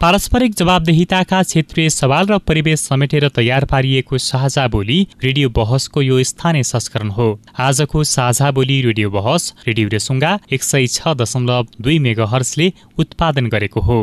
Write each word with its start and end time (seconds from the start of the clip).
पारस्परिक 0.00 0.54
जवाबदेहिताका 0.54 1.42
क्षेत्रीय 1.42 1.88
सवाल 1.90 2.26
र 2.26 2.36
परिवेश 2.48 2.80
समेटेर 2.80 3.28
तयार 3.36 3.64
पारिएको 3.64 4.18
साझा 4.20 4.66
बोली 4.68 4.98
रेडियो 5.24 5.48
बहसको 5.50 6.02
यो 6.02 6.22
स्थानीय 6.22 6.62
संस्करण 6.62 7.08
हो। 7.10 7.26
आजको 7.58 8.04
साझा 8.06 8.50
बोली 8.52 8.80
रेडियो 8.82 9.10
बहस 9.10 9.52
रेडियो 9.66 9.88
रेसुङ्गा 9.88 10.38
एक 10.52 10.62
सय 10.62 10.86
छ 10.88 11.16
दशमलव 11.18 11.66
दुई 11.80 11.98
मेगाहर्सले 11.98 12.72
उत्पादन 12.98 13.46
गरेको 13.48 13.80
हो। 13.80 13.98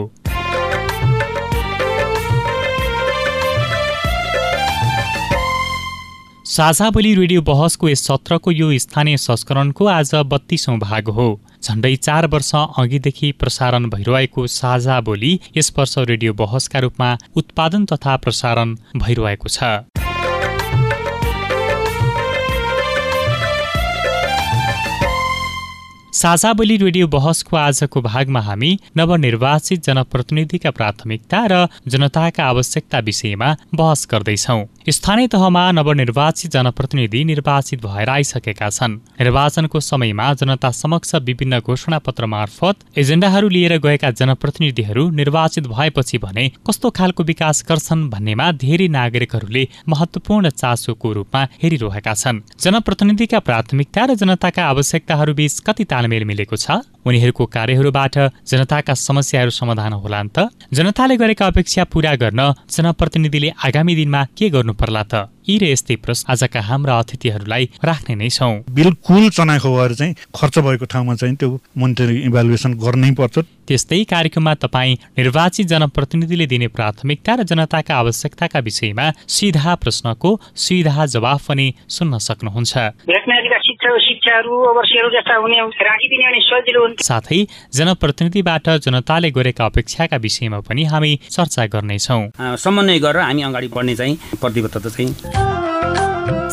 साझा 6.46 6.90
बोली 6.90 7.16
रेडियो 7.16 7.42
बहसको 7.44 7.90
यस 7.90 8.08
सत्रको 8.08 8.52
यो 8.52 8.78
स्थानीय 8.80 9.18
संस्करणको 9.20 9.86
आज 9.90 10.12
बत्तीसौँ 10.28 10.78
भाग 10.80 11.10
हो। 11.10 11.30
झण्डै 11.66 11.96
चार 11.96 12.26
वर्ष 12.28 12.52
अघिदेखि 12.56 13.32
प्रसारण 13.40 13.90
भइरहेको 13.90 14.46
साझा 14.52 15.00
बोली 15.02 15.34
यस 15.58 15.72
वर्ष 15.78 15.98
रेडियो 16.10 16.34
बहसका 16.34 16.80
रूपमा 16.80 17.10
उत्पादन 17.36 17.86
तथा 17.86 18.16
प्रसारण 18.18 18.76
भइरहेको 18.96 19.50
छ। 19.50 19.64
साझा 26.16 26.52
बोली 26.54 26.76
रेडियो 26.78 27.08
बहसको 27.08 27.56
आजको 27.58 28.02
भागमा 28.02 28.40
हामी 28.42 28.70
नवनिर्वाचित 28.98 29.84
जनप्रतिनिधिका 29.84 30.72
प्राथमिकता 30.72 31.40
र 31.52 31.56
जनताका 31.88 32.44
आवश्यकता 32.46 33.00
विषयमा 33.00 33.50
बहस 33.76 34.08
गर्दैछौ। 34.12 34.56
स्थानीय 34.90 35.28
तहमा 35.28 35.64
नवनिर्वाचित 35.72 36.52
जनप्रतिनिधि 36.52 37.24
निर्वाचित 37.24 37.82
भएर 37.86 38.10
आइसकेका 38.10 38.70
छन्। 38.70 38.96
निर्वाचनको 39.20 39.80
समयमा 39.82 40.28
जनता 40.34 40.72
समक्ष 40.74 41.16
विभिन्न 41.28 41.60
घोषणा 41.60 42.00
पत्र 42.00 42.26
मार्फत 42.26 42.86
एजेन्डाहरू 42.96 43.50
लिएर 43.50 43.78
गएका 43.80 44.12
जनप्रतिनिधिहरू 44.14 45.10
निर्वाचित 45.20 45.68
भएपछि 45.68 46.18
भने 46.18 46.48
कस्तो 46.68 46.90
खालको 46.96 47.24
विकास 47.24 47.64
गर्छन् 47.70 48.08
भन्नेमा 48.10 48.52
धेरै 48.64 48.88
नागरिकहरूले 48.96 49.68
महत्वपूर्ण 49.90 50.50
चासोको 50.56 51.14
रूपमा 51.14 51.44
हेरिरहेका 51.64 52.14
छन्। 52.16 52.42
जनप्रतिनिधिका 52.62 53.40
प्राथमिकता 53.42 54.06
र 54.06 54.16
जनताका 54.16 54.66
आवश्यकताहरू 54.66 55.34
बीच 55.34 55.60
कति 55.68 55.84
तालमेल 56.06 56.24
मिलेको 56.24 56.56
छ। 56.56 56.86
उनीहरूको 57.06 57.44
कार्यहरूबाट 57.46 58.16
जनताका 58.46 58.94
समस्याहरू 58.94 59.50
समाधान 59.50 59.94
होलान् 59.94 60.30
त। 60.30 60.54
जनताले 60.70 61.18
गरेका 61.18 61.46
अपेक्षा 61.48 61.84
पूरा 61.90 62.14
गर्न 62.22 62.42
जनप्रतिनिधिले 62.70 63.50
आगामी 63.66 63.94
दिनमा 63.96 64.22
के 64.38 64.50
गर्नु 64.50 64.74
पर्ला 64.74 65.04
त? 65.04 65.35
यी 65.48 65.58
र 65.58 65.64
यस्तै 65.72 65.96
प्रश्न 66.06 66.32
आजका 66.32 66.62
हाम्रा 66.62 66.94
अतिथिहरूलाई 67.00 67.64
राख्ने 67.84 68.16
नै 68.16 68.30
छौँ। 68.30 68.54
बिल्कुल 68.72 69.30
चनाखो 69.30 69.70
भएर 69.78 69.94
चाहिँ 69.94 70.14
खर्च 70.36 70.56
भएको 70.60 70.86
ठाउँमा 70.86 71.16
चाहिँ 71.16 71.36
त्यो 71.36 71.50
मोनिटरी 71.78 72.18
इभ्यालुएसन 72.30 72.74
गर्नै 72.82 73.12
पर्छ। 73.14 73.36
त्यस्तै 73.68 74.04
कार्यक्रममा 74.06 74.54
तपाईँ 74.64 74.98
निर्वाचित 75.18 75.68
जनप्रतिनिधिले 75.68 76.46
दिने 76.46 76.68
प्राथमिकता 76.70 77.34
र 77.36 77.44
जनताका 77.50 77.94
आवश्यकताका 77.96 78.60
विषयमा 78.60 79.06
सिधा 79.28 79.74
प्रश्नको 79.76 80.30
सिधा 80.56 81.06
जवाफ 81.06 81.42
पनि 81.48 81.68
सुन्न 81.90 82.18
सक्नुहुन्छ। 82.18 82.74
साथै 87.06 87.40
जनप्रतिनिधिबाट 87.74 88.70
जनताले 88.86 89.30
गरेका 89.32 89.66
अपेक्षाका 89.66 90.18
विषयमा 90.18 90.60
पनि 90.68 90.84
हामी 90.86 91.12
चर्चा 91.30 91.66
गर्नेछौ। 91.74 92.20
समन्वय 92.58 93.00
गरेर 93.00 93.22
हामी 93.22 93.42
अगाडि 93.42 93.68
बढ्ने 93.68 93.96
चाहिँ 93.96 94.16
प्रतिबद्धता 94.42 94.90
चाहिँ 94.90 95.35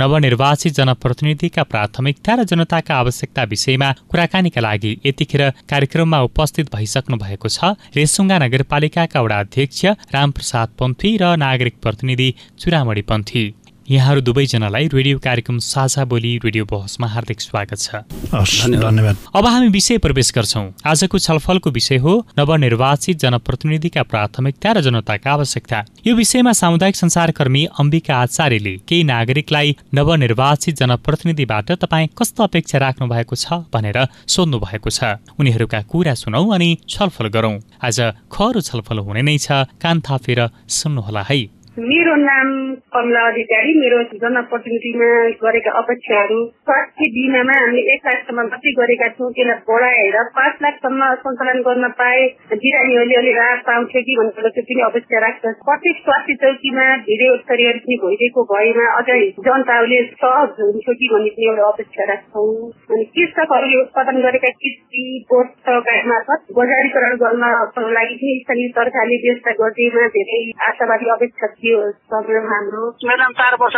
नवनिर्वाचित 0.00 0.72
जनप्रतिनिधिका 0.72 1.62
प्राथमिकता 1.62 2.34
र 2.34 2.44
जनताका 2.44 2.94
आवश्यकता 2.94 3.42
विषयमा 3.42 3.90
कुराकानीका 4.10 4.60
लागि 4.60 4.92
यतिखेर 5.06 5.42
कार्यक्रममा 5.70 6.20
उपस्थित 6.28 6.74
भइसक्नु 6.74 7.16
भएको 7.16 7.48
छ। 7.48 7.72
रेसुङ्गा 7.96 8.36
नगरपालिकाका 8.38 9.20
वडा 9.20 9.38
अध्यक्ष 9.40 9.84
रामप्रसाद 10.14 10.68
पन्थी 10.78 11.16
र 11.16 11.36
नागरिक 11.36 11.80
प्रतिनिधि 11.82 12.28
चुरामणी 12.60 13.02
पन्थी। 13.02 13.44
यहाँहरू 13.86 14.20
दुवैजनालाई 14.20 14.86
रेडियो 14.88 15.18
कार्यक्रम 15.18 15.58
साझा 15.58 16.04
बोली 16.04 16.30
रेडियो 16.44 16.64
बहसमा 16.64 17.06
हार्दिक 17.06 17.40
स्वागत 17.40 17.78
छ। 17.78 17.94
धन्यवाद। 18.34 19.16
अब 19.34 19.46
हामी 19.46 19.68
विषय 19.68 19.98
प्रवेश 19.98 20.32
गर्छौँ। 20.34 20.64
आजको 20.86 21.18
छलफलको 21.18 21.70
विषय 21.70 21.96
हो 21.96 22.14
नवनिर्वाचित 22.38 23.18
जनप्रतिनिधिका 23.18 24.02
प्राथमिकता 24.02 24.72
र 24.72 24.80
जनताका 24.82 25.30
आवश्यकता। 25.32 25.84
यो 26.06 26.14
विषयमा 26.16 26.52
सामुदायिक 26.52 26.96
संसारकर्मी 26.96 27.64
अम्बिका 27.78 28.16
आचार्यले 28.16 28.74
केही 28.88 29.04
नागरिकलाई 29.04 29.76
नवनिर्वाचित 29.94 30.76
जनप्रतिनिधिबाट 30.76 31.72
तपाईँ 31.78 32.08
कस्तो 32.18 32.42
अपेक्षा 32.42 32.78
राख्नु 32.78 33.06
भएको 33.06 33.36
छ 33.36 33.70
भनेर 33.70 34.02
सोध्नु 34.26 34.58
भएको 34.66 34.90
छ। 34.90 35.22
उनीहरूका 35.38 35.82
कुरा 35.86 36.14
सुनौ 36.26 36.42
अनि 36.50 36.76
छलफल 36.90 37.26
गरौँ। 37.30 37.54
आज 37.86 38.00
खरो 38.34 38.60
छलफल 38.60 38.98
हुने 39.06 39.22
नै 39.22 39.38
छ। 39.38 39.70
कान 39.78 40.02
थापेर 40.02 40.48
सुन्नुहोला 40.66 41.22
है। 41.22 41.38
मेरो 41.78 42.14
नाम 42.16 42.50
कमला 42.94 43.22
अधिकारी। 43.28 43.72
मेरो 43.78 43.96
जनप्रतिनिधिमा 44.20 45.08
गरेका 45.40 45.72
अपेक्षाहरू 45.78 46.38
स्वास्थ्य 46.66 47.08
बिमामा 47.16 47.56
हामीले 47.56 47.82
एक 47.94 48.06
लाखसम्म 48.06 48.44
मात्रै 48.46 48.72
गरेका 48.78 49.08
छौँ 49.16 49.28
त्यसलाई 49.36 49.60
बढाएर 49.68 50.16
पाँच 50.36 50.62
लाखसम्म 50.64 51.08
सञ्चालन 51.24 51.60
गर्न 51.66 51.88
पाए। 51.98 52.22
बिरामीहरूले 52.54 53.16
अलि 53.16 53.32
राहत 53.38 53.60
पाउँथ्यो 53.66 54.02
कि 54.06 54.16
भनेर 54.20 54.48
त्यो 54.56 54.64
पनि 54.70 54.82
अपेक्षा 54.86 55.20
राख्छ 55.26 55.52
प्रत्येक 55.66 56.00
स्वास्थ्य 56.06 56.36
चौकीमा 56.44 56.86
धेरै 57.10 57.28
उत्तरीहरू 57.34 57.84
पनि 57.84 57.98
भइदिएको 58.06 58.46
भएमा 58.54 58.86
अझै 58.94 59.20
जनताहरूले 59.44 60.00
सहज 60.14 60.56
हुन्थ्यो 60.62 60.96
कि 61.02 61.12
भन्ने 61.12 61.34
पनि 61.36 61.50
एउटा 61.50 61.68
अपेक्षा 61.74 62.08
राख्छौँ। 62.12 62.48
अनि 62.88 63.04
कृषकहरूले 63.12 63.82
उत्पादन 63.82 64.22
गरेका 64.28 64.54
कृषि 64.64 65.04
बोर्ड 65.34 65.92
मार्फत 66.08 66.48
बजारीकरण 66.62 67.20
गर्नको 67.26 67.86
लागि 68.00 68.34
स्थानीय 68.40 68.74
सरकारले 68.80 69.22
व्यवस्था 69.28 69.56
गरिदिएमा 69.62 70.08
धेरै 70.18 70.42
आशावादी 70.70 71.14
अपेक्षा 71.18 71.52
थियो 71.66 72.40
हाम्रो। 72.46 72.82
मेरो 73.08 73.28
चार 73.38 73.54
वर्ष 73.60 73.76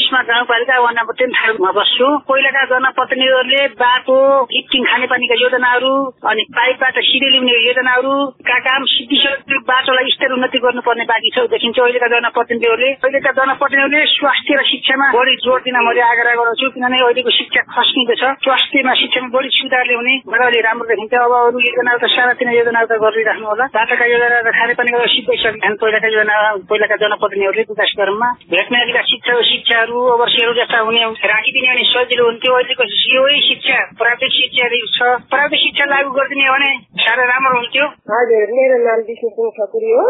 इस्मा 0.00 0.20
गाउँपालिका 0.28 0.76
नम्बर 0.98 1.14
टेन 1.18 1.30
फाइभमा 1.38 1.70
बस्छु। 1.78 2.08
पहिलाका 2.28 2.62
जनप्रतिनिधिहरूले 2.72 3.62
बाटो 3.82 4.18
लिफ्टिङ 4.52 4.84
खानेपानीका 4.90 5.36
योजनाहरू 5.42 5.92
अनि 6.30 6.42
पाइपबाट 6.58 6.96
सिधै 7.08 7.30
ल्याउने 7.32 7.56
योजनाहरू 7.68 8.14
का 8.48 8.58
काम 8.66 8.84
सिद्धिसकेको 8.92 9.60
बाटोलाई 9.70 10.10
स्तर 10.16 10.32
उन्नति 10.38 10.58
गर्नुपर्ने 10.66 11.04
बाँकी 11.12 11.30
छ 11.36 11.46
देखिन्छ। 11.54 11.78
अहिलेका 11.78 12.08
जनप्रतिनिधिहरूले 12.14 12.90
अहिलेका 13.06 13.32
जनप्रतिनिधिहरूले 13.38 14.04
स्वास्थ्य 14.14 14.58
र 14.58 14.64
शिक्षामा 14.72 15.06
बढी 15.14 15.34
जोड 15.46 15.60
दिन 15.68 15.76
मैले 15.88 16.02
आग्रह 16.08 16.34
गर्छु 16.42 16.70
किनभने 16.74 16.98
अहिलेको 17.06 17.30
शिक्षा 17.38 17.62
खस्किँदैछ। 17.74 18.22
स्वास्थ्यमा 18.46 18.94
शिक्षामा 19.02 19.28
बढी 19.36 19.50
सुधार 19.58 19.84
ल्याउने 19.92 20.14
अलि 20.48 20.60
राम्रो 20.68 20.88
देखिन्छ। 20.88 21.14
अब 21.18 21.32
अरू 21.38 21.58
योजनाहरू 21.60 21.98
त 22.02 22.10
सानातिना 22.16 22.52
योजनाहरू 22.58 22.88
त 22.88 23.00
गरिराख्नु 23.04 23.46
होला। 23.52 23.64
बाटोका 23.76 24.06
योजना 24.12 24.38
र 24.38 24.50
खानेपानीका 24.58 25.06
सिद्धिसके 25.14 25.74
पहिलाका 25.82 26.08
योजना 26.08 26.36
पहिलाका 26.70 26.96
जनप्रतिनिधिहरूले 27.28 27.62
विकास 27.68 27.92
क्रममा 27.96 28.28
भेटनेरीका 28.52 29.02
शिक्षा 29.08 29.32
शिक्षाहरू 29.48 29.96
अवश्यहरू 30.16 30.52
जस्ता 30.58 30.78
हुने 30.88 31.02
राखिदिने 31.28 31.68
भने 31.68 31.84
सजिलो 31.92 32.24
हुन्थ्यो 32.28 32.52
अहिलेको 32.56 32.84
यही 32.88 33.40
शिक्षा 33.48 33.78
प्राविधिक 34.00 34.32
शिक्षा 34.38 34.68
छ 34.96 35.08
प्राविधिक 35.28 35.60
शिक्षा 35.64 35.84
लागू 35.92 36.10
गरिदिने 36.16 36.48
भने 36.48 36.70
साह्रै 37.04 37.26
राम्रो 37.28 37.52
हुन्थ्यो। 37.56 37.86
हजुर 38.12 38.52
मेरो 38.58 38.78
नाम 38.84 39.00
विष्णु 39.08 39.30
सिंह 39.36 39.50
ठकुरी 39.58 39.92
हो। 39.98 40.06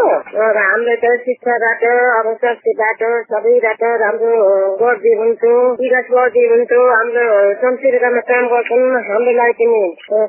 र 0.55 0.63
हाम्रो 0.69 0.95
त 1.03 1.11
शिक्षाबाट 1.27 1.83
अब 2.19 2.27
स्वास्थ्यबाट 2.39 3.01
सबैबाट 3.31 3.83
राम्रो 4.03 4.33
गरिदिए 4.81 5.15
हुन्थ्यो 5.21 5.55
विकास 5.81 6.07
गरिदिए 6.15 6.47
हुन्थ्यो। 6.53 6.81
हाम्रो 6.93 7.25
संस्कृतिमा 7.63 8.23
काम 8.31 8.49
गर्छन् 8.53 8.87
हाम्रो 9.09 9.35
लागि 9.41 9.53
पनि। 9.59 9.81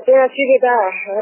सेवा 0.08 0.26
सुविधा 0.34 0.76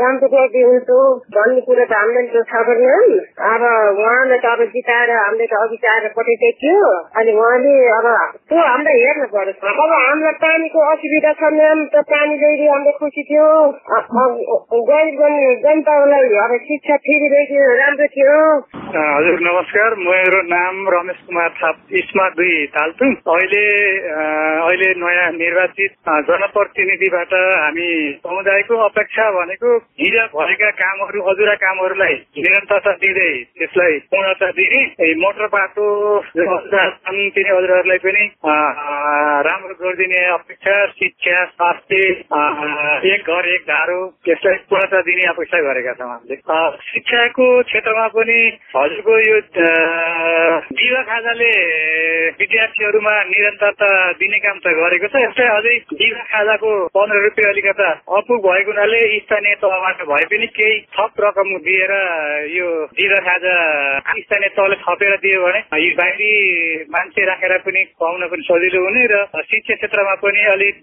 राम्रो 0.05 0.33
गरिदिए 0.37 0.67
हुन्थ्यो 0.71 1.01
भन्ने 1.39 1.61
कुरो 1.69 1.85
त 1.85 2.01
हामीले 2.01 2.43
त 2.49 2.65
गरेन 2.69 3.17
अब 3.53 3.63
उहाँले 3.69 4.39
त 4.39 4.55
अब 4.55 4.65
जिताएर 4.75 5.11
हामीले 5.19 5.47
त 5.51 5.58
अघि 5.63 5.77
चाएर 5.85 6.05
पठाइदिएको 6.17 6.59
थियो। 6.63 6.89
अनि 7.19 7.33
उहाँले 7.39 7.75
अब 7.99 8.07
त्यो 8.49 8.61
हामीलाई 8.69 8.99
हेर्नु 9.05 9.27
पर्यो 9.35 9.53
अब 9.73 9.93
हामीलाई 9.93 10.37
पानीको 10.45 10.79
असुविधा 10.93 11.33
छ 11.41 11.53
म्याम 11.59 11.85
त 11.95 12.05
पानी 12.13 12.35
ल्याइदियो 12.43 12.73
हामीले 12.73 12.93
खुसी 12.99 13.23
थियो। 13.31 13.49
गरिब 14.91 15.23
जनतालाई 15.65 16.37
अब 16.45 16.53
शिक्षा 16.69 16.97
फेरि 17.07 17.29
ल्याइदियो 17.35 17.71
राम्रो 17.81 18.09
थियो। 18.17 18.39
हजुर 18.89 19.39
नमस्कार। 19.49 19.95
मेरो 20.09 20.41
नाम 20.49 20.77
रमेश 20.95 21.19
कुमार 21.27 21.51
थाप 21.59 21.77
इस्मा 22.01 22.29
दुई 22.39 22.55
तालतुङ। 22.77 23.11
अहिले 23.35 23.65
अहिले 24.69 24.89
नयाँ 25.03 25.31
निर्वाचित 25.33 25.93
जनप्रतिनिधिबाट 26.29 27.33
हामी 27.35 27.91
समुदायको 28.27 28.77
अपेक्षा 28.85 29.31
भनेको 29.33 29.77
हिजो 30.03 30.25
भएका 30.35 30.71
कामहरू 30.81 31.23
अधुरा 31.33 31.55
कामहरूलाई 31.63 32.15
निरन्तरता 32.39 32.93
दिँदै 33.03 33.33
त्यसलाई 33.59 33.99
पूर्णता 34.15 34.51
दिने 34.59 34.83
मोटर 35.23 35.47
बाटो 35.53 35.87
छन् 36.29 37.21
हजुरहरूलाई 37.49 37.99
पनि 38.05 38.25
राम्रो 39.49 39.75
गरिदिने 39.81 40.21
अपेक्षा 40.33 40.75
शिक्षा 40.93 41.45
स्वास्थ्य 41.47 41.97
एक 43.13 43.29
घर 43.29 43.49
एक 43.55 43.63
धारो 43.71 43.99
त्यसलाई 44.25 44.57
पूर्णता 44.71 45.01
दिने 45.09 45.25
अपेक्षा 45.29 45.59
गरेका 45.69 45.93
छौँ 45.99 46.09
हामीले। 46.09 46.37
शिक्षाको 46.89 47.47
क्षेत्रमा 47.69 48.07
पनि 48.17 48.39
हजुरको 48.77 49.19
यो 49.19 49.39
दिवा 50.79 51.03
खाजाले 51.11 51.53
विद्यार्थीहरूमा 52.41 53.15
निरन्तरता 53.31 53.91
दिने 54.21 54.39
काम 54.39 54.59
त 54.59 54.75
गरेको 54.79 55.09
छ। 55.09 55.25
यस्तै 55.25 55.47
अझै 55.57 55.77
दिवा 55.95 56.23
खाजाको 56.33 56.71
पन्ध्र 56.97 57.23
रुपियाँ 57.25 57.53
अलिकता 57.53 57.89
अपुग 58.19 58.39
भएको 58.47 58.71
हुनाले 58.71 59.01
स्थानीय 59.19 59.55
तहबाट 59.63 59.99
भए 60.11 60.25
पनि 60.33 60.47
केही 60.59 60.81
थप 60.95 61.13
रकम 61.25 61.49
दिएर 61.67 61.93
यो 62.57 62.69
दिवा 62.99 63.21
खाजा 63.29 63.55
स्थानीय 64.19 64.51
तहले 64.57 64.77
थपेर 64.85 65.17
दियो 65.25 65.38
भने 65.45 65.61
यी 65.85 65.91
बाहिरी 65.99 66.31
मान्छे 66.95 67.25
राखेर 67.31 67.57
पनि 67.67 67.83
पाउन 68.01 68.27
पनि 68.33 68.43
सजिलो 68.49 68.81
हुने 68.85 69.05
र 69.13 69.15
शिक्षा 69.51 69.75
क्षेत्रमा 69.75 70.15
पनि 70.25 70.45
अलिक 70.55 70.75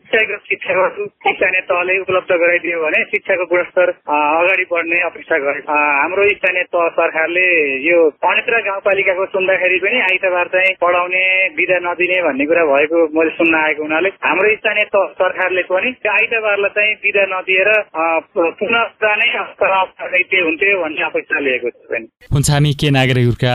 शिक्षाहरू 0.49 1.05
स्थानीय 1.05 1.61
तहले 1.69 1.97
उपलब्ध 2.05 2.31
गराइदियो 2.43 2.81
भने 2.83 3.03
शिक्षाको 3.11 3.45
गुणस्तर 3.51 3.89
अगाडि 4.15 4.65
बढ्ने 4.71 4.99
अपेक्षा 5.09 5.37
गरे। 5.45 5.59
हाम्रो 5.69 6.23
स्थानीय 6.35 6.63
तह 6.75 6.87
सरकारले 6.99 7.45
यो 7.87 7.99
पणेत्र 8.25 8.61
गाउँपालिकाको 8.67 9.25
सुन्दाखेरि 9.35 9.79
पनि 9.85 9.99
आइतबार 10.09 10.47
चाहिँ 10.55 10.75
पढाउने 10.83 11.23
विदा 11.59 11.77
नदिने 11.85 12.21
भन्ने 12.27 12.45
कुरा 12.51 12.65
भएको 12.71 12.99
मैले 13.17 13.31
सुन्न 13.39 13.55
आएको 13.63 13.83
हुनाले 13.83 14.09
हाम्रो 14.25 14.55
स्थानीय 14.55 14.89
तह 14.95 15.05
सरकारले 15.21 15.63
पनि 15.71 15.91
त्यो 16.03 16.11
आइतबारलाई 16.13 16.73
चाहिँ 16.77 16.93
विदा 17.05 17.25
नदिएर 17.33 17.69
पुनः 18.35 18.83
जाने 19.05 19.27
हुन्थ्यो 20.45 20.81
भन्ने 20.83 21.03
अपेक्षा 21.05 21.39
लिएको 21.45 21.69
छ 21.69 22.03
हुन्छ 22.33 22.49
हामी 22.51 22.71
के 22.81 22.89
नागरिकहरूका 22.97 23.53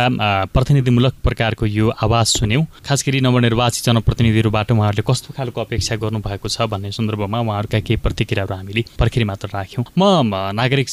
प्रतिनिधिमूलक 0.81 1.15
प्रकारको 1.21 1.67
यो 1.67 1.89
आवाज 1.93 2.27
सुन्यौँ। 2.41 2.65
खास 2.81 3.05
गरी 3.07 3.21
नवनिर्वाचित 3.21 3.85
जनप्रतिनिधिहरूबाट 3.85 4.73
उहाँहरूले 4.73 5.05
कस्तो 5.05 5.35
खालको 5.37 5.61
अपेक्षा 5.61 5.97
गर्नुभएको 6.01 6.49
छ 6.49 6.65
भन्ने 6.65 6.93
सन्दर्भमा 6.93 7.39
उहाँहरूका 7.41 7.81
केही 7.85 8.01
प्रतिक्रियाहरू 8.01 8.55
हामीले 8.55 8.85
पर्खिरी 8.97 9.25
मात्र 9.25 9.49
राख्यौँ। 9.53 9.85
म 9.93 10.33
नागरिक 10.57 10.89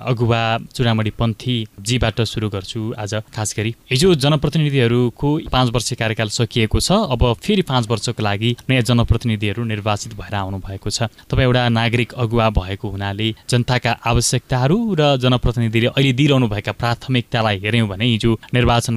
अगुवा 0.00 0.40
चुडामणी 0.72 1.10
पन्थीजीबाट 1.12 2.20
सुरु 2.24 2.48
गर्छु 2.48 2.80
आज। 2.96 3.12
खास 3.36 3.54
गरी 3.56 3.74
हिजो 3.92 4.14
जनप्रतिनिधिहरूको 4.16 5.28
पाँच 5.52 5.68
वर्ष 5.70 5.92
कार्यकाल 6.00 6.28
सकिएको 6.30 6.80
छ 6.80 6.92
अब 7.12 7.20
फेरि 7.36 7.62
पाँच 7.68 7.88
वर्षको 7.92 8.22
लागि 8.22 8.56
नयाँ 8.70 8.82
जनप्रतिनिधिहरू 8.88 9.64
निर्वाचित 9.64 10.16
भएर 10.16 10.34
आउनु 10.34 10.58
भएको 10.58 10.88
छ। 10.88 11.12
तपाईँ 11.28 11.44
एउटा 11.44 11.68
नागरिक 11.68 12.12
अगुवा 12.16 12.48
भएको 12.50 12.88
हुनाले 12.88 13.28
जनताका 13.44 13.92
आवश्यकताहरू 14.08 14.78
र 14.96 15.16
जनप्रतिनिधिले 15.20 15.86
अहिले 15.92 16.12
दिइरहनु 16.12 16.48
भएका 16.48 16.72
प्राथमिकतालाई 16.72 17.58
हेऱ्यौँ 17.60 17.88
भने 17.88 18.04
हिजो 18.06 18.30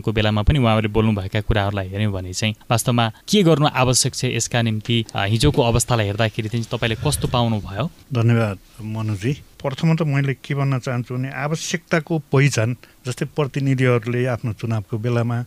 निर्वाचनको 0.05 0.11
बेलामा 0.13 0.41
पनि 0.45 0.59
उहाँहरूले 0.59 0.93
बोल्नुभएका 0.93 1.41
कुराहरूलाई 1.41 1.87
हेऱ्यौँ 1.89 2.13
भने 2.13 2.33
चाहिँ 2.33 2.55
वास्तवमा 2.69 3.05
के 3.25 3.43
गर्नु 3.43 3.67
आवश्यक 3.73 4.13
छ 4.13 4.25
यसका 4.37 4.61
निम्ति 4.61 5.05
हिजोको 5.15 5.61
अवस्थालाई 5.61 6.05
हेर्दाखेरि 6.05 6.49
चाहिँ 6.49 6.65
तपाईँले 6.69 6.95
कस्तो 7.01 7.27
पाउनुभयो? 7.27 7.89
धन्यवाद 8.13 8.57
मनोजी। 8.85 9.33
प्रथम 9.61 9.95
त 9.95 10.01
मैले 10.05 10.33
के 10.37 10.53
भन्न 10.55 10.79
चाहन्छु 10.79 11.13
भने 11.15 11.29
आवश्यकताको 11.33 12.13
पहिचान 12.31 12.75
जस्तै 13.05 13.25
प्रतिनिधिहरूले 13.37 14.25
आफ्नो 14.33 14.51
चुनावको 14.57 14.97
बेलामा 14.97 15.37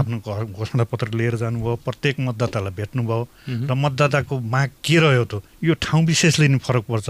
आफ्नो 0.00 0.16
घर 0.22 0.44
घोषणापत्र 0.54 1.08
लिएर 1.18 1.34
जानुभयो 1.42 1.74
प्रत्येक 1.86 2.16
मतदातालाई 2.26 2.72
भेट्नुभयो 2.78 3.22
र 3.66 3.72
मतदाताको 3.74 4.34
माग 4.38 4.70
के 4.86 4.96
रह्यो 5.02 5.24
त 5.26 5.42
यो 5.58 5.74
ठाउँ 5.74 6.04
विशेषले 6.06 6.46
नि 6.48 6.58
फरक 6.62 6.84
पर्छ। 6.86 7.08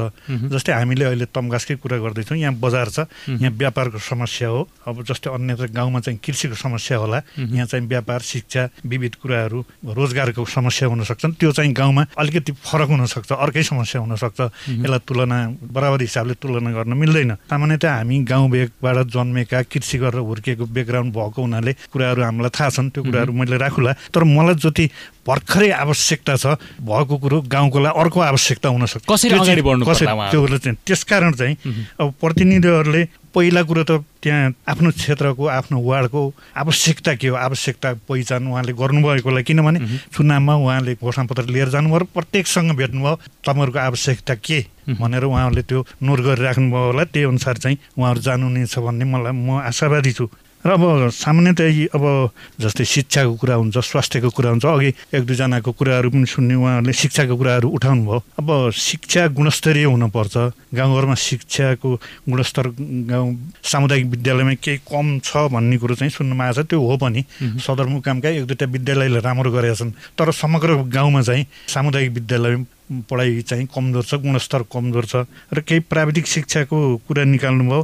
जस्तै 0.48 0.72
हामीले 0.72 1.04
अहिले 1.04 1.26
तम्घासकै 1.28 1.76
कुरा 1.84 1.96
गर्दैछौँ 2.00 2.38
यहाँ 2.40 2.56
बजार 2.56 2.88
छ 2.88 2.98
यहाँ 3.28 3.52
व्यापारको 3.52 3.98
समस्या 4.00 4.48
हो। 4.48 4.60
अब 4.88 5.04
जस्तै 5.04 5.28
अन्यत्र 5.28 5.66
गाउँमा 5.76 6.00
चाहिँ 6.00 6.18
कृषिको 6.24 6.56
समस्या 6.56 6.96
होला। 6.96 7.18
यहाँ 7.36 7.66
चाहिँ 7.68 7.84
व्यापार 7.84 8.20
शिक्षा 8.24 8.62
विविध 8.88 9.14
कुराहरू 9.20 9.60
रोजगारको 9.84 10.44
समस्या 10.48 10.88
हुनसक्छन्। 10.88 11.32
त्यो 11.36 11.52
चाहिँ 11.52 11.72
गाउँमा 11.76 12.02
अलिकति 12.16 12.52
फरक 12.56 12.88
हुनसक्छ 12.88 13.32
अर्कै 13.36 13.62
समस्या 13.62 14.00
हुनसक्छ। 14.00 14.40
यसलाई 14.80 15.00
तुलना 15.04 15.38
बराबर 15.68 16.00
हिसाबले 16.00 16.34
तुलना 16.40 16.72
गर्न 16.72 16.92
मिल्दैन। 16.96 17.34
सामान्यतः 17.52 17.92
हामी 17.92 18.16
गाउँ 18.24 18.48
भेगबाट 18.48 18.96
जन्मेका 19.12 19.62
कृषि 19.68 19.97
गरेर 19.98 20.20
हुर्किएको 20.20 20.64
ब्याकग्राउन्ड 20.66 21.12
भएको 21.14 21.40
हुनाले 21.42 21.72
कुराहरू 21.92 22.22
हामीलाई 22.22 22.52
थाहा 22.54 22.70
छन् 22.70 22.90
त्यो 22.90 23.02
कुराहरू 23.04 23.32
मैले 23.32 23.56
राखुला। 23.58 23.92
तर 24.14 24.22
मलाई 24.24 24.54
जति 24.62 24.84
भर्खरै 25.28 25.70
आवश्यकता 25.84 26.34
छ 26.36 26.46
भएको 26.80 27.16
कुरो 27.18 27.36
गाउँको 27.52 27.78
लागि 27.78 27.98
अर्को 28.00 28.20
आवश्यकता 28.20 28.68
हुनसक्छ 28.68 29.04
त्यो 29.04 30.46
चाहिँ 30.48 30.76
त्यसकारण 30.86 31.32
चाहिँ 31.34 31.54
अब 32.00 32.14
प्रतिनिधिहरूले 32.20 33.02
पहिला 33.34 33.62
कुरो 33.68 33.82
त 33.84 33.90
त्यहाँ 34.22 34.52
आफ्नो 34.68 34.90
क्षेत्रको 34.90 35.46
आफ्नो 35.46 35.78
वार्डको 35.78 36.20
आवश्यकता 36.56 37.14
के 37.20 37.28
हो? 37.28 37.36
आवश्यकता 37.36 37.92
पहिचान 38.08 38.46
उहाँले 38.48 38.72
गर्नुभएकोलाई 38.72 39.42
किनभने 39.44 39.78
चुनावमा 40.16 40.54
उहाँले 40.54 40.94
घोषणापत्र 40.96 41.44
लिएर 41.52 41.68
जानुभयो 41.68 42.08
प्रत्येकसँग 42.16 42.72
भेट्नुभयो 42.76 43.14
तपाईँहरूको 43.46 43.78
आवश्यकता 43.78 44.34
के? 44.34 44.58
भनेर 45.00 45.24
उहाँहरूले 45.24 45.62
त्यो 45.68 45.86
नोट 46.02 46.18
गरिराख्नुभयो 46.26 46.86
होला। 46.88 47.04
त्यही 47.12 47.26
अनुसार 47.28 47.56
चाहिँ 47.62 47.78
उहाँहरू 47.98 48.20
जानुहुनेछ 48.20 48.78
भन्ने 48.78 49.04
मलाई 49.04 49.32
म 49.32 49.60
आशावादी 49.68 50.12
छु। 50.12 50.26
अब 50.68 51.10
सामान्यतः 51.10 51.96
अब 51.96 52.04
जस्तै 52.60 52.84
शिक्षाको 52.84 53.34
कुरा 53.40 53.54
हुन्छ 53.54 53.76
स्वास्थ्यको 53.78 54.30
कुरा 54.36 54.50
हुन्छ 54.50 54.66
अघि 54.66 54.90
एक 55.16 55.22
दुईजनाको 55.24 55.70
कुराहरू 55.72 56.10
पनि 56.10 56.26
सुन्ने 56.26 56.54
उहाँहरूले 56.54 56.92
शिक्षाको 56.92 57.36
कुराहरू 57.36 57.68
उठाउनु 57.68 58.02
भयो। 58.04 58.20
अब 58.36 58.48
शिक्षा 58.76 59.26
गुणस्तरीय 59.32 59.84
हुनुपर्छ। 59.84 60.36
गाउँघरमा 60.74 61.14
शिक्षाको 61.14 61.88
गुणस्तर 62.28 62.66
गाउँ 63.08 63.28
सामुदायिक 63.64 64.06
विद्यालयमा 64.06 64.54
केही 64.60 64.78
कम 64.84 65.06
छ 65.24 65.48
भन्ने 65.48 65.76
कुरो 65.78 65.94
चाहिँ 65.94 66.12
सुन्नुमा 66.12 66.44
आएको 66.44 66.62
छ। 66.62 66.66
त्यो 66.68 66.80
हो 66.80 66.96
पनि। 66.96 67.24
सदरमुकामका 67.64 68.28
एक 68.28 68.46
दुईवटा 68.46 68.66
विद्यालयले 68.66 69.20
राम्रो 69.24 69.50
गरेका 69.52 69.74
छन्। 69.74 69.96
तर 70.18 70.32
समग्र 70.32 70.90
गाउँमा 70.92 71.22
चाहिँ 71.22 71.46
सामुदायिक 71.68 72.12
विद्यालय 72.12 72.56
पढाइ 72.88 73.40
चाहिँ 73.44 73.66
कमजोर 73.68 74.04
छ 74.04 74.14
गुणस्तर 74.20 74.62
कमजोर 74.72 75.04
छ। 75.04 75.16
र 75.52 75.60
केही 75.60 75.80
प्राविधिक 75.88 76.26
शिक्षाको 76.26 76.76
कुरा 77.08 77.24
निकाल्नुभयो। 77.24 77.80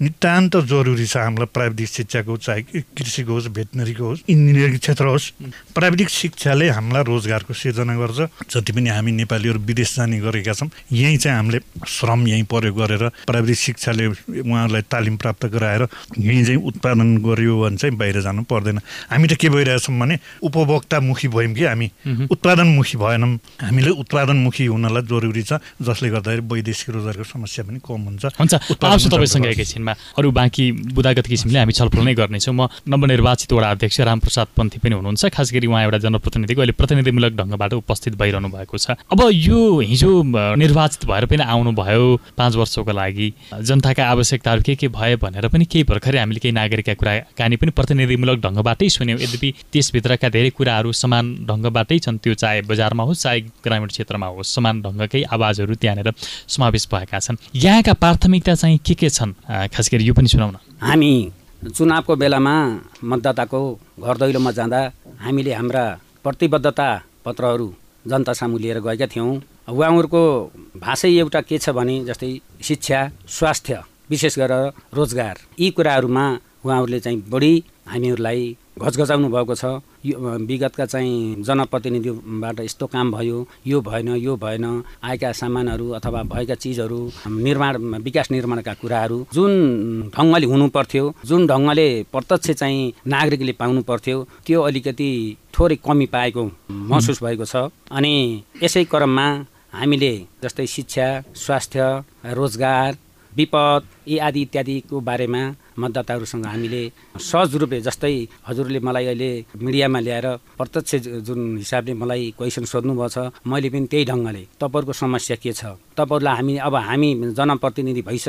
नितान्त 0.00 0.56
जरुरी 0.68 1.06
छ 1.06 1.16
हामीलाई 1.16 1.48
प्राविधिक 1.56 1.88
शिक्षाको 1.88 2.36
चाहे 2.36 2.62
कृषिको 2.96 3.32
होस् 3.32 3.48
भेटनरीको 3.48 4.04
होस् 4.04 4.20
इन्जिनियरिङ 4.28 4.78
क्षेत्र 4.78 5.04
होस् 5.08 5.26
प्राविधिक 5.72 6.08
शिक्षाले 6.10 6.68
हामीलाई 6.68 7.02
रोजगारको 7.08 7.52
सिर्जना 7.56 7.94
गर्छ। 7.96 8.28
जति 8.52 8.72
पनि 8.76 8.88
हामी 8.92 9.12
नेपालीहरू 9.24 9.58
विदेश 9.64 9.96
जाने 9.96 10.18
गरेका 10.20 10.52
छौँ 10.52 10.68
यहीँ 10.92 11.16
चाहिँ 11.16 11.36
हामीले 11.36 11.60
श्रम 11.88 12.26
यहीँ 12.28 12.44
प्रयोग 12.44 12.76
गरेर 12.76 13.04
प्राविधिक 13.24 13.56
शिक्षाले 13.56 14.06
उहाँहरूलाई 14.44 14.82
तालिम 14.84 15.16
प्राप्त 15.16 15.46
गराएर 15.48 15.82
यहीँ 16.18 16.44
चाहिँ 16.44 16.60
उत्पादन 16.60 17.16
गर्यो 17.24 17.54
भने 17.56 17.76
चाहिँ 17.80 17.96
बाहिर 17.96 18.20
जानु 18.20 18.42
पर्दैन। 18.52 18.78
हामी 19.08 19.26
त 19.28 19.40
के 19.40 19.48
भइरहेछौँ 19.48 19.96
भने 19.96 20.18
उपभोक्तामुखी 20.44 21.28
भयौँ 21.32 21.54
कि 21.56 21.64
हामी। 21.64 21.88
उत्पादनमुखी 22.28 22.96
भएनौँ। 23.00 23.32
हामीले 23.64 23.90
उत्पादनमुखी 24.04 24.64
हुनलाई 24.66 25.02
जरुरी 25.08 25.42
छ 25.42 25.52
जसले 25.80 26.08
गर्दाखेरि 26.12 26.44
वैदेशिक 26.44 26.88
रोजगारको 26.90 27.24
समस्या 27.24 27.64
पनि 27.64 27.80
कम 27.80 28.00
हुन्छ। 28.12 28.24
हुन्छ। 28.36 28.54
तपाईँसँग 28.76 29.46
एकैछिन 29.46 29.84
विषयमा 29.86 30.18
अरू 30.18 30.30
बाँकी 30.30 30.64
बुदागत 30.94 31.26
किसिमले 31.26 31.58
हामी 31.58 31.72
छलफल 31.72 32.02
नै 32.02 32.14
गर्नेछौँ। 32.14 32.54
म 32.54 32.68
नवनिर्वाचित 32.88 33.52
वडा 33.52 33.70
अध्यक्ष 33.70 34.00
रामप्रसाद 34.00 34.46
पन्थी 34.56 34.78
पनि 34.82 34.94
हुनुहुन्छ। 34.94 35.24
खास 35.30 35.52
गरी 35.52 35.66
उहाँ 35.66 35.82
एउटा 35.84 35.98
जनप्रतिनिधिको 35.98 36.60
अहिले 36.60 36.74
प्रतिनिधिमूलक 36.74 37.32
ढङ्गबाट 37.36 37.72
उपस्थित 37.74 38.14
भइरहनु 38.18 38.48
भएको 38.48 38.76
छ। 38.78 38.98
अब 39.12 39.20
यो 39.32 39.80
हिजो 39.80 40.10
निर्वाचित 40.58 41.02
भएर 41.06 41.24
पनि 41.26 41.42
आउनुभयो 41.42 42.04
पाँच 42.36 42.52
वर्षको 42.56 42.92
लागि। 42.92 43.28
जनताका 43.62 44.02
आवश्यकताहरू 44.06 44.62
के 44.66 44.74
के 44.74 44.88
भए 44.88 45.16
भनेर 45.16 45.48
पनि 45.48 45.64
केही 45.64 45.84
भर्खरै 45.84 46.18
हामीले 46.18 46.40
केही 46.40 46.52
नागरिकका 46.52 46.94
कुराकानी 46.94 47.56
पनि 47.56 47.70
प्रतिनिधिमूलक 47.70 48.38
ढङ्गबाटै 48.42 48.88
सुन्यौँ। 48.88 49.18
यद्यपि 49.20 49.48
त्यसभित्रका 49.72 50.28
धेरै 50.28 50.50
कुराहरू 50.50 50.92
समान 50.92 51.46
ढङ्गबाटै 51.46 51.98
छन्। 51.98 52.18
त्यो 52.18 52.34
चाहे 52.34 52.60
बजारमा 52.66 53.04
होस् 53.04 53.22
चाहे 53.22 53.40
ग्रामीण 53.64 53.88
क्षेत्रमा 53.94 54.26
होस् 54.26 54.54
समान 54.56 54.82
ढङ्गकै 54.82 55.22
आवाजहरू 55.30 55.74
त्यहाँनिर 55.74 56.12
समावेश 56.48 56.88
भएका 56.92 57.18
छन्। 57.18 57.36
यहाँका 57.54 57.92
प्राथमिकता 57.92 58.54
चाहिँ 58.54 58.78
के 58.86 58.94
के 58.94 59.08
छन्? 59.10 59.32
खास 59.76 59.88
गरी 59.92 60.04
यो 60.04 60.14
पनि 60.16 60.28
सुनाउन। 60.32 60.56
हामी 60.80 61.12
चुनावको 61.76 62.12
बेलामा 62.16 62.54
मतदाताको 63.04 63.60
घर 64.00 64.16
दैलोमा 64.16 64.50
जाँदा 64.58 64.80
हामीले 65.20 65.52
हाम्रा 65.52 65.84
प्रतिबद्धता 66.24 66.88
पत्रहरू 67.24 67.68
जनता 68.08 68.32
सामु 68.32 68.58
लिएर 68.58 68.80
गएका 68.80 69.06
थियौँ। 69.12 69.30
उहाँहरूको 69.68 70.22
भाषै 70.80 71.10
एउटा 71.20 71.40
के 71.48 71.58
छ 71.58 71.76
भने 71.76 71.96
जस्तै 72.08 72.30
शिक्षा 72.62 73.00
स्वास्थ्य 73.28 73.82
विशेष 74.10 74.38
गरेर 74.38 74.72
रोजगार 74.96 75.36
यी 75.60 75.70
कुराहरूमा 75.76 76.24
उहाँहरूले 76.64 77.00
चाहिँ 77.00 77.20
बढी 77.28 77.52
हामीहरूलाई 77.86 78.42
घचघचाउनु 78.76 79.28
भएको 79.32 79.54
छ। 79.54 79.64
यो 80.04 80.18
विगतका 80.48 80.84
चाहिँ 80.84 81.42
जनप्रतिनिधिबाट 81.42 82.60
यस्तो 82.60 82.86
काम 82.86 83.12
भयो 83.12 83.38
यो 83.66 83.80
भएन 83.80 84.08
यो 84.20 84.36
भएन 84.36 84.64
आएका 85.02 85.32
सामानहरू 85.32 85.86
अथवा 85.98 86.22
भएका 86.32 86.54
चिजहरू 86.54 87.00
निर्माण 87.26 87.76
विकास 88.04 88.30
निर्माणका 88.30 88.74
कुराहरू 88.82 89.18
जुन 89.34 89.52
ढङ्गले 90.12 90.46
हुनु 90.46 90.68
पर्थ्यो 90.76 91.04
जुन 91.24 91.46
ढङ्गले 91.46 91.88
प्रत्यक्ष 92.12 92.50
चाहिँ 92.52 92.92
नागरिकले 93.06 93.52
पाउनु 93.60 93.82
पर्थ्यो 93.88 94.16
त्यो 94.46 94.62
अलिकति 94.68 95.10
थोरै 95.54 95.76
कमी 95.80 96.06
पाएको 96.12 96.44
महसुस 96.70 97.22
भएको 97.24 97.44
छ। 97.44 97.56
अनि 97.90 98.14
यसै 98.62 98.84
क्रममा 98.92 99.26
हामीले 99.72 100.14
जस्तै 100.42 100.66
शिक्षा 100.66 101.08
स्वास्थ्य 101.34 101.80
रोजगार 102.36 102.96
विपद 103.32 103.82
यी 104.08 104.18
आदि 104.26 104.42
इत्यादिको 104.42 105.00
बारेमा 105.08 105.42
मतदाताहरूसँग 105.78 106.46
हामीले 106.46 106.82
सहज 107.20 107.56
रूपले 107.56 107.80
जस्तै 107.80 108.14
हजुरले 108.46 108.80
मलाई 108.80 109.06
अहिले 109.06 109.30
मिडियामा 109.58 110.00
ल्याएर 110.00 110.26
प्रत्यक्ष 110.58 110.94
जुन 111.26 111.40
हिसाबले 111.56 111.94
मलाई 111.94 112.34
क्वेसन 112.38 112.64
सोध्नुभएको 112.64 113.08
छ 113.08 113.18
मैले 113.46 113.68
पनि 113.70 113.86
त्यही 113.86 114.04
ढङ्गले 114.04 114.42
तपाईँहरूको 114.60 114.92
समस्या 114.94 115.36
के 115.36 115.52
छ? 115.52 115.76
तपाईँहरूलाई 115.98 116.34
हामी 116.36 116.56
अब 116.66 116.74
हामी 116.88 117.10
जनप्रतिनिधि 117.38 118.02
भइस 118.02 118.28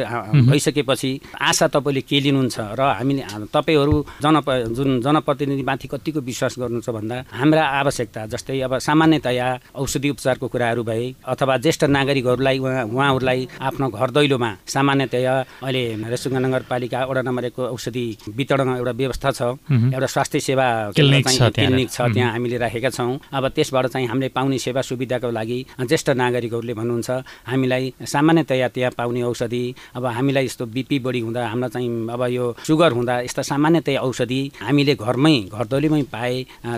भइसकेपछि 0.49 1.11
आशा 1.41 1.67
तपाईँले 1.75 2.01
के 2.01 2.19
लिनुहुन्छ 2.19 2.57
र 2.79 2.81
हामीले 2.97 3.23
तपाईँहरू 3.53 3.95
जन 4.23 4.35
जुन 4.77 4.89
जनप्रतिनिधिमाथि 5.01 5.87
कतिको 5.87 6.19
विश्वास 6.21 6.55
गर्नुहुन्छ 6.59 6.89
भन्दा 6.89 7.17
हाम्रा 7.31 7.63
आवश्यकता 7.79 8.25
जस्तै 8.33 8.59
अब 8.67 8.77
सामान्यतया 8.79 9.47
औषधि 9.75 10.09
उपचारको 10.09 10.47
कुराहरू 10.47 10.83
भए 10.83 11.05
अथवा 11.27 11.57
ज्येष्ठ 11.57 11.83
नागरिकहरूलाई 11.97 12.57
उहाँ 12.59 12.85
उहाँहरूलाई 12.85 13.47
आफ्नो 13.61 13.87
घर 13.89 14.09
दैलोमा 14.17 14.51
सामान्यतया 14.67 15.33
अहिले 15.63 15.83
रेसुङ्गा 16.11 16.39
नगरपालिका 16.39 16.99
वडा 17.05 17.21
नम्बर 17.21 17.45
एकको 17.45 17.63
औषधि 17.75 18.05
वितरण 18.37 18.69
एउटा 18.77 18.91
व्यवस्था 18.91 19.31
छ। 19.31 19.41
एउटा 19.69 20.07
स्वास्थ्य 20.07 20.39
सेवा 20.39 20.67
क्लिनिक 20.95 21.27
छ 21.27 22.01
त्यहाँ 22.13 22.31
हामीले 22.31 22.57
राखेका 22.57 22.89
छौँ। 22.89 23.19
अब 23.33 23.43
त्यसबाट 23.55 23.85
चाहिँ 23.93 24.07
हामीले 24.07 24.29
पाउने 24.37 24.57
सेवा 24.57 24.81
सुविधाको 24.81 25.29
लागि 25.31 25.59
ज्येष्ठ 25.81 26.09
नागरिकहरूले 26.21 26.73
भन्नुहुन्छ 26.73 27.09
हामीलाई 27.57 27.93
सामान्यतया 28.05 28.67
त्यहाँ 28.75 28.91
पाउने 28.97 29.21
औषधि 29.23 29.63
अब 29.97 30.05
हामीलाई 30.05 30.45
यस्तो 30.45 30.65
बिपी 30.69 30.99
बढी 31.05 31.19
हुँदा 31.25 31.41
हामीलाई 31.47 31.69
चाहिँ 31.73 32.07
अब 32.13 32.23
यो 32.29 32.45
सुगर 32.67 32.91
हुँदा 32.93 33.19
यस्ता 33.21 33.41
सामान्यतया 33.41 34.01
औषधि 34.01 34.41
हामीले 34.61 34.95
घरमै 34.95 35.35
घरदलीमै 35.49 36.01
पाए 36.13 36.35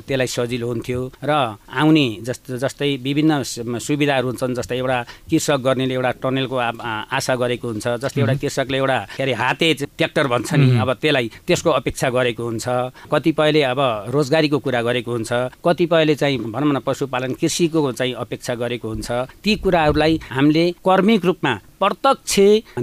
त्यसलाई 0.07 0.27
सजिलो 0.27 0.67
हुन्थ्यो 0.71 0.99
र 1.23 1.31
आउने 1.67 2.05
जस्तो 2.27 2.57
जस्तै 2.63 2.89
विभिन्न 3.03 3.43
सुविधाहरू 3.87 4.27
हुन्छन् 4.29 4.55
जस्तै 4.55 4.77
एउटा 4.77 4.97
कृषक 5.29 5.59
गर्नेले 5.65 5.93
एउटा 5.93 6.11
टनेलको 6.23 6.55
आशा 6.55 7.35
गरेको 7.35 7.67
हुन्छ 7.67 7.87
जस्तै 8.03 8.21
एउटा 8.21 8.33
कृषकले 8.41 8.77
एउटा 8.77 8.97
के 9.17 9.23
अरे 9.23 9.33
हाते 9.33 9.73
ट्र्याक्टर 9.73 10.27
भन्छ 10.31 10.53
नि 10.53 10.67
अब 10.79 10.89
त्यसलाई 11.01 11.27
त्यसको 11.47 11.69
अपेक्षा 11.69 12.09
गरेको 12.09 12.43
हुन्छ। 12.43 12.65
कतिपयले 13.11 13.61
अब 13.73 13.79
रोजगारीको 14.15 14.57
कुरा 14.65 14.81
गरेको 14.87 15.11
हुन्छ। 15.11 15.31
कतिपयले 15.65 16.15
चाहिँ 16.15 16.37
भनौँ 16.55 16.73
न 16.73 16.79
पशुपालन 16.85 17.33
कृषिको 17.39 17.91
चाहिँ 17.91 18.13
अपेक्षा 18.13 18.55
गरेको 18.55 18.87
हुन्छ। 18.87 19.11
ती 19.43 19.55
कुराहरूलाई 19.63 20.19
हामीले 20.29 20.65
कर्मिक 20.71 21.25
रूपमा 21.25 21.59
प्रत्यक्ष 21.79 22.33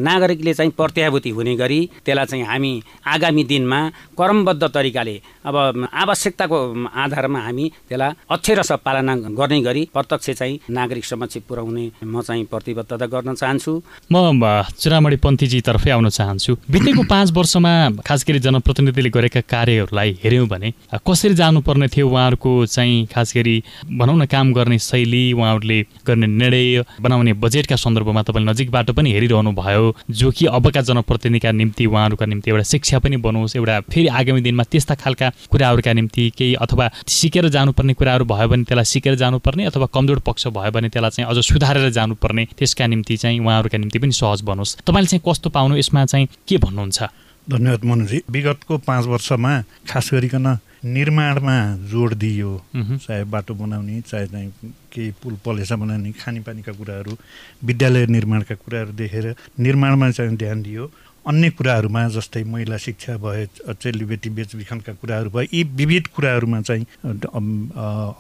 नागरिकले 0.01 0.55
चाहिँ 0.55 0.73
प्रत्याभूति 0.77 1.31
हुने 1.31 1.55
गरी 1.57 1.81
त्यसलाई 2.05 2.27
चाहिँ 2.27 2.45
हामी 2.45 2.73
आगामी 3.15 3.45
दिनमा 3.45 3.81
क्रमबद्ध 4.19 4.65
तरिकाले 4.75 5.17
अब 5.47 5.57
आवश्यकताको 5.95 6.59
आधारमा 7.05 7.41
हामी 7.41 7.71
त्यसलाई 7.89 8.13
अक्षरस 8.31 8.73
पालना 8.85 9.15
गर्ने 9.39 9.61
गरी 9.63 9.83
प्रत्यक्ष 9.95 10.31
चाहिँ 10.31 10.59
नागरिक 10.71 11.05
समक्ष 11.05 11.37
पुर्याउने 11.49 11.91
म 12.05 12.23
चाहिँ 12.23 12.45
प्रतिबद्धता 12.53 13.07
गर्न 13.07 13.35
चाहन्छु। 13.35 13.73
म 14.13 14.41
चुनामणी 14.81 15.17
पन्थीजीतर्फै 15.25 15.91
आउन 15.91 16.09
चाहन्छु। 16.09 16.57
बितेको 16.71 17.03
पाँच 17.11 17.33
वर्षमा 17.37 17.73
खास 18.07 18.25
गरी 18.29 18.39
जनप्रतिनिधिले 18.47 19.11
गरेका 19.11 19.41
कार्यहरूलाई 19.47 20.19
हेऱ्यौँ 20.25 20.47
भने 20.49 20.73
कसरी 21.07 21.35
जानुपर्ने 21.35 21.89
थियो 21.89 22.09
उहाँहरूको 22.09 22.51
चाहिँ 22.67 23.07
खास 23.15 23.33
गरी 23.37 23.57
भनौँ 23.99 24.17
न 24.17 24.27
काम 24.27 24.53
गर्ने 24.53 24.79
शैली 24.79 25.33
उहाँहरूले 25.33 25.81
गर्ने 26.07 26.27
निर्णय 26.27 26.85
बनाउने 27.01 27.33
बजेटका 27.45 27.77
सन्दर्भमा 27.77 28.23
तपाईँले 28.23 28.51
नजिकबाट 28.51 28.86
बाटो 28.87 28.95
पनि 28.95 29.13
हेरिरहनु 29.13 29.53
भयो 29.53 29.95
जो 30.11 30.31
कि 30.31 30.47
अबका 30.47 30.81
जनप्रतिनिधिका 30.81 31.51
निम्ति 31.53 31.87
उहाँहरूका 31.87 32.27
निम्ति 32.27 32.51
एउटा 32.51 32.63
शिक्षा 32.63 32.99
पनि 32.99 33.17
बनोस् 33.19 33.57
एउटा 33.57 33.81
फेरि 33.91 34.07
आगामी 34.07 34.41
दिनमा 34.41 34.63
त्यस्ता 34.63 34.95
खालका 34.95 35.31
कुराहरूका 35.51 35.93
निम्ति 35.93 36.31
केही 36.39 36.55
अथवा 36.55 36.91
सिकेर 37.09 37.49
जानुपर्ने 37.49 37.95
कुराहरू 37.95 38.25
भयो 38.25 38.49
भने 38.49 38.65
त्यसलाई 38.65 38.85
सिकेर 38.85 39.15
जानुपर्ने 39.15 39.65
अथवा 39.67 39.87
कमजोर 39.87 40.19
पक्ष 40.23 40.47
भयो 40.47 40.71
भने 40.71 40.89
त्यसलाई 40.89 41.11
चाहिँ 41.11 41.31
अझ 41.31 41.39
सुधारेर 41.43 41.91
जानुपर्ने 41.91 42.47
त्यसका 42.59 42.87
निम्ति 42.87 43.17
चाहिँ 43.17 43.41
उहाँहरूका 43.41 43.79
निम्ति 43.79 43.99
पनि 43.99 44.13
सहज 44.13 44.41
बनोस्। 44.47 44.77
तपाईँले 44.87 45.09
चाहिँ 45.09 45.23
कस्तो 45.27 45.51
पाउनु? 45.51 45.77
यसमा 45.77 46.05
चाहिँ 46.07 46.29
के 46.49 46.57
भन्नुहुन्छ? 46.59 47.26
धन्यवाद 47.51 47.85
मनोजी। 47.85 48.23
विगतको 48.31 48.79
पाँच 48.87 49.07
वर्षमा 49.07 49.53
खास 49.89 50.11
गरिकन 50.13 50.47
निर्माणमा 50.85 51.57
जोड 51.91 52.15
दियो 52.15 52.51
चाहे 52.77 53.23
बाटो 53.25 53.55
बनाउने 53.55 54.01
चाहे 54.01 54.27
चाहिँ 54.27 54.51
केही 54.93 55.11
पुल 55.23 55.35
पलेसा 55.45 55.77
बनाउने 55.77 56.13
खानेपानीका 56.21 56.73
कुराहरू 56.73 57.17
विद्यालय 57.65 58.07
निर्माणका 58.07 58.55
कुराहरू 58.55 58.93
देखेर 58.93 59.35
निर्माणमा 59.59 60.11
चाहिँ 60.11 60.37
ध्यान 60.37 60.63
दियो। 60.63 60.91
अन्य 61.27 61.51
कुराहरूमा 61.59 62.07
जस्तै 62.15 62.43
महिला 62.47 62.77
शिक्षा 62.79 63.17
भए 63.19 63.47
चेलीबेटी 63.83 64.31
बेचबिखनका 64.31 64.93
कुराहरू 65.03 65.31
भए 65.31 65.47
यी 65.53 65.63
विविध 65.75 66.07
कुराहरूमा 66.15 66.61
चाहिँ 66.63 66.85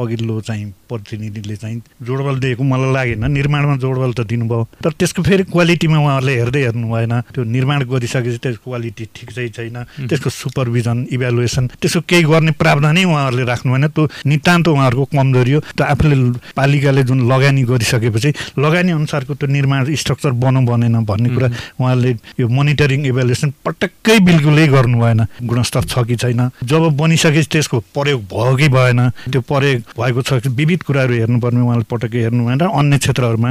अघिल्लो 0.02 0.40
चाहिँ 0.48 0.66
प्रतिनिधिले 0.88 1.56
चाहिँ 1.56 1.80
जोडबल 2.02 2.38
दिएको 2.40 2.62
मलाई 2.62 2.92
लागेन। 2.92 3.25
निर्माणमा 3.30 3.76
जोडबल 3.78 4.12
त 4.12 4.26
दिनुभयो 4.26 4.64
तर 4.84 4.92
त्यसको 4.98 5.22
फेरि 5.22 5.44
क्वालिटीमा 5.54 5.98
उहाँहरूले 5.98 6.34
हेर्दै 6.36 6.62
हेर्नु 6.66 6.86
भएन। 6.90 7.14
त्यो 7.30 7.44
निर्माण 7.46 7.84
गरिसकेपछि 7.86 8.38
त्यसको 8.42 8.70
क्वालिटी 8.70 9.04
ठिक 9.14 9.30
चाहिँ 9.32 9.50
छैन। 9.54 9.78
त्यसको 10.10 10.30
सुपरभिजन 10.30 11.06
इभ्यालुएसन 11.14 11.66
त्यसको 11.78 12.00
केही 12.10 12.25
गर्ने 12.26 12.52
प्रावधानै 12.58 13.04
उहाँहरूले 13.04 13.44
राख्नु 13.46 13.72
भएन। 13.72 13.86
त्यो 13.94 14.02
नितान्त 14.26 14.68
उहाँहरूको 14.68 15.04
कमजोरी 15.14 15.52
हो 15.52 15.60
त्यो 15.78 15.84
आफूले 15.86 16.16
पालिकाले 16.58 17.02
जुन 17.06 17.18
लगानी 17.30 17.62
गरिसकेपछि 17.70 18.30
लगानी 18.58 18.90
अनुसारको 18.98 19.34
त्यो 19.38 19.46
निर्माण 19.46 19.94
स्ट्रक्चर 19.94 20.32
बनाउ 20.42 20.64
बनेन 20.66 21.04
भन्ने 21.06 21.28
कुरा 21.34 21.48
उहाँहरूले 21.80 22.12
यो 22.40 22.46
मोनिटरिङ 22.48 22.96
इन्जिनियरिङ 22.97 23.07
इभ्यालुएसन 23.07 23.50
पटक्कै 23.65 24.19
बिल्कुलै 24.25 24.67
गर्नु 24.69 24.99
भएन। 25.00 25.21
गुणस्तर 25.45 25.85
छ 25.85 26.05
कि 26.09 26.17
छैन। 26.17 26.41
जब 26.65 26.83
बनिसकेपछि 26.97 27.49
त्यसको 27.53 27.76
प्रयोग 27.93 28.21
भयो 28.25 28.57
कि 28.57 28.69
भएन 28.69 29.00
त्यो 29.33 29.41
प्रयोग 29.41 29.81
भएको 29.97 30.23
छ 30.23 30.33
विविध 30.49 30.83
कुराहरू 30.83 31.15
हेर्नुपर्ने 31.15 31.61
उहाँले 31.61 31.85
पटक्कै 31.85 32.21
हेर्नु 32.25 32.43
भएन। 32.47 32.61
अन्य 32.61 32.99
क्षेत्रहरूमा 32.99 33.50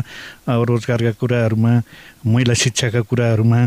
रोजगारका 0.49 1.11
कुराहरूमा 1.21 1.71
महिला 2.25 2.53
शिक्षाका 2.53 3.01
कुराहरूमा 3.09 3.59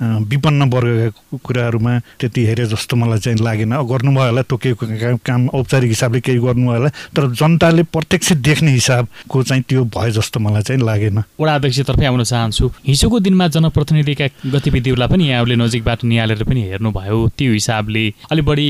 विपन्न 0.00 0.70
वर्गका 0.70 1.38
कुराहरूमा 1.44 1.92
त्यति 2.20 2.44
हेरे 2.46 2.64
जस्तो 2.66 2.96
मलाई 2.96 3.18
चाहिँ 3.18 3.38
लागेन। 3.38 3.74
गर्नुभयो 3.82 4.26
होला 4.26 4.42
तोकेको 4.46 4.86
काम 5.26 5.48
औपचारिक 5.48 5.90
हिसाबले 5.90 6.20
केही 6.20 6.38
गर्नुभयो 6.38 6.72
होला 6.72 6.88
तर 7.16 7.26
जनताले 7.34 7.82
प्रत्यक्ष 7.90 8.32
देख्ने 8.38 8.70
हिसाबको 8.72 9.42
चाहिँ 9.42 9.62
त्यो 9.68 9.84
भयो 9.90 10.10
जस्तो 10.18 10.40
मलाई 10.40 10.62
चाहिँ 10.62 10.82
लागेन। 10.82 11.18
वडा 11.40 11.54
अध्यक्षतर्फै 11.54 12.06
आउन 12.06 12.22
चाहन्छु। 12.22 12.70
हिजोको 12.86 13.18
दिनमा 13.26 13.46
जनप्रतिनिधिका 13.48 14.26
गतिविधिहरूलाई 14.54 15.08
पनि 15.08 15.24
यहाँहरूले 15.28 15.56
नजिकबाट 15.56 16.04
निहालेर 16.04 16.42
पनि 16.44 16.62
हेर्नुभयो। 16.70 17.18
त्यो 17.38 17.52
हिसाबले 17.52 18.04
अलिक 18.30 18.44
बढी 18.44 18.68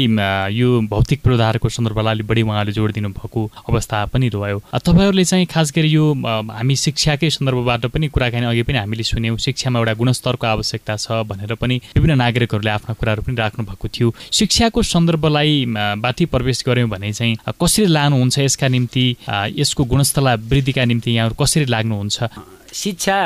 यो 0.57 0.69
भौतिक 0.89 1.21
पूर्वाधारको 1.23 1.69
सन्दर्भलाई 1.69 2.15
अलिक 2.15 2.27
बढी 2.27 2.43
उहाँले 2.43 2.73
जोड 2.73 2.93
दिनुभएको 2.93 3.41
अवस्था 3.69 4.05
पनि 4.13 4.29
रह्यो। 4.33 4.59
तपाईँहरूले 4.73 5.25
चाहिँ 5.25 5.47
खास 5.47 5.73
गरी 5.77 5.89
यो 5.93 6.05
हामी 6.25 6.77
शिक्षाकै 6.77 7.31
सन्दर्भबाट 7.31 7.87
पनि 7.93 8.09
कुराकानी 8.09 8.47
अघि 8.47 8.63
पनि 8.65 8.79
हामीले 8.79 9.03
सुन्यौँ। 9.03 9.37
शिक्षामा 9.37 9.79
एउटा 9.79 9.95
गुणस्तरको 10.01 10.47
आवश्यकता 10.47 10.97
छ। 10.97 11.18
भनेर 11.23 11.55
पनि 11.55 11.77
विभिन्न 11.97 12.17
नागरिकहरूले 12.19 12.71
आफ्ना 12.71 12.95
कुराहरू 12.95 13.23
पनि 13.23 13.37
राख्नु 13.37 13.65
भएको 13.65 13.89
थियो। 13.89 14.09
शिक्षाको 14.33 14.83
सन्दर्भलाई 14.83 15.65
बाटी 15.99 16.25
प्रवेश 16.27 16.65
गऱ्यौँ 16.67 16.89
भने 16.89 17.13
चाहिँ 17.13 17.37
कसरी 17.63 17.87
लानुहुन्छ 17.87 18.39
यसका 18.39 18.69
निम्ति 18.69 19.05
यसको 19.59 19.85
गुणस्तरलाई 19.85 20.37
वृद्धिका 20.51 20.85
निम्ति 20.85 21.11
यहाँहरू 21.11 21.35
कसरी 21.43 21.65
लाग्नुहुन्छ? 21.65 22.17
शिक्षा 22.73 23.19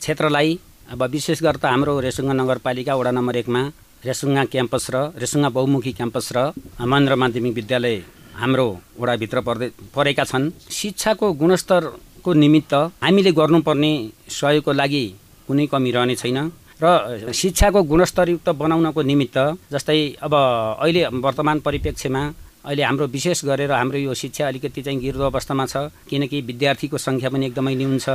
क्षेत्रलाई 0.00 0.58
अब 0.92 1.02
विशेष 1.02 1.42
गरेर 1.42 1.58
त 1.58 1.64
हाम्रो 1.66 1.98
रेसुङ्गा 2.00 2.32
नगरपालिका 2.32 2.94
वडा 2.94 3.10
नम्बर 3.10 3.36
एकमा 3.36 3.62
रेसुङ्गा 4.06 4.44
क्याम्पस 4.52 4.84
र 4.94 4.96
रेसुङ्गा 5.18 5.48
बहुमुखी 5.50 5.92
क्याम्पस 5.98 6.26
र 6.36 6.38
महेन्द्र 6.78 7.14
माध्यमिक 7.18 7.54
विद्यालय 7.54 7.96
हाम्रो 8.38 8.66
वडाभित्र 9.00 9.40
पर्दै 9.40 9.68
परेका 9.94 10.24
छन्। 10.30 10.50
शिक्षाको 10.70 11.26
गुणस्तरको 11.42 12.30
निमित्त 12.32 12.74
हामीले 13.02 13.32
गर्नुपर्ने 13.32 13.92
सहयोगको 14.30 14.72
लागि 14.72 15.04
कुनै 15.48 15.66
कमी 15.72 15.90
रहने 15.90 16.14
छैन। 16.14 16.38
र 16.78 17.32
शिक्षाको 17.32 17.82
गुणस्तरयुक्त 17.82 18.48
बनाउनको 18.54 19.02
निमित्त 19.02 19.38
जस्तै 19.72 19.98
अब 20.20 20.34
अहिले 20.34 21.02
वर्तमान 21.18 21.58
परिप्रेक्ष्यमा 21.66 22.22
अहिले 22.66 22.82
हाम्रो 22.82 23.06
विशेष 23.06 23.44
गरेर 23.44 23.72
हाम्रो 23.72 23.98
यो 23.98 24.14
शिक्षा 24.14 24.46
अलिकति 24.48 24.82
चाहिँ 24.82 24.98
गिर्दो 25.00 25.24
अवस्थामा 25.24 25.66
छ 25.66 25.76
किनकि 26.10 26.40
विद्यार्थीको 26.50 26.98
सङ्ख्या 26.98 27.30
पनि 27.30 27.46
एकदमै 27.46 27.74
न्यून 27.74 27.98
छ। 27.98 28.08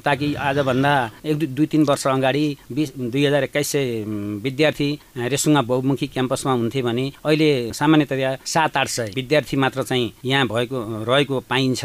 ताकि 0.00 0.34
आजभन्दा 0.48 0.92
एक 1.24 1.36
दुई 1.54 1.66
तिन 1.72 1.82
वर्ष 1.84 2.06
अगाडि 2.06 2.46
बिस 2.72 2.92
दुई 2.96 3.24
हजार 3.26 3.42
एक्काइस 3.44 3.68
सय 3.72 3.84
विद्यार्थी 4.44 4.88
रेसुङ्गा 5.32 5.62
बहुमुखी 5.70 6.06
क्याम्पसमा 6.14 6.52
हुन्थे 6.52 6.82
भने 6.82 7.06
अहिले 7.24 7.50
सामान्यतया 7.72 8.30
सात 8.44 8.76
आठ 8.76 8.88
सय 8.88 9.10
विद्यार्थी 9.14 9.56
मात्र 9.56 9.82
चाहिँ 9.82 10.12
यहाँ 10.24 10.46
भएको 10.48 10.78
रहेको 11.08 11.40
पाइन्छ। 11.50 11.84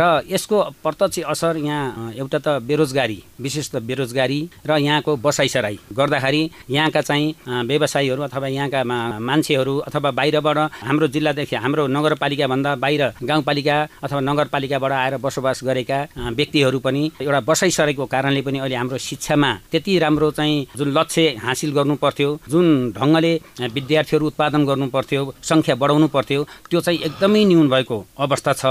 र 0.00 0.02
यसको 0.26 0.62
प्रत्यक्ष 0.82 1.18
असर 1.32 1.56
यहाँ 1.62 2.12
एउटा 2.16 2.38
त 2.38 2.48
बेरोजगारी 2.66 3.18
विशेष 3.40 3.70
त 3.70 3.76
बेरोजगारी 3.86 4.40
र 4.66 4.78
यहाँको 4.78 5.16
बसाइसराई 5.22 5.78
गर्दाखेरि 5.94 6.42
यहाँका 6.70 7.00
चाहिँ 7.00 7.34
व्यवसायीहरू 7.70 8.22
अथवा 8.22 8.48
यहाँका 8.48 8.84
मान्छेहरू 9.20 9.74
अथवा 9.88 10.10
बाहिरबाट 10.10 10.58
हाम्रो 10.82 11.06
जिल्ला 11.14 11.32
जिल्लादेखि 11.36 11.56
हाम्रो 11.56 11.86
नगरपालिकाभन्दा 11.88 12.74
बाहिर 12.76 13.02
गाउँपालिका 13.22 13.76
अथवा 14.04 14.20
नगरपालिकाबाट 14.20 14.92
आएर 14.92 15.16
बसोबास 15.20 15.60
गरेका 15.64 15.98
व्यक्तिहरू 16.32 16.78
पनि 16.80 17.02
एउटा 17.20 17.40
बसाइसकेको 17.48 18.04
कारणले 18.06 18.40
पनि 18.42 18.58
अहिले 18.58 18.76
हाम्रो 18.76 18.98
शिक्षामा 18.98 19.50
त्यति 19.70 19.98
राम्रो 19.98 20.30
चाहिँ 20.32 20.66
जुन 20.76 20.88
लक्ष्य 20.96 21.36
हासिल 21.44 21.70
गर्नु 21.76 21.94
पर्थ्यो 22.00 22.28
जुन 22.48 22.66
ढङ्गले 22.96 23.32
विद्यार्थीहरू 23.76 24.26
उत्पादन 24.26 24.64
गर्नु 24.66 24.86
पर्थ्यो 24.96 25.20
सङ्ख्या 25.42 25.74
बढाउनु 25.76 26.08
पर्थ्यो 26.08 26.40
त्यो 26.70 26.80
चाहिँ 26.80 27.00
एकदमै 27.06 27.44
न्यून 27.44 27.68
भएको 27.68 27.98
अवस्था 28.18 28.52
छ। 28.52 28.64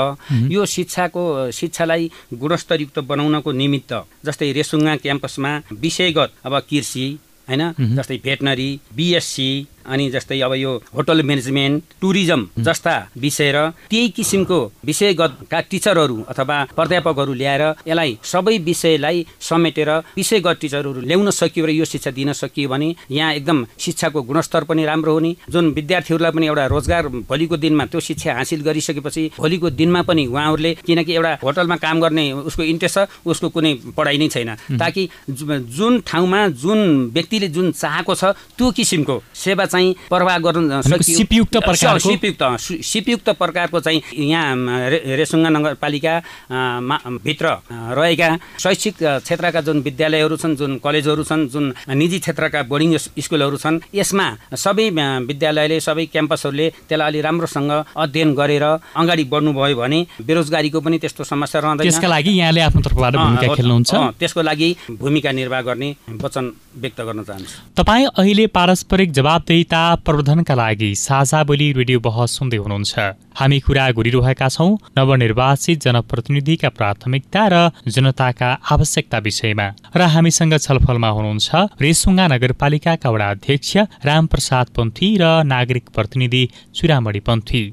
यो 0.51 0.65
शिक्षाको 0.65 1.24
शिक्षालाई 1.51 2.10
गुणस्तरयुक्त 2.34 2.98
बनाउनको 3.10 3.51
निमित्त 3.51 3.93
जस्तै 4.25 4.51
रेसुङ्गा 4.57 4.95
क्याम्पसमा 5.03 5.51
विषयगत 5.84 6.29
अब 6.45 6.53
कृषि 6.69 7.05
होइन? 7.48 7.62
जस्तै 7.98 8.17
भेटनरी 8.25 8.69
बिएससी 8.95 9.50
अनि 9.86 10.10
जस्तै 10.12 10.39
अब 10.42 10.54
यो 10.56 10.72
होटल 10.96 11.22
म्यानेजमेन्ट 11.24 11.84
टुरिज्म 12.01 12.63
जस्ता 12.68 12.96
विषय 13.18 13.51
र 13.56 13.70
त्यही 13.89 14.10
किसिमको 14.18 14.60
विषयगतका 14.86 15.60
टिचरहरू 15.72 16.18
अथवा 16.32 16.58
प्राध्यापकहरू 16.75 17.34
ल्याएर 17.34 17.63
यसलाई 17.88 18.18
सबै 18.24 18.58
विषयलाई 18.70 19.25
समेटेर 19.50 19.89
विषयगत 20.18 20.58
टिचरहरू 20.62 21.00
ल्याउन 21.01 21.30
सकियो 21.32 21.65
र 21.65 21.70
यो 21.70 21.86
शिक्षा 21.86 22.12
दिन 22.12 22.34
सकियो 22.34 22.70
भने 22.70 22.89
यहाँ 23.12 23.34
एकदम 23.34 23.65
शिक्षाको 23.80 24.22
गुणस्तर 24.22 24.63
पनि 24.70 24.86
राम्रो 24.86 25.13
हुने। 25.13 25.36
जुन 25.50 25.70
विद्यार्थीहरूलाई 25.77 26.32
पनि 26.32 26.46
एउटा 26.48 26.65
रोजगार 26.75 27.08
भोलिको 27.30 27.58
दिनमा 27.58 27.86
त्यो 27.92 28.00
शिक्षा 28.00 28.34
हासिल 28.34 28.62
गरिसकेपछि 28.68 29.24
भोलिको 29.38 29.70
दिनमा 29.70 30.01
पनि 30.10 30.25
उहाँहरूले 30.25 30.72
किनकि 30.86 31.13
एउटा 31.13 31.38
होटलमा 31.44 31.75
काम 31.86 32.01
गर्ने 32.01 32.25
उसको 32.50 32.63
इन्ट्रेस्ट 32.63 32.94
छ 32.96 33.08
उसको 33.25 33.50
कुनै 33.50 33.74
पढाइ 33.98 34.18
नै 34.18 34.27
छैन। 34.27 34.56
ताकि 34.80 35.04
जुन 35.77 36.00
ठाउँमा 36.08 36.48
जुन 36.63 36.80
व्यक्तिले 37.13 37.48
जुन 37.56 37.72
चाहेको 37.72 38.15
छ 38.15 38.24
त्यो 38.58 38.72
किसिमको 38.72 39.15
सेवा 39.36 39.65
चाहिँ 39.75 39.96
प्रवाह 40.10 40.38
गर्नु 40.48 40.82
सिपयुक्त 41.12 41.55
सिपयुक्त 42.08 42.44
सिपयुक्त 42.91 43.29
प्रकारको 43.41 43.79
चाहिँ 43.86 44.01
यहाँ 44.32 44.55
रेसुङ्गा 45.20 45.50
नगरपालिका 45.55 46.13
भित्र 47.25 47.46
रहेका 48.00 48.29
शैक्षिक 48.63 48.96
क्षेत्रका 49.03 49.62
जुन 49.67 49.77
विद्यालयहरू 49.88 50.36
छन् 50.38 50.55
जुन 50.55 50.77
कलेजहरू 50.86 51.24
छन् 51.24 51.48
जुन 51.53 51.65
निजी 52.01 52.20
क्षेत्रका 52.20 52.62
बोर्डिङ 52.72 52.98
स्कुलहरू 52.98 53.58
छन् 53.63 53.79
यसमा 54.00 54.27
सबै 54.65 54.88
विद्यालयले 55.29 55.79
सबै 55.88 56.05
क्याम्पसहरूले 56.13 56.67
त्यसलाई 56.89 57.08
अलि 57.12 57.22
राम्रोसँग 57.27 57.72
अध्ययन 58.05 58.34
गरेर 58.39 58.65
अगाडि 59.01 59.24
बढ्नुभयो 59.34 59.75
भने 59.75 60.00
बेरोजगारीको 60.27 60.79
पनि 60.86 60.98
त्यस्तो 61.03 61.24
समस्या 61.24 61.62
रहँदैन। 61.62 61.86
त्यसका 61.89 62.08
लागि 62.08 62.32
यहाँले 62.39 62.62
आफ्नो 62.67 62.82
तर्फबाट 62.88 63.13
भूमिका 63.15 63.48
खेल्नुहुन्छ। 63.55 63.91
त्यसको 64.20 64.41
लागि 64.41 64.70
भूमिका 65.01 65.32
निर्वाह 65.39 65.62
गर्ने 65.67 65.89
वचन 66.24 66.46
व्यक्त 66.84 67.00
गर्न 67.08 67.24
चाहन्छु। 67.24 67.55
तपाईँ 67.75 68.05
अहिले 68.20 68.46
पारस्परिक 68.58 69.10
जवाबदेहिता 69.65 70.05
प्रवर्धनका 70.05 70.53
लागि 70.53 70.93
साझा 70.95 71.43
बोली 71.43 71.72
रेडियो 71.74 72.00
बहस 72.00 72.38
सुन्दै 72.38 72.57
हुनुहुन्छ। 72.57 72.93
हामी 73.36 73.60
कुरा 73.60 73.86
गरिरहेका 73.97 74.47
छौँ 74.47 74.78
नवनिर्वाचित 74.97 75.82
जनप्रतिनिधिका 75.82 76.69
प्राथमिकता 76.69 77.41
र 77.47 77.56
जनताका 77.88 78.49
आवश्यकता 78.71 79.17
विषयमा 79.17 79.67
र 79.95 80.01
हामीसँग 80.13 80.54
छलफलमा 80.58 81.10
हुनुहुन्छ 81.10 81.49
रेसुङ्गा 81.82 82.25
नगरपालिकाका 82.34 83.10
वडा 83.10 83.28
अध्यक्ष 83.32 83.71
रामप्रसाद 84.06 84.67
पन्थी 84.75 85.08
र 85.17 85.23
नागरिक 85.43 85.86
प्रतिनिधि 85.95 86.43
चुरामणी 86.75 87.19
पन्थी। 87.28 87.63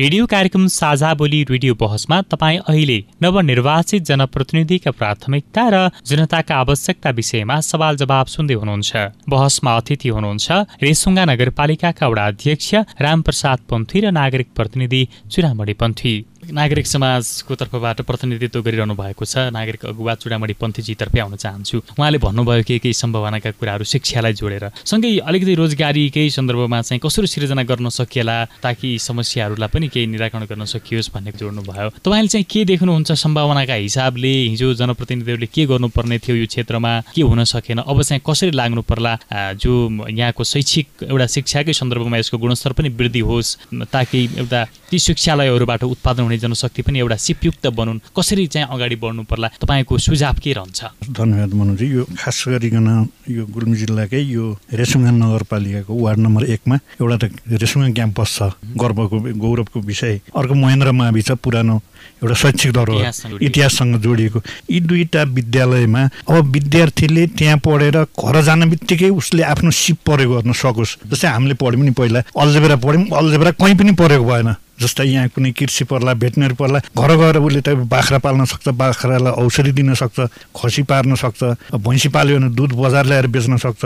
रेडियो 0.00 0.26
कार्यक्रम 0.26 0.66
साझा 0.72 1.12
बोली 1.14 1.42
रेडियो 1.44 1.74
बहसमा 1.74 2.20
तपाईँ 2.32 2.58
अहिले 2.60 2.96
नवनिर्वाचित 3.22 4.02
जनप्रतिनिधिका 4.02 4.90
प्राथमिकता 4.90 5.64
र 5.68 5.80
जनताका 6.08 6.56
आवश्यकता 6.56 7.10
विषयमा 7.10 7.60
सवाल 7.60 7.96
जवाब 8.00 8.26
सुन्दै 8.26 8.54
हुनुहुन्छ। 8.54 8.96
बहसमा 9.28 9.76
अतिथि 9.76 10.08
हुनुहुन्छ 10.08 10.48
रेसुङ्गा 10.82 11.24
नगरपालिकाका 11.28 12.08
वडा 12.08 12.24
अध्यक्ष 12.26 12.74
रामप्रसाद 13.04 13.58
पन्थी 13.70 14.00
र 14.00 14.16
नागरिक 14.16 14.48
प्रतिनिधि 14.56 15.02
चुरामणी 15.28 15.74
पन्थी 15.76 16.14
नागरिक 16.42 16.86
समाजको 16.86 17.54
तर्फबाट 17.54 18.00
प्रतिनिधित्व 18.02 18.62
गरिरहनु 18.62 18.94
भएको 18.98 19.24
छ। 19.24 19.54
नागरिक 19.54 19.84
अगुवा 19.86 20.14
चुडामणी 20.18 20.54
पन्थीजीतर्फै 20.58 21.20
आउन 21.22 21.36
चाहन्छु। 21.38 21.78
उहाँले 21.94 22.18
भन्नुभयो 22.18 22.62
कि 22.66 22.78
केही 22.82 22.92
सम्भावनाका 22.92 23.50
कुराहरू 23.62 23.84
शिक्षालाई 23.86 24.32
जोडेर 24.34 24.64
सँगै 24.82 25.22
अलिकति 25.22 25.54
रोजगारीकै 25.54 26.28
सन्दर्भमा 26.34 26.80
चाहिँ 26.82 26.98
कसरी 26.98 27.26
सिर्जना 27.30 27.62
गर्न 27.62 27.88
सकिएला 27.94 28.36
ताकि 28.58 28.98
समस्याहरूलाई 28.98 29.70
पनि 29.70 29.86
केही 29.94 30.06
निराकरण 30.10 30.44
गर्न 30.50 30.64
सकियोस् 30.66 31.14
भन्ने 31.14 31.30
जोड्नु 31.38 31.62
भयो 31.62 31.88
तपाईँले 32.02 32.28
चाहिँ 32.34 32.46
के 32.50 32.64
देख्नुहुन्छ 32.74 33.12
सम्भावनाका 33.22 33.74
हिसाबले? 33.86 34.34
हिजो 34.50 34.74
जनप्रतिनिधिहरूले 34.82 35.46
के 35.46 35.62
गर्नुपर्ने 35.70 36.18
थियो 36.26 36.36
यो 36.42 36.46
क्षेत्रमा? 36.50 36.92
के 37.14 37.22
हुन 37.22 37.44
सकेन? 37.46 37.86
अब 37.86 38.02
चाहिँ 38.02 38.20
कसरी 38.26 38.50
लाग्नु 38.50 38.82
पर्ला 38.82 39.14
जो 39.62 39.72
यहाँको 40.10 40.42
शैक्षिक 40.42 41.06
एउटा 41.06 41.26
शिक्षाकै 41.38 41.72
सन्दर्भमा 41.72 42.16
यसको 42.18 42.38
गुणस्तर 42.38 42.72
पनि 42.74 42.88
वृद्धि 42.98 43.22
होस् 43.30 43.56
ताकि 43.94 44.18
एउटा 44.42 44.60
ती 44.90 44.98
शिक्षालयहरूबाट 44.98 45.82
उत्पादन 45.84 46.30
हुने 46.32 46.40
जनशक्ति 46.40 46.82
पनि 46.82 46.98
एउटा 46.98 47.16
सिपयुक्त 47.16 47.66
बनुन्। 47.76 48.00
कसरी 48.16 48.46
चाहिँ 48.48 48.66
अगाडि 48.72 48.96
बढ्नु 48.96 49.22
पर्ला? 49.28 49.48
तपाईँको 49.60 49.98
सुझाव 50.00 50.36
के 50.40 50.52
रहन्छ? 50.56 51.12
धन्यवाद 51.12 51.52
मनोजी। 51.52 51.86
यो 51.92 52.04
खास 52.08 52.44
गरिकन 52.48 52.88
यो 53.28 53.44
गुल्मी 53.52 53.76
जिल्लाकै 53.76 54.20
यो 54.32 54.44
रेसुङ्गा 54.72 55.10
नगरपालिकाको 55.12 55.92
वार्ड 55.92 56.18
नम्बर 56.24 56.42
एकमा 56.56 56.76
एउटा 57.00 57.16
त 57.20 57.24
रेसुङ्गा 57.52 57.88
क्याम्पस 57.92 58.28
छ। 58.32 58.40
गर्वको 58.80 59.16
गौरवको 59.36 59.78
विषय। 59.84 60.20
अर्को 60.32 60.54
महेन्द्र 60.56 60.92
मावि 60.96 61.22
छ 61.22 61.36
पुरानो 61.36 61.76
एउटा 62.24 62.34
शैक्षिक 62.34 62.72
धरोहर। 62.72 63.44
इतिहाससँग 63.44 63.94
जोडिएको। 64.00 64.40
यी 64.72 64.80
दुईवटा 64.80 65.22
विद्यालयमा 65.36 66.02
अब 66.32 66.44
विद्यार्थीले 66.48 67.26
त्यहाँ 67.36 67.58
पढेर 67.60 67.96
घर 68.08 68.36
जाने 68.40 68.66
बित्तिकै 68.72 69.08
उसले 69.12 69.42
आफ्नो 69.52 69.70
सिप 69.70 69.98
प्रयोग 70.08 70.32
गर्न 70.40 70.52
सकोस्। 70.56 70.96
जस्तै 71.12 71.28
हामीले 71.28 71.54
पढ्यौँ 71.60 71.84
नि 71.84 71.92
पहिला। 71.92 72.20
अल्जेबेरा 72.32 72.76
पढ्यौँ। 72.80 73.04
अल्जेबेरा 73.12 73.50
कहीँ 73.60 73.76
पनि 73.76 73.92
प्रयोग 73.92 74.26
भएन। 74.26 74.48
जस्तै 74.82 75.06
यहाँ 75.06 75.28
कुनै 75.34 75.50
कृषि 75.54 75.84
पर्ला 75.86 76.14
भेटनेरी 76.18 76.54
पर्ला 76.58 76.78
घर 76.90 77.10
गएर 77.16 77.36
उसले 77.38 77.60
त 77.62 77.68
बाख्रा 77.86 78.18
पाल्न 78.18 78.44
सक्छ 78.44 78.68
बाख्रालाई 78.74 79.32
औषधि 79.38 79.72
दिन 79.72 79.94
सक्छ 79.94 80.18
खसी 80.50 80.82
पार्न 80.90 81.14
सक्छ 81.14 81.42
भैँसी 81.72 82.08
पाल्यो 82.10 82.38
भने 82.38 82.48
दुध 82.58 82.72
बजार 82.74 83.04
ल्याएर 83.06 83.26
बेच्न 83.30 83.56
सक्छ। 83.56 83.84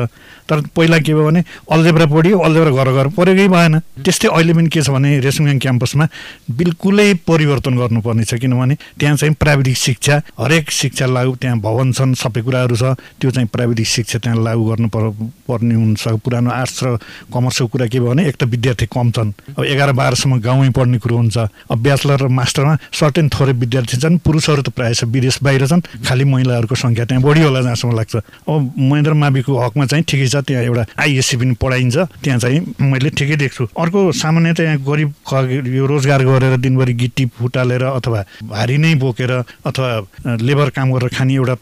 तर 0.48 0.60
पहिला 0.76 0.98
के 0.98 1.14
भयो 1.14 1.24
भने 1.26 1.40
अल्जेब्रा 1.68 2.06
पढ्यो 2.06 2.38
अल्जेब्रा 2.38 2.70
घर 2.72 2.88
घर 2.92 3.06
परेकै 3.12 3.46
भएन। 3.48 3.74
त्यस्तै 4.04 4.28
अहिले 4.28 4.52
पनि 4.54 4.68
के 4.70 4.80
छ 4.82 4.90
भने 4.90 5.18
रेसुङ्गाङ 5.20 5.58
क्याम्पसमा 5.58 6.04
बिल्कुलै 6.56 7.08
परिवर्तन 7.26 7.74
गर्नुपर्ने 7.76 8.24
छ 8.24 8.34
किनभने 8.40 8.74
त्यहाँ 8.98 9.16
चाहिँ 9.16 9.34
प्राविधिक 9.34 9.76
शिक्षा 9.76 10.14
हरेक 10.38 10.70
शिक्षा 10.70 11.06
लागु 11.06 11.34
त्यहाँ 11.42 11.58
भवन 11.60 11.92
छन् 11.92 12.14
सबै 12.14 12.40
कुराहरू 12.46 12.76
छ 12.76 12.94
त्यो 13.20 13.30
चाहिँ 13.30 13.48
प्राविधिक 13.52 13.86
शिक्षा 13.86 14.18
त्यहाँ 14.22 14.38
लागू 14.38 14.64
गर्नु 14.70 14.88
पर्ने 14.88 15.74
हुन्छ। 15.74 16.04
पुरानो 16.22 16.50
आर्ट्स 16.50 16.78
र 16.84 16.96
कमर्सको 17.34 17.66
कुरा 17.66 17.86
के 17.86 17.98
भयो 18.00 18.10
भने 18.10 18.22
एक 18.28 18.36
त 18.36 18.44
विद्यार्थी 18.46 18.86
कम 18.86 19.10
छन्। 19.10 19.32
अब 19.58 19.64
एघार 19.64 19.92
बाह्रसम्म 19.92 20.38
गाउँमै 20.40 20.70
पढ्ने 20.86 20.98
कुरो 21.02 21.16
हुन्छ 21.16 21.38
अब 21.70 21.78
ब्याचलर 21.82 22.20
र 22.22 22.28
मास्टरमा 22.30 22.74
सर्टेन 22.94 23.28
थोरै 23.34 23.52
विद्यार्थी 23.58 23.96
छन् 23.98 24.18
पुरुषहरू 24.22 24.62
त 24.62 24.70
प्रायः 24.70 25.02
विदेश 25.10 25.38
बाहिर 25.42 25.66
छन् 25.66 25.82
खालि 26.06 26.24
महिलाहरूको 26.24 26.74
सङ्ख्या 26.74 27.04
त्यहाँ 27.10 27.22
बढी 27.22 27.42
होला 27.42 27.60
जहाँसम्म 27.66 27.96
लाग्छ। 27.96 28.14
अब 28.46 28.60
महेन्द्र 28.78 29.12
माविको 29.18 29.50
हकमा 29.50 29.86
चाहिँ 29.90 30.04
ठिकै 30.06 30.28
छ 30.30 30.36
त्यहाँ 30.46 30.62
एउटा 30.62 30.84
आइएससी 30.94 31.36
पनि 31.36 31.54
पढाइन्छ 31.58 31.96
त्यहाँ 32.22 32.38
चाहिँ 32.38 32.58
मैले 32.80 33.10
ठिकै 33.18 33.36
देख्छु। 33.36 33.64
अर्को 33.74 34.00
सामान्यतः 34.14 34.62
यहाँ 34.62 34.78
गरिब 34.86 35.10
यो 35.74 35.86
रोजगार 35.86 36.22
गरेर 36.24 36.56
दिनभरि 36.62 36.94
गिटी 36.94 37.24
फुटालेर 37.34 37.82
अथवा 37.90 38.20
भारी 38.46 38.76
नै 38.78 38.94
बोकेर 39.02 39.32
अथवा 39.66 39.90
लेबर 40.38 40.70
काम 40.70 40.92
गरेर 40.94 41.10
खाने 41.10 41.34
एउटा 41.34 41.54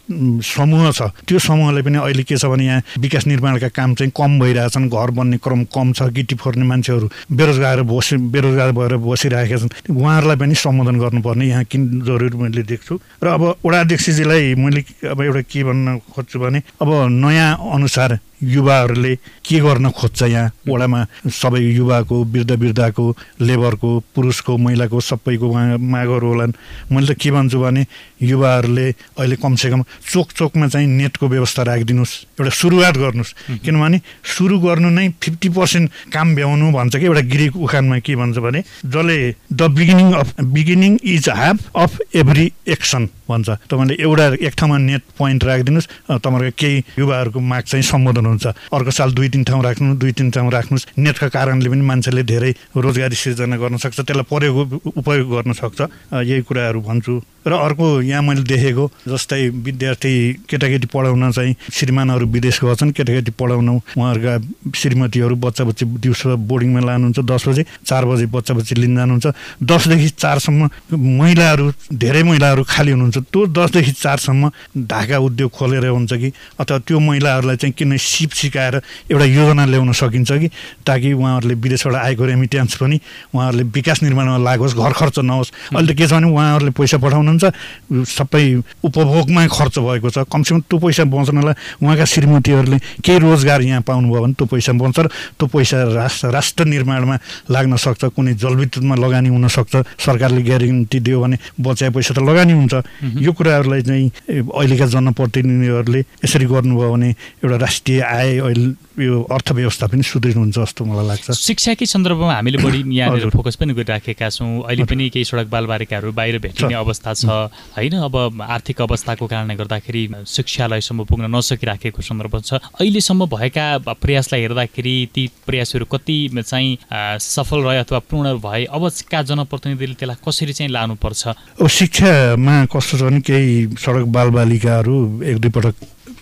समूह 0.45 0.91
छ। 0.93 1.09
त्यो 1.25 1.39
समूहलाई 1.41 1.83
पनि 1.83 1.99
अहिले 2.05 2.23
के 2.29 2.37
छ 2.37 2.45
भने 2.53 2.65
यहाँ 2.67 2.83
विकास 3.01 3.27
निर्माणका 3.27 3.69
काम 3.73 3.95
चाहिँ 3.95 4.13
कम 4.13 4.39
भइरहेछन् 4.41 4.89
घर 4.91 5.11
बन्ने 5.17 5.37
क्रम 5.41 5.65
कम 5.73 5.93
छ 5.97 6.13
गिटी 6.13 6.35
फोर्ने 6.37 6.65
मान्छेहरू 6.65 7.09
बेरोजगार 7.33 7.83
बस 7.89 8.13
बेरोजगार 8.35 8.71
भएर 8.73 8.97
बसिरहेका 9.15 9.57
छन्। 9.63 9.95
उहाँहरूलाई 9.95 10.37
पनि 10.43 10.55
सम्बोधन 10.59 10.97
गर्नुपर्ने 10.99 11.45
यहाँ 11.47 11.65
किन 11.71 11.83
जरुरी 12.03 12.37
मैले 12.37 12.63
देख्छु। 12.67 12.95
र 13.23 13.27
अब 13.31 13.43
वडा 13.63 13.79
अध्यक्षजीलाई 13.87 14.55
मैले 14.59 14.81
अब 15.07 15.19
एउटा 15.23 15.43
के 15.47 15.61
भन्न 15.65 15.87
खोज्छु 16.13 16.39
भने 16.43 16.59
अब 16.83 16.91
नयाँ 17.15 17.51
अनुसार 17.73 18.11
युवाहरूले 18.43 19.15
के 19.45 19.59
गर्न 19.61 19.91
खोज्छ 19.91 20.23
यहाँ? 20.23 20.51
वडामा 20.69 21.01
सबै 21.31 21.61
युवाको 21.61 22.17
वृद्ध 22.25 22.51
वृद्धाको 22.51 23.05
लेबरको 23.41 23.91
पुरुषको 24.15 24.57
महिलाको 24.57 25.01
सबैको 25.01 25.49
उहाँ 25.49 25.79
मागहरू 25.79 26.27
होलान्। 26.27 26.53
मैले 26.93 27.15
त 27.15 27.19
के 27.19 27.31
भन्छु 27.31 27.59
भने 27.61 27.87
युवाहरूले 28.23 28.87
अहिले 29.19 29.37
कमसेकम 29.37 29.83
चोक 30.13 30.33
चोकमा 30.33 30.67
चाहिँ 30.69 30.87
नेटको 30.89 31.29
व्यवस्था 31.29 31.63
राखिदिनुहोस्। 31.63 32.13
एउटा 32.41 32.51
सुरुवात 32.51 32.95
गर्नुहोस्। 32.97 33.35
किनभने 33.65 34.01
सुरु 34.25 34.59
गर्नु 34.61 34.89
नै 34.91 35.09
फिफ्टी 35.21 35.49
पर्सेन्ट 35.49 35.91
काम 36.13 36.35
भ्याउनु 36.35 36.73
भन्छ 36.73 36.97
कि 36.97 37.05
एउटा 37.05 37.21
गिरिक 37.21 37.57
उखानमा 37.57 37.99
के 37.99 38.17
भन्छ 38.17 38.39
भने 38.39 38.61
जसले 38.85 39.17
the 39.53 39.63
beginning 39.77 40.13
of 40.13 40.41
beginning 40.41 40.99
is 41.05 41.29
half 41.29 41.59
of 41.77 41.99
every 42.15 42.53
action. 42.69 43.09
भन्छ। 43.29 43.49
तपाईँले 43.71 43.95
एउटा 43.99 44.25
एक 44.41 44.55
ठाउँमा 44.55 44.79
नेट 44.79 45.03
पोइन्ट 45.19 45.45
राखिदिनुहोस् 45.45 45.89
तपाईँहरूको 46.21 46.57
केही 46.59 46.77
युवाहरूको 46.99 47.41
माग 47.41 47.63
चाहिँ 47.65 47.85
सम्बोधन 47.85 48.27
हुन्छ। 48.27 48.47
अर्को 48.73 48.91
साल 48.91 49.13
दुई 49.15 49.29
तिन 49.29 49.45
ठाउँ 49.45 49.63
राख्नु 49.63 49.95
दुई 49.97 50.13
तिन 50.13 50.31
ठाउँ 50.31 50.51
राख्नुहोस्। 50.51 50.87
नेटका 50.99 51.29
कारणले 51.29 51.69
पनि 51.69 51.83
मान्छेले 51.83 52.23
धेरै 52.23 52.51
रोजगारी 52.77 53.17
सिर्जना 53.17 53.57
गर्न 53.57 53.77
सक्छ 53.77 54.01
त्यसलाई 54.01 54.27
प्रयोग 54.29 54.97
उपयोग 54.97 55.27
गर्न 55.31 55.53
सक्छ। 55.53 55.81
यही 56.25 56.43
कुराहरू 56.43 56.81
भन्छु। 56.81 57.21
र 57.45 57.53
अर्को 57.53 58.01
यहाँ 58.01 58.23
मैले 58.25 58.43
देखेको 58.49 58.85
जस्तै 59.05 59.49
विद्यार्थी 59.53 60.13
केटाकेटी 60.49 60.89
पढाउन 60.89 61.31
चाहिँ 61.31 61.55
श्रीमानहरू 61.77 62.27
विदेश 62.27 62.61
गएछन् 62.65 62.93
केटाकेटी 62.97 63.33
पढाउन। 63.37 63.69
उहाँहरूका 63.69 64.73
श्रीमतीहरू 64.73 65.37
बच्चा 65.37 65.65
बच्ची 65.69 65.85
दिउँसो 66.01 66.37
बोर्डिङमा 66.41 66.81
लानुहुन्छ 66.81 67.21
दस 67.21 67.43
बजे 67.49 67.65
चार 67.85 68.05
बजे 68.09 68.27
बच्चा 68.33 68.55
बच्ची 68.55 68.75
लिन 68.81 68.97
जानुहुन्छ। 68.97 69.27
दसदेखि 69.61 70.09
चारसम्म 70.17 70.63
महिलाहरू 70.97 71.65
धेरै 71.93 72.23
महिलाहरू 72.25 72.65
खाली 72.65 72.91
हुनुहुन्छ। 72.97 73.14
त्यो 73.21 73.47
दसदेखि 73.47 73.93
चारसम्म 73.93 74.51
ढाका 74.91 75.19
उद्योग 75.19 75.51
खोलेर 75.51 75.87
हुन्छ 75.87 76.13
कि 76.13 76.33
अथवा 76.61 76.79
त्यो 76.87 76.99
महिलाहरूलाई 76.99 77.57
चाहिँ 77.57 77.75
किन 77.79 77.97
सिप 77.97 78.31
सिकाएर 78.31 78.75
एउटा 79.11 79.25
योजना 79.25 79.65
ल्याउन 79.65 79.93
सकिन्छ 79.93 80.31
कि 80.33 80.49
ताकि 80.87 81.13
उहाँहरूले 81.13 81.55
विदेशबाट 81.55 81.95
आएको 81.95 82.25
रेमिट्यान्स 82.25 82.75
पनि 82.77 83.01
उहाँहरूले 83.35 83.65
विकास 83.75 84.03
निर्माणमा 84.03 84.39
लागोस् 84.39 84.75
घर 84.75 84.93
खर्च 84.93 85.19
नहोस्। 85.25 85.53
अहिले 85.75 85.95
त 85.95 85.97
के 85.97 86.07
छ 86.07 86.13
भने 86.13 86.29
उहाँहरूले 86.31 86.73
पैसा 86.75 86.99
पठाउनुहुन्छ 86.99 87.45
सबै 87.93 88.45
उपभोगमा 88.85 89.47
खर्च 89.47 89.79
भएको 89.79 90.09
छ। 90.11 90.19
कमसेकम 90.27 90.61
त्यो 90.69 90.79
पैसा 90.79 91.05
बचाउनलाई 91.05 91.55
उहाँका 91.83 92.05
श्रीमतीहरूले 92.05 92.79
केही 93.05 93.19
रोजगार 93.19 93.61
यहाँ 93.63 93.83
पाउनुभयो 93.83 94.21
भने 94.23 94.35
त्यो 94.35 94.47
पैसा 94.47 94.73
बन्छ 94.73 94.99
र 94.99 95.07
त्यो 95.39 95.47
पैसा 95.49 95.77
राष्ट्र 95.95 96.29
राष्ट्र 96.35 96.65
निर्माणमा 96.65 97.17
लाग्न 97.51 97.77
सक्छ। 97.77 98.03
कुनै 98.15 98.35
जलविद्युतमा 98.35 98.95
लगानी 98.95 99.29
हुनसक्छ 99.29 99.75
सरकारले 100.05 100.43
ग्यारेन्टी 100.43 100.99
दियो 101.01 101.21
भने 101.21 101.37
बचाए 101.61 101.91
पैसा 101.91 102.15
त 102.15 102.19
लगानी 102.25 102.53
हुन्छ। 102.53 102.75
यो 103.05 103.33
कुराहरूलाई 103.33 103.83
चाहिँ 103.83 104.11
अहिलेका 104.49 104.87
जनप्रतिनिधिहरूले 104.95 106.01
यसरी 106.25 106.47
गर्नुभयो 106.47 106.93
भने 106.93 107.11
एउटा 107.45 107.57
राष्ट्रिय 107.57 108.01
आय 108.01 108.39
अहिले 108.39 109.05
यो 109.05 109.23
अर्थव्यवस्था 109.27 109.87
पनि 109.91 110.03
सुध्रिनुहुन्छ 110.03 110.55
जस्तो 110.55 110.85
मलाई 110.85 111.07
लाग्छ। 111.07 111.31
शिक्षाकै 111.35 111.87
सन्दर्भमा 111.87 112.35
हामीले 112.35 112.59
बढी 112.63 112.81
यहाँनिर 112.99 113.31
फोकस 113.35 113.57
पनि 113.59 113.75
गरिराखेका 113.75 114.29
छौँ। 114.31 114.63
अहिले 114.71 114.85
पनि 114.87 115.09
केही 115.11 115.25
सडक 115.25 115.51
बालबालिकाहरू 115.51 116.13
बाहिर 116.15 116.39
भेटिने 116.39 116.75
अवस्था 116.75 117.13
छ 117.15 117.27
होइन? 117.75 117.95
अब 118.07 118.15
आर्थिक 118.39 118.81
अवस्थाको 118.87 119.27
कारणले 119.27 119.55
गर्दाखेरि 119.59 120.03
शिक्षालयसम्म 120.23 121.05
पुग्न 121.11 121.27
नसकिराखेको 121.35 122.03
सन्दर्भ 122.03 122.35
छ। 122.47 122.63
अहिलेसम्म 122.79 123.27
भएका 123.35 123.67
प्रयासलाई 123.99 124.41
हेर्दाखेरि 124.41 124.95
ती 125.15 125.27
प्रयासहरू 125.47 125.85
कति 125.91 126.19
चाहिँ 126.39 126.79
सफल 127.19 127.67
रहे 127.67 127.79
अथवा 127.83 127.99
पूर्ण 127.99 128.39
भए 128.39 128.65
अबका 128.71 129.23
जनप्रतिनिधिले 129.27 129.95
त्यसलाई 129.99 130.23
कसरी 130.23 130.53
चाहिँ 130.55 130.71
लानुपर्छ? 130.71 131.23
अब 131.59 131.67
शिक्षामा 131.67 132.55
कस्तो 132.71 132.94
छ 132.97 133.03
भने 133.03 133.21
केही 133.21 133.55
सडक 133.79 134.07
बालबालिकाहरू 134.17 134.97
एक 135.25 135.39
दुईपटक 135.39 135.75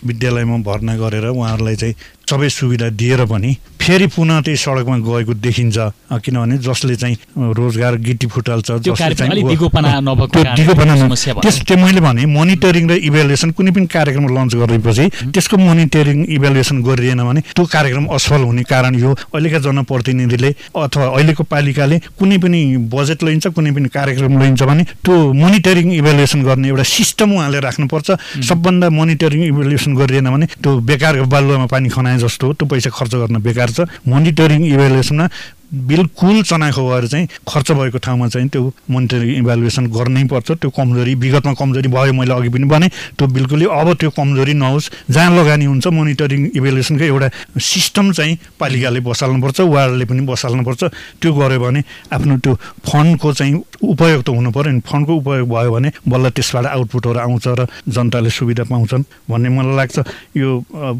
विद्यालयमा 0.05 0.57
भर्ना 0.63 0.95
गरेर 0.97 1.25
उहाँहरूलाई 1.27 1.75
चाहिँ 1.75 1.95
सबै 2.29 2.49
सुविधा 2.49 2.87
दिएर 2.89 3.21
पनि 3.25 3.51
फेरि 3.81 4.07
पुनः 4.07 4.41
त्यही 4.41 4.57
सडकमा 4.57 4.97
गएको 5.03 5.33
देखिन्छ 5.43 5.77
किनभने 6.23 6.57
जसले 6.63 6.95
चाहिँ 6.95 7.15
रोजगार 7.59 7.95
गिटी 7.99 8.27
फुटाल्छ 8.33 8.71
त्यस 11.43 11.55
त्यो 11.67 11.77
मैले 11.77 12.01
भने 12.01 12.25
मोनिटरिङ 12.25 12.83
र 12.89 12.91
इभ्यालुएसन 13.09 13.49
कुनै 13.51 13.71
पनि 13.75 13.85
कार्यक्रम 13.87 14.25
लन्च 14.35 14.55
गरेपछि 14.55 15.05
त्यसको 15.35 15.57
मोनिटरिङ 15.57 16.17
इभ्यालुएसन 16.29 16.77
गरिएन 16.83 17.21
भने 17.27 17.41
त्यो 17.51 17.65
कार्यक्रम 17.65 18.05
असफल 18.15 18.41
हुने 18.47 18.63
कारण 18.71 18.95
यो 18.95 19.11
अहिलेका 19.11 19.59
जनप्रतिनिधिले 19.67 20.49
अथवा 20.75 21.05
अहिलेको 21.05 21.43
पालिकाले 21.43 21.99
कुनै 22.19 22.37
पनि 22.39 22.59
बजेट 22.87 23.19
लिन्छ 23.23 23.45
कुनै 23.51 23.71
पनि 23.75 23.87
कार्यक्रम 23.91 24.31
लिन्छ 24.43 24.61
भने 24.63 24.83
त्यो 25.03 25.15
मोनिटरिङ 25.43 25.87
इभ्यालुएसन 25.99 26.39
गर्ने 26.43 26.67
एउटा 26.67 26.85
सिस्टम 26.87 27.29
उहाँले 27.35 27.59
राख्नुपर्छ। 27.67 28.07
सबभन्दा 28.47 28.87
मोनिटरिङ 28.89 29.41
इभ्यालुएसन 29.43 29.91
गरिएन 29.95 30.27
भने 30.31 30.45
त्यो 30.63 30.71
बेकारको 30.87 31.25
बालुवामा 31.27 31.67
पानी 31.67 31.89
खनाए 32.13 32.21
जस्तो 32.21 32.53
त्यो 32.53 32.65
पैसा 32.69 32.89
खर्च 32.89 33.13
गर्न 33.15 33.41
बेकार 33.41 33.69
छ। 33.69 33.79
मोनिटरिङ 34.05 34.61
इभ्यालुएसनमा 34.69 35.25
बिल्कुल 35.73 36.41
चनाखो 36.43 36.81
भएर 36.89 37.07
चाहिँ 37.07 37.27
खर्च 37.49 37.71
भएको 37.71 37.97
ठाउँमा 37.97 38.27
चाहिँ 38.29 38.47
त्यो 38.49 38.61
मोनिटरिङ 38.93 39.29
इभ्यालुएसन 39.41 39.85
गर्नै 39.89 40.23
पर्छ। 40.29 40.51
त्यो 40.61 40.69
कमजोरी 40.69 41.13
विगतमा 41.17 41.53
कमजोरी 41.57 41.89
भयो 41.89 42.13
मैले 42.13 42.33
अघि 42.33 42.49
पनि 42.53 42.65
भने 42.69 42.87
त्यो 43.17 43.27
बिल्कुलै 43.27 43.65
अब 43.65 43.93
त्यो 43.97 44.09
कमजोरी 44.13 44.53
नहोस्। 44.53 44.89
जहाँ 45.09 45.31
लगानी 45.33 45.65
हुन्छ 45.65 45.87
मोनिटरिङ 45.87 46.41
इभ्यालुएसनको 46.53 47.03
एउटा 47.03 47.29
सिस्टम 47.57 48.11
चाहिँ 48.13 48.37
पालिकाले 48.59 48.99
बसाल्नुपर्छ 49.01 49.59
वार्डले 49.73 50.05
पनि 50.05 50.21
बसाल्नुपर्छ। 50.29 50.83
त्यो 51.21 51.33
गऱ्यो 51.33 51.59
भने 51.59 51.81
आफ्नो 52.13 52.37
त्यो 52.37 52.53
फन्डको 52.85 53.33
चाहिँ 53.33 53.53
उपयोग 53.81 54.21
त 54.23 54.29
हुनु 54.29 54.51
पऱ्यो 54.53 54.71
नि। 54.77 54.81
फन्डको 54.85 55.13
उपयोग 55.25 55.49
भयो 55.49 55.71
भने 55.73 55.89
बल्ल 56.05 56.29
त्यसबाट 56.37 56.65
आउटपुटहरू 56.69 57.19
आउँछ 57.19 57.47
र 57.47 57.65
जनताले 57.89 58.29
सुविधा 58.29 58.63
पाउँछन् 58.69 59.03
भन्ने 59.29 59.49
मलाई 59.49 59.75
लाग्छ। 59.75 59.97
यो 60.37 60.49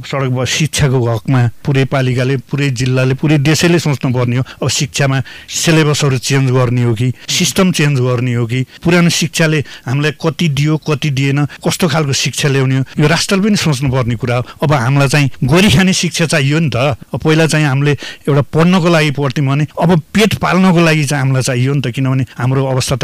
सडक 0.10 0.34
शिक्षाको 0.34 0.98
हकमा 0.98 1.42
पुरै 1.62 1.86
पालिकाले 1.94 2.36
पुरै 2.50 2.70
जिल्लाले 2.74 3.14
पुरै 3.22 3.38
देशैले 3.38 3.80
सोच्नुपर्ने 3.80 4.38
हो। 4.38 4.44
अब 4.64 4.70
शिक्षामा 4.72 5.18
सिलेबसहरू 5.52 6.18
चेन्ज 6.24 6.52
गर्ने 6.56 6.84
हो 6.84 6.94
कि 6.96 7.12
सिस्टम 7.30 7.72
चेन्ज 7.76 8.00
गर्ने 8.00 8.34
हो 8.34 8.46
कि 8.48 8.60
पुरानो 8.84 9.10
शिक्षाले 9.12 9.60
हामीलाई 9.84 10.12
कति 10.16 10.48
दियो 10.56 10.78
कति 10.88 11.10
दिएन 11.12 11.46
कस्तो 11.60 11.88
खालको 11.92 12.14
शिक्षा 12.16 12.48
ल्याउने 12.50 12.78
हो 12.78 12.84
यो 13.04 13.08
राष्ट्रले 13.08 13.44
पनि 13.44 13.58
सोच्नुपर्ने 13.60 14.16
कुरा 14.16 14.36
हो। 14.36 14.44
अब 14.64 14.72
हामीलाई 14.72 15.08
चाहिँ 15.08 15.30
गोरी 15.44 15.70
खाने 15.76 15.94
शिक्षा 15.94 16.26
चाहियो 16.32 16.60
नि 16.60 16.70
त। 16.72 16.96
पहिला 17.12 17.46
चाहिँ 17.52 17.68
हामीले 17.68 17.92
एउटा 18.28 18.42
पढ्नको 18.54 18.88
लागि 18.88 19.12
पढ्थ्यौँ 19.20 19.48
भने 19.48 19.68
अब 19.76 20.00
पेट 20.16 20.32
पाल्नको 20.40 20.80
लागि 20.80 21.04
चाहिँ 21.12 21.22
हामीलाई 21.24 21.44
चाहियो 21.44 21.74
नि 21.74 21.82
त। 21.84 21.92
किनभने 21.92 22.24
हाम्रो 22.40 22.62
अवस्था 22.64 22.96
त 22.96 23.04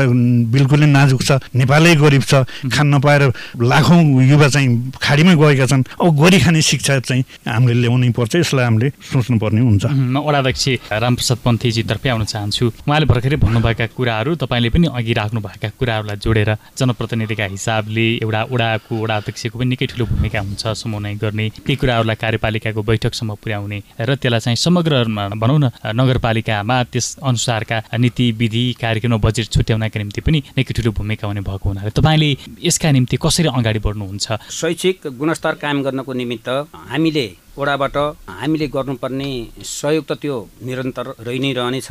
बिल्कुलै 0.55 0.87
नाजुक 0.87 1.21
छ 1.27 1.31
नेपालै 1.55 1.95
गरिब 1.99 2.23
छ 2.23 2.47
खान 2.71 2.87
नपाएर 2.95 3.23
लाखौँ 3.59 4.01
युवा 4.23 4.47
चाहिँ 4.47 4.69
खाडीमै 4.95 5.35
गएका 5.35 5.65
छन्। 5.67 5.83
अब 5.99 6.07
गोरी 6.15 6.39
खाने 6.39 6.61
शिक्षा 6.61 6.99
चाहिँ 7.03 7.23
हामीले 7.47 7.79
ल्याउनै 7.83 8.09
पर्छ 8.15 8.35
यसलाई 8.47 8.65
हामीले 8.65 8.89
सोच्नुपर्ने 9.11 9.61
हुन्छ। 9.61 9.85
वडाध्यक्ष 10.29 10.65
रामप्रसाद 10.93 11.38
पन्थीजीतर्फै 11.45 12.09
आउन 12.09 12.23
चाहन्छु। 12.25 12.65
उहाँले 12.87 13.05
भर्खरै 13.11 13.37
भन्नुभएका 13.45 13.85
कुराहरू 13.97 14.35
तपाईँले 14.41 14.69
पनि 14.69 14.87
अघि 14.93 15.13
राख्नुभएका 15.13 15.69
कुराहरूलाई 15.79 16.17
जोडेर 16.23 16.51
जनप्रतिनिधिका 16.77 17.45
हिसाबले 17.55 18.07
एउटा 18.23 18.41
वडाको 18.51 18.93
वडा 19.03 19.15
अध्यक्षको 19.17 19.55
पनि 19.59 19.69
निकै 19.73 19.85
ठुलो 19.91 20.05
भूमिका 20.05 20.39
हुन्छ 20.39 20.63
समन्वय 20.81 21.13
गर्ने। 21.23 21.45
ती 21.65 21.75
कुराहरूलाई 21.75 22.17
कार्यपालिकाको 22.23 22.81
बैठकसम्म 22.83 23.35
पुर्याउने 23.43 23.79
र 23.99 24.15
त्यसलाई 24.15 24.39
चाहिँ 24.39 24.59
समग्र 24.59 25.03
भनौँ 25.39 25.59
न 25.59 25.71
नगरपालिकामा 25.95 26.77
त्यस 26.91 27.07
अनुसारका 27.23 27.77
नीति 27.97 28.25
विधि 28.39 28.63
कार्यक्रम 28.81 29.17
बजेट 29.17 29.47
छुट्याउनका 29.49 29.99
निम्ति 29.99 30.21
पनि 30.21 30.39
निकै 30.57 30.73
ठुलो 30.73 30.91
भूमिका 30.91 31.27
हुने 31.27 31.41
भएको 31.41 31.69
हुनाले 31.69 31.91
तपाईँले 31.91 32.29
यसका 32.63 32.91
निम्ति 32.91 33.17
कसरी 33.17 33.47
अगाडि 33.49 33.79
बढ्नुहुन्छ? 33.79 34.25
शैक्षिक 34.49 35.07
गुणस्तर 35.19 35.53
कायम 35.61 35.83
गर्नको 35.83 36.13
निमित्त 36.13 36.49
हामीले 36.89 37.25
वडाबाट 37.57 37.95
हामीले 38.39 38.67
गर्नुपर्ने 38.75 39.29
सहयोग 39.63 40.03
त 40.05 40.11
त्यो 40.21 40.35
निरन्तर 40.67 41.07
रहि 41.27 41.39
नै 41.43 41.51
रहनेछ। 41.59 41.89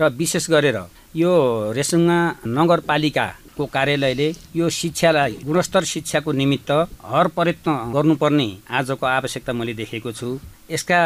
र 0.00 0.02
विशेष 0.18 0.44
गरेर 0.50 0.78
यो 1.14 1.32
रेसुङ्गा 1.76 2.18
नगरपालिकाको 2.56 3.64
कार्यालयले 3.76 4.28
यो 4.58 4.66
शिक्षालाई 4.78 5.32
गुणस्तर 5.46 5.84
शिक्षाको 5.92 6.32
निमित्त 6.40 6.70
हर 7.12 7.26
प्रयत्न 7.36 7.70
गर्नुपर्ने 7.94 8.48
आजको 8.78 9.06
आवश्यकता 9.06 9.52
मैले 9.58 9.74
देखेको 9.80 10.12
छु। 10.12 10.28
यसका 10.70 11.00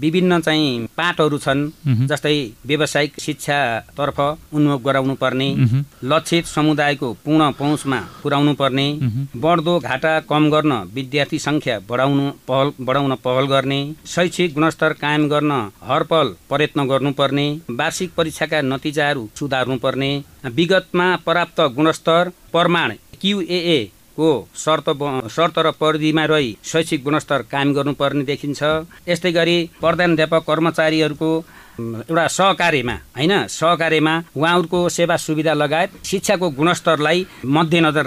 विभिन्न 0.00 0.40
चाहिँ 0.40 0.88
पाठहरू 0.96 1.38
छन् 1.38 1.62
जस्तै 2.08 2.36
व्यावसायिक 2.66 3.20
शिक्षातर्फ 3.20 4.20
उन्मुख 4.52 4.82
गराउनु 4.82 5.14
पर्ने 5.16 5.48
लक्षित 6.04 6.46
समुदायको 6.46 7.12
पूर्ण 7.24 7.50
पहुँचमा 7.54 8.00
पुर्याउनु 8.22 8.54
पर्ने 8.54 8.86
बढ्दो 9.38 9.78
घाटा 9.80 10.12
कम 10.26 10.50
गर्न 10.50 10.72
विद्यार्थी 10.94 11.38
सङ्ख्या 11.40 11.78
बढाउनु 11.88 12.30
पहल 12.48 12.72
बढाउन 12.80 13.14
पहल 13.24 13.46
गर्ने 13.46 13.80
शैक्षिक 14.06 14.54
गुणस्तर 14.54 14.92
कायम 15.02 15.28
गर्न 15.28 15.52
हरपल 15.84 16.34
प्रयत्न 16.48 16.86
गर्नुपर्ने 16.88 17.48
वार्षिक 17.72 18.14
परीक्षाका 18.16 18.60
नतिजाहरू 18.64 19.28
सुधार्नुपर्ने 19.38 20.12
विगतमा 20.54 21.14
प्राप्त 21.26 21.60
गुणस्तर 21.76 22.32
प्रमाण 22.52 22.92
क्युए 23.20 23.78
को 24.16 24.30
शर्त 24.56 24.88
शर्त 25.30 25.58
र 25.58 25.70
परिधिमा 25.80 26.24
रही 26.24 26.56
शैक्षिक 26.64 27.02
गुणस्तर 27.04 27.42
कायम 27.50 27.72
गर्नुपर्ने 27.74 28.24
देखिन्छ। 28.24 28.62
यस्तै 29.08 29.32
गरी 29.32 29.58
प्रधानध्यापक 29.80 30.42
कर्मचारीहरूको 30.46 31.30
एउटा 31.80 32.26
सहकार्यमा 32.28 32.92
होइन? 33.16 33.46
सहकार्यमा 33.48 34.14
उहाँहरूको 34.36 34.88
सेवा 34.88 35.16
सुविधा 35.16 35.52
लगायत 35.54 35.90
शिक्षाको 36.04 36.50
गुणस्तरलाई 36.50 37.26
मध्यनजर 37.46 38.06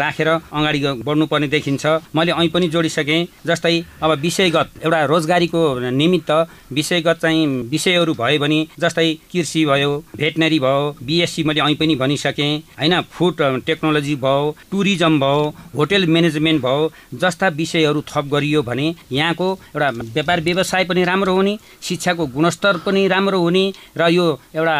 राखेर 0.00 0.28
अगाडि 0.28 0.80
बढ्नुपर्ने 1.06 1.48
देखिन्छ। 1.48 1.86
मैले 2.16 2.32
अहिले 2.32 2.48
पनि 2.54 2.68
जोडिसकेँ 2.68 3.26
जस्तै 3.46 3.74
अब 4.02 4.10
विषयगत 4.20 4.84
एउटा 4.84 5.04
रोजगारीको 5.04 5.62
निमित्त 5.90 6.30
विषयगत 6.72 7.18
चाहिँ 7.22 7.46
विषयहरू 7.70 8.14
भयो 8.14 8.40
भने 8.40 8.58
जस्तै 8.80 9.12
कृषि 9.32 9.64
भयो 9.66 9.96
भेटनरी 10.16 10.58
भयो 10.58 10.96
बिएससी 11.02 11.44
मैले 11.44 11.60
अहिले 11.60 11.76
पनि 11.76 11.94
भनिसकेँ 11.96 12.52
होइन? 12.78 13.00
फुड 13.12 13.40
टेक्नोलोजी 13.66 14.14
भयो 14.16 14.54
टुरिज्म 14.70 15.20
भयो 15.20 15.54
होटेल 15.76 16.06
म्यानेजमेन्ट 16.06 16.62
भयो 16.62 16.92
जस्ता 17.14 17.48
विषयहरू 17.56 18.02
थप 18.08 18.28
गरियो 18.32 18.62
भने 18.62 18.94
यहाँको 19.12 19.52
एउटा 19.52 19.90
व्यापार 20.14 20.40
व्यवसाय 20.40 20.84
पनि 20.84 21.04
राम्रो 21.04 21.34
हुने 21.34 21.58
शिक्षाको 21.82 22.26
गुणस्तर 22.26 22.76
पनि 22.86 23.05
राम्रो 23.08 23.38
हुने 23.40 23.64
र 23.98 24.08
यो 24.10 24.26
एउटा 24.54 24.76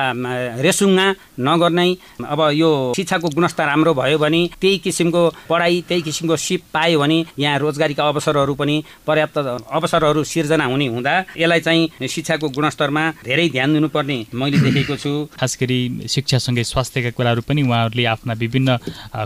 रेसुङ्गा 0.63 1.07
नगर्नै 1.41 1.91
अब 2.25 2.41
यो 2.55 2.71
शिक्षाको 2.97 3.29
गुणस्तर 3.37 3.65
राम्रो 3.67 3.95
भयो 3.95 4.19
भने 4.19 4.41
त्यही 4.61 4.79
किसिमको 4.85 5.23
पढाइ 5.49 5.81
त्यही 5.89 6.03
किसिमको 6.03 6.37
सिप 6.37 6.63
पायो 6.75 7.01
भने 7.01 7.19
यहाँ 7.39 7.59
रोजगारीका 7.59 8.09
अवसरहरू 8.09 8.55
पनि 8.55 8.77
पर्याप्त 9.07 9.39
अवसरहरू 9.79 10.25
सिर्जना 10.25 10.65
हुने 10.65 10.87
हुँदा 10.87 11.15
यसलाई 11.37 11.61
चाहिँ 11.61 12.09
शिक्षाको 12.09 12.49
गुणस्तरमा 12.57 13.05
धेरै 13.25 13.49
ध्यान 13.49 13.73
दिनुपर्ने 13.75 14.19
मैले 14.35 14.59
देखेको 14.59 14.97
छु। 14.97 15.13
खास 15.41 15.57
गरी 15.61 15.79
शिक्षासँगै 16.09 16.65
स्वास्थ्यका 16.65 17.11
कुराहरू 17.17 17.43
पनि 17.49 17.63
उहाँहरूले 17.63 18.05
आफ्ना 18.15 18.33
विभिन्न 18.35 18.79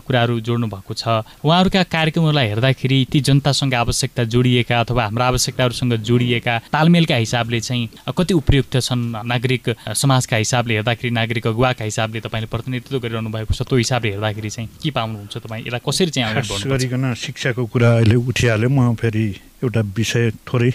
कुराहरू 0.06 0.40
जोड्नु 0.40 0.66
भएको 0.66 0.94
छ। 0.94 1.22
उहाँहरूका 1.44 1.82
कार्यक्रमहरूलाई 1.94 2.46
हेर्दाखेरि 2.48 2.98
ती 3.12 3.20
जनतासँग 3.20 3.74
आवश्यकता 3.74 4.24
जोडिएका 4.34 4.80
अथवा 4.80 5.04
हाम्रा 5.04 5.26
आवश्यकताहरूसँग 5.26 5.94
जोडिएका 6.08 6.58
तालमेलका 6.72 7.16
हिसाबले 7.16 7.60
चाहिँ 7.60 7.88
कति 8.18 8.34
उपयुक्त 8.34 8.76
छन्। 8.90 9.22
नागरिक 9.22 9.64
समाजका 9.94 10.36
हिसाबले 10.36 10.74
हेर्दाखेरि 10.74 11.10
नागरिक 11.14 11.46
अगुवाका 11.46 11.84
हिसाबले 11.86 12.20
तपाईँले 12.26 12.48
प्रतिनिधित्व 12.50 12.98
गरिरहनु 12.98 13.30
भएको 13.30 13.54
छ 13.54 13.62
त्यो 13.62 13.78
हिसाबले 13.78 14.10
हेर्दाखेरि 14.18 14.50
चाहिँ 14.50 14.68
के 14.82 14.90
पाउनुहुन्छ 14.90 15.34
तपाईँ? 15.38 15.62
यसलाई 15.66 15.82
कसरी 15.86 16.10
चाहिँ 16.10 16.26
अगाडि 16.30 16.68
गरिकन 16.68 17.04
शिक्षाको 17.14 17.62
कुरा 17.70 17.90
अहिले 18.02 18.16
उठिहाल्यो। 18.18 18.68
म 18.68 18.94
फेरि 18.98 19.24
एउटा 19.62 19.80
विषय 19.96 20.30
थोरै 20.48 20.70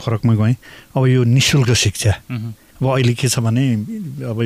फरकमा 0.00 0.34
गएँ। 0.34 0.54
अब 0.96 1.02
यो 1.06 1.24
नि 1.24 1.40
शुल्क 1.40 1.70
शिक्षा 1.74 2.12
अब 2.80 2.88
अहिले 2.88 3.12
के 3.12 3.28
छ 3.28 3.38
भने 3.44 3.64
अब 4.24 4.38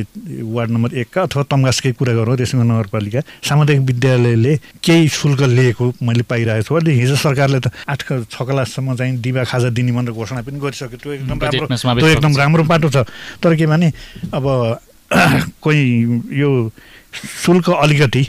वार्ड 0.54 0.70
नम्बर 0.70 0.90
एकका 1.06 1.22
अथवा 1.22 1.42
तम्गासकै 1.46 1.92
कुरा 1.94 2.12
गरौँ 2.18 2.36
रेसिङ 2.36 2.58
नगरपालिका 2.66 3.20
सामुदायिक 3.46 3.82
विद्यालयले 3.86 4.54
केही 4.82 5.08
शुल्क 5.08 5.40
लिएको 5.54 5.84
मैले 6.02 6.22
पाइरहेको 6.26 6.66
छु 6.66 6.74
अहिले 6.74 6.92
हिजो 6.98 7.16
सरकारले 7.16 7.60
त 7.62 7.70
आठ 7.86 8.02
छ 8.26 8.36
क्लाससम्म 8.42 8.94
चाहिँ 8.98 9.16
दिवा 9.22 9.44
खाजा 9.46 9.70
दिने 9.70 9.92
भनेर 9.94 10.12
घोषणा 10.18 10.42
पनि 10.42 10.58
गरिसक्यो। 10.58 10.98
त्यो 10.98 11.12
एकदम 11.22 11.38
राम्रो 11.46 11.66
त्यो 11.70 12.08
एकदम 12.10 12.36
राम्रो 12.36 12.62
बाटो 12.66 12.88
छ। 12.90 13.06
तर 13.38 13.54
के 13.54 13.66
भने 13.70 13.92
अब 14.34 14.44
कोही 15.62 15.82
यो 16.34 16.50
शुल्क 17.14 17.70
अलिकति 17.70 18.22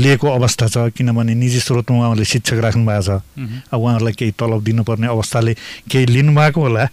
लिएको 0.00 0.26
अवस्था 0.32 0.66
छ। 0.72 0.76
किनभने 0.96 1.34
निजी 1.36 1.60
स्रोतमा 1.60 1.96
उहाँहरूले 1.98 2.24
शिक्षक 2.24 2.58
राख्नु 2.64 2.86
भएको 2.88 3.02
छ। 3.04 3.20
अब 3.68 3.80
उहाँहरूलाई 3.80 4.12
केही 4.16 4.32
तलब 4.40 4.64
दिनुपर्ने 4.64 5.06
अवस्थाले 5.12 5.54
केही 5.92 6.06
लिनुभएको 6.06 6.60
होला। 6.60 6.88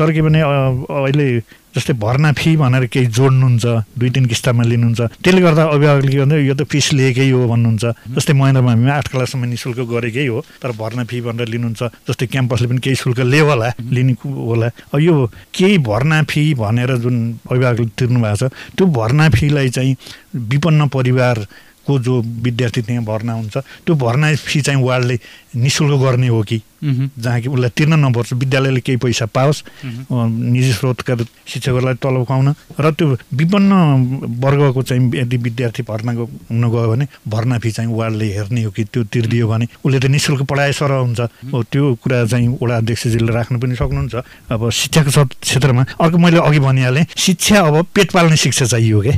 तर 0.00 0.12
के 0.16 0.22
भने 0.24 0.40
अहिले 0.40 1.28
जस्तै 1.76 1.92
भर्ना 2.00 2.32
फी 2.34 2.56
भनेर 2.56 2.84
केही 2.88 3.06
जोड्नुहुन्छ 3.14 3.64
दुई 3.94 4.10
तिन 4.10 4.24
किस्तामा 4.26 4.64
लिनुहुन्छ। 4.64 5.00
त्यसले 5.22 5.40
गर्दा 5.44 5.62
अभिभावकले 5.70 6.10
के 6.10 6.18
भन्दा 6.18 6.36
यो 6.40 6.54
त 6.58 6.66
फिस 6.66 6.86
लिएकै 6.98 7.30
हो 7.30 7.46
भन्नुहुन्छ। 7.46 7.84
जस्तै 8.16 8.32
महेन्द्रमा 8.34 8.70
हामी 8.74 8.90
आठ 8.90 9.06
क्लाससम्म 9.12 9.44
नि 9.44 9.56
शुल्क 9.60 9.86
गरेकै 9.86 10.26
हो 10.26 10.42
तर 10.58 10.72
भर्ना 10.74 11.04
फी 11.06 11.20
भनेर 11.20 11.46
लिनुहुन्छ। 11.46 12.10
जस्तै 12.10 12.26
क्याम्पसले 12.26 12.66
पनि 12.74 12.80
केही 12.82 12.96
शुल्क 12.96 13.20
लियो 13.22 13.44
होला 13.46 13.68
लिने 13.86 14.14
होला। 14.18 14.68
अब 14.90 14.98
यो 14.98 15.14
केही 15.54 15.78
भर्ना 15.78 16.18
फी 16.26 16.42
भनेर 16.58 16.96
जुन 17.06 17.16
अभिभावकले 17.46 17.86
तिर्नु 17.94 18.18
भएको 18.18 18.48
छ 18.48 18.50
त्यो 18.74 18.84
भर्ना 18.90 19.28
फीलाई 19.30 19.68
चाहिँ 19.70 19.94
विपन्न 20.34 20.88
परिवारको 20.90 21.92
जो 22.02 22.14
विद्यार्थी 22.46 22.82
त्यहाँ 22.82 23.04
भर्ना 23.06 23.32
हुन्छ 23.38 23.56
त्यो 23.86 23.94
भर्ना 23.94 24.34
फी 24.34 24.60
चाहिँ 24.66 24.82
वार्डले 24.82 25.16
नि 25.54 25.70
शुल्क 25.70 26.00
गर्ने 26.00 26.28
हो 26.28 26.42
कि। 26.42 26.62
जहाँ 26.80 27.40
कि 27.40 27.48
उसलाई 27.48 27.70
तिर्न 27.76 27.94
नपर्छ 28.00 28.32
विद्यालयले 28.32 28.80
केही 28.80 28.96
पैसा 28.96 29.26
पाओस् 29.28 29.62
निजी 30.12 30.72
स्रोतका 30.72 31.14
शिक्षकहरूलाई 31.44 31.94
तलब 32.00 32.24
खुवाउन। 32.24 32.48
र 32.80 32.90
त्यो 32.96 33.06
विपन्न 33.36 33.72
वर्गको 34.40 34.82
चाहिँ 34.82 35.12
यदि 35.14 35.36
विद्यार्थी 35.36 35.82
भर्ना 35.84 36.12
हुन 36.12 36.64
गयो 36.64 36.88
भने 36.88 37.06
भर्ना 37.28 37.58
फी 37.60 37.70
चाहिँ 37.70 37.92
वार्डले 37.92 38.26
हेर्ने 38.32 38.62
हो 38.64 38.70
कि 38.72 38.84
त्यो 38.88 39.04
तिर्दियो 39.12 39.48
भने 39.48 39.66
उसले 39.84 39.98
त 40.00 40.06
नि 40.08 40.18
शुल्क 40.18 40.42
पढाए 40.48 40.72
सर 40.72 40.92
हुन्छ 41.04 41.20
त्यो 41.52 41.84
कुरा 42.00 42.24
चाहिँ 42.32 42.48
वडा 42.56 42.76
अध्यक्षजीले 42.80 43.32
राख्नु 43.32 43.58
पनि 43.60 43.74
सक्नुहुन्छ। 43.76 44.14
अब 44.48 44.70
शिक्षाको 44.72 45.24
क्षेत्रमा 45.36 45.84
अर्को 46.00 46.16
मैले 46.16 46.40
अघि 46.40 46.58
भनिहालेँ 46.64 47.04
शिक्षा 47.12 47.60
अब 47.60 47.76
पेट 47.92 48.08
पाल्ने 48.12 48.36
शिक्षा 48.40 48.64
चाहियो 48.72 49.00
क्या 49.04 49.16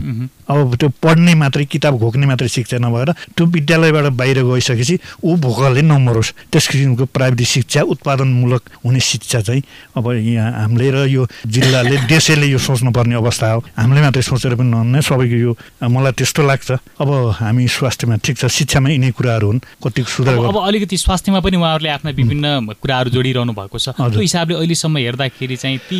अब 0.51 0.75
त्यो 0.77 0.89
पढ्ने 0.99 1.35
मात्रै 1.39 1.65
किताब 1.71 1.95
घोक्ने 1.97 2.27
मात्रै 2.27 2.49
शिक्षा 2.49 2.79
नभएर 2.83 3.11
त्यो 3.39 3.47
विद्यालयबाट 3.47 4.07
बाहिर 4.19 4.43
गइसकेपछि 4.43 4.99
ऊ 5.25 5.37
भोकलले 5.39 5.83
नमरोस् 6.23 6.51
त्यस 6.53 6.67
किसिमको 6.71 7.05
प्राविधिक 7.11 7.47
शिक्षा 7.47 7.83
उत्पादनमूलक 7.83 8.63
हुने 8.85 9.01
शिक्षा 9.01 9.41
चाहिँ 9.43 9.63
अब 9.97 10.07
यहाँ 10.13 10.51
हामीले 10.63 10.91
र 10.91 10.99
यो 11.11 11.27
जिल्लाले 11.47 11.97
देशले 12.07 12.47
यो 12.47 12.59
सोच्नुपर्ने 12.59 13.15
अवस्था 13.19 13.47
हो। 13.53 13.61
हामीले 13.75 14.01
मात्रै 14.03 14.23
सोचेर 14.23 14.55
पनि 14.55 14.71
नहुने 14.71 15.03
सबैको 15.03 15.37
यो 15.37 15.53
मलाई 15.83 16.13
त्यस्तो 16.15 16.43
लाग्छ। 16.47 16.71
अब 17.03 17.11
हामी 17.43 17.67
स्वास्थ्यमा 17.67 18.17
ठिक 18.23 18.37
छ 18.39 18.47
शिक्षामा 18.47 18.89
यिनै 18.95 19.11
कुराहरू 19.11 19.47
हुन्। 19.47 19.61
कति 19.83 20.03
सुधार 20.07 20.39
अब 20.39 20.59
अलिकति 20.63 20.97
स्वास्थ्यमा 20.97 21.41
पनि 21.43 21.57
उहाँहरूले 21.59 21.91
आफ्ना 21.91 22.11
विभिन्न 22.15 22.47
कुराहरू 22.79 23.11
जोडिरहनु 23.11 23.53
भएको 23.53 23.79
छ। 23.79 23.89
त्यो 23.99 24.21
हिसाबले 24.21 24.55
अहिलेसम्म 24.63 24.97
हेर्दाखेरि 24.97 25.57
चाहिँ 25.57 25.79
ती 25.91 25.99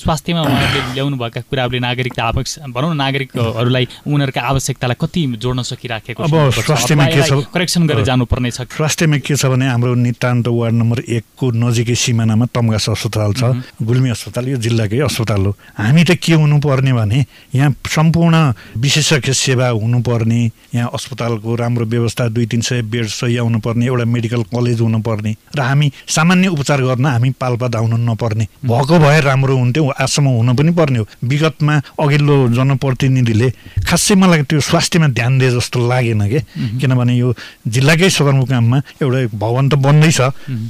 स्वास्थ्यमा 0.00 0.40
उहाँहरूले 0.40 0.80
ल्याउनु 0.96 1.16
भएका 1.20 1.40
कुराहरूले 1.44 1.80
नागरिकता 1.84 2.22
आवश्यक 2.24 2.72
भनौँ 2.72 2.94
न 2.94 2.96
नागरिकहरूलाई 2.96 3.84
उनीहरूका 4.08 4.40
आवश्यकतालाई 4.40 4.96
कति 5.00 5.20
जोड्न 5.38 5.62
सकिराखेको 5.62 6.22
अब 6.22 6.34
स्वास्थ्यमा 6.56 7.04
के 7.06 7.22
छ? 7.22 7.32
करेक्सन 7.52 7.86
गरेर 7.86 8.04
जानुपर्ने 8.04 8.50
छ। 8.50 8.60
स्वास्थ्यमा 8.68 9.16
के 9.18 9.34
छ 9.36 9.44
भने 9.58 9.66
हाम्रो 9.68 9.94
नितान्त 9.98 10.46
वार्ड 10.46 10.74
नम्बर 10.74 10.98
एकको 11.02 11.46
नजिकै 11.50 11.94
सिमानामा 11.98 12.46
तम्गास 12.54 12.86
अस्पताल 12.94 13.32
छ। 13.34 13.42
गुल्मी 13.82 14.10
अस्पताल 14.14 14.48
यो 14.48 14.56
जिल्लाकै 14.62 15.02
अस्पताल 15.02 15.42
हो। 15.46 15.52
हामी 15.74 16.02
त 16.06 16.14
के 16.14 16.38
हुनुपर्ने 16.38 16.92
भने 16.94 17.18
यहाँ 17.58 17.74
सम्पूर्ण 17.74 18.34
विशेषज्ञ 18.78 19.32
सेवा 19.34 19.68
हुनुपर्ने 19.74 20.40
यहाँ 20.78 20.90
अस्पतालको 20.94 21.54
राम्रो 21.58 21.84
व्यवस्था 21.90 22.28
दुई 22.30 22.46
तिन 22.46 22.60
सय 22.62 22.82
बेड 22.86 23.06
सही 23.10 23.36
आउनुपर्ने 23.42 23.86
एउटा 23.86 24.04
मेडिकल 24.06 24.42
कलेज 24.54 24.80
हुनुपर्ने 24.80 25.32
र 25.56 25.60
हामी 25.60 25.90
सामान्य 26.06 26.48
उपचार 26.54 26.80
गर्न 26.86 27.06
हामी 27.06 27.30
पाल्पा 27.34 27.68
धाउन 27.68 27.98
नपर्ने। 28.06 28.46
भएको 28.62 28.98
भए 28.98 29.20
राम्रो 29.26 29.56
हुन्थ्यो 29.58 29.88
आजसम्म 29.90 30.28
हुन 30.38 30.54
पनि 30.54 30.70
पर्ने 30.78 30.98
हो। 30.98 31.06
विगतमा 31.24 31.74
अघिल्लो 31.98 32.36
जनप्रतिनिधिले 32.54 33.48
खासै 33.82 34.14
मलाई 34.14 34.42
त्यो 34.46 34.60
स्वास्थ्यमा 34.60 35.08
ध्यान 35.08 35.38
दिए 35.38 35.50
जस्तो 35.50 35.78
लागेन 35.88 36.22
कि? 36.30 36.40
किनभने 36.78 37.16
यो 37.18 37.34
जिल्लाकै 37.66 38.10
सदरमुकाममा 38.10 38.78
एउटा 39.02 39.20
भवन 39.48 39.68
त 39.68 39.74
बन्दैछ 39.80 40.20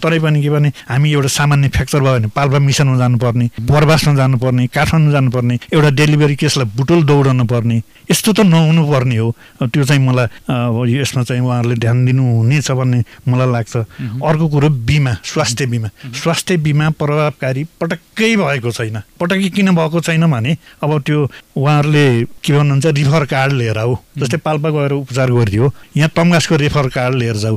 तरै 0.03 0.19
पनि 0.23 0.39
के 0.43 0.51
भने 0.51 0.69
हामी 0.87 1.13
एउटा 1.13 1.29
सामान्य 1.35 1.69
फ्याक्चर 1.75 2.01
भयो 2.01 2.15
भने 2.15 2.29
पाल्पा 2.39 2.59
मिसनमा 2.63 2.97
जानुपर्ने 2.99 3.47
बरबासमा 3.67 4.15
जानुपर्ने 4.15 4.67
काठमाडौँ 4.71 5.13
जानुपर्ने 5.13 5.55
एउटा 5.75 5.91
डेलिभरी 5.99 6.37
केसलाई 6.39 6.71
बुटोल 6.79 7.03
दौडाउनु 7.11 7.45
पर्ने 7.51 7.83
यस्तो 8.09 8.33
त 8.33 8.41
नहुनु 8.41 8.83
पर्ने 8.89 9.17
हो। 9.17 9.29
त्यो 9.69 9.85
चाहिँ 9.85 10.01
मलाई 10.01 10.93
यसमा 10.97 11.23
चाहिँ 11.29 11.43
उहाँहरूले 11.45 11.77
ध्यान 11.77 12.05
दिनुहुनेछ 12.07 12.71
भन्ने 12.73 12.99
मलाई 13.29 13.49
लाग्छ। 13.53 13.77
अर्को 14.25 14.47
कुरो 14.49 14.69
बिमा 14.89 15.13
स्वास्थ्य 15.25 15.67
बिमा। 15.67 15.89
स्वास्थ्य 16.17 16.57
बिमा 16.57 16.89
प्रभावकारी 16.97 17.65
पटक्कै 17.81 18.33
भएको 18.37 18.71
छैन। 18.73 18.97
पटक्कै 19.21 19.49
किन 19.53 19.69
भएको 19.77 20.01
छैन 20.01 20.25
भने 20.25 20.57
अब 20.81 20.91
त्यो 21.05 21.19
उहाँहरूले 21.53 22.07
के 22.41 22.53
भन्नुहुन्छ 22.57 22.87
रिफर 22.97 23.25
कार्ड 23.29 23.53
लिएर 23.61 23.79
आऊ। 23.79 23.95
जस्तै 24.19 24.41
पाल्पा 24.41 24.69
गएर 24.73 24.93
उपचार 25.05 25.29
गरिदियो 25.29 25.73
यहाँ 25.97 26.11
तम्गासको 26.17 26.57
रेफर 26.57 26.89
कार्ड 26.89 27.15
लिएर 27.21 27.37
जाऊ। 27.45 27.57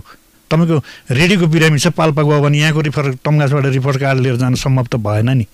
तपाईँको 0.52 0.78
रेडीको 1.16 1.48
बिरामी 1.48 1.80
छ 1.80 1.96
पाल्पा 1.96 2.22
गयो 2.22 2.42
भने 2.44 2.60
यहाँको 2.60 2.82
रिफर 2.92 3.06
तम्गासबाट 3.24 3.66
रिफर 3.72 3.98
कार्ड 3.98 4.20
लिएर 4.20 4.36
जानु 4.36 4.56
सम्भव 4.60 4.86
त 4.92 4.96
भएन 5.00 5.30
नि। 5.32 5.46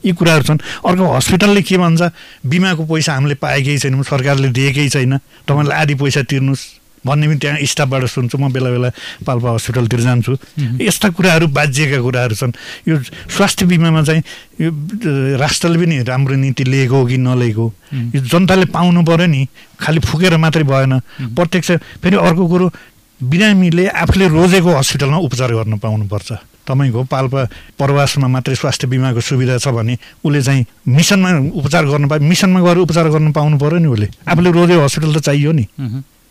यी 0.00 0.12
कुराहरू 0.16 0.44
छन्। 0.48 0.58
अर्को 0.80 1.04
हस्पिटलले 1.12 1.62
के 1.62 1.76
भन्छ 1.76 2.02
बिमाको 2.48 2.82
पैसा 2.88 3.12
हामीले 3.20 3.36
पाएकै 3.36 3.76
छैनौँ 3.78 4.02
सरकारले 4.02 4.48
दिएकै 4.48 4.88
छैन। 4.88 5.20
तपाईँले 5.44 5.74
आधी 5.76 5.94
पैसा 6.00 6.22
तिर्नुहोस् 6.24 6.80
भन्ने 7.00 7.26
पनि 7.28 7.36
त्यहाँ 7.40 7.56
स्टाफबाट 7.64 8.04
सुन्छु। 8.12 8.36
म 8.36 8.52
बेला 8.52 8.70
बेला 8.72 8.88
पाल्पा 9.24 9.48
हस्पिटलतिर 9.56 10.00
जान्छु। 10.00 10.32
यस्ता 10.80 11.08
कुराहरू 11.16 11.46
बाजिएका 11.48 12.00
कुराहरू 12.00 12.34
छन्। 12.36 12.52
यो 12.88 12.96
स्वास्थ्य 13.28 13.64
बिमामा 13.68 14.02
चाहिँ 14.04 14.22
यो 14.60 14.68
राष्ट्रले 15.40 15.78
पनि 15.80 15.96
राम्रो 16.04 16.36
नीति 16.36 16.64
लिएको 16.64 16.96
हो 16.96 17.06
कि 17.08 17.16
नलिएको 17.16 17.66
यो 18.16 18.20
जनताले 18.20 18.68
पाउनु 18.68 19.00
पऱ्यो 19.04 19.26
नि। 19.32 19.48
खालि 19.80 20.00
फुकेर 20.00 20.36
मात्रै 20.36 20.64
भएन। 20.64 20.92
प्रत्यक्ष 21.32 21.70
फेरि 22.04 22.16
अर्को 22.20 22.44
कुरो 22.48 22.66
बिरामीले 23.22 23.86
आफूले 23.86 24.26
रोजेको 24.28 24.70
हस्पिटलमा 24.80 25.18
उपचार 25.28 25.52
गर्न 25.52 25.76
पाउनुपर्छ। 25.76 26.32
तपाईँको 26.64 27.00
पाल्पा 27.04 27.40
प्रवासमा 27.76 28.26
मात्रै 28.32 28.54
स्वास्थ्य 28.54 28.86
बिमाको 28.88 29.20
सुविधा 29.20 29.58
छ 29.60 29.68
भने 29.76 29.94
उसले 30.24 30.40
चाहिँ 30.40 30.64
मिसनमा 30.88 31.30
उपचार 31.52 31.84
गर्नु 31.84 32.08
पाए 32.08 32.18
मिसनमा 32.24 32.60
गएर 32.64 32.78
उपचार 32.86 33.08
गर्नु 33.12 33.32
पाउनु 33.36 33.56
पऱ्यो 33.58 33.78
नि 33.78 33.88
उसले। 33.92 34.08
आफूले 34.24 34.50
रोजेको 34.50 34.82
हस्पिटल 34.84 35.12
त 35.12 35.18
चाहियो 35.20 35.52
नि। 35.52 35.64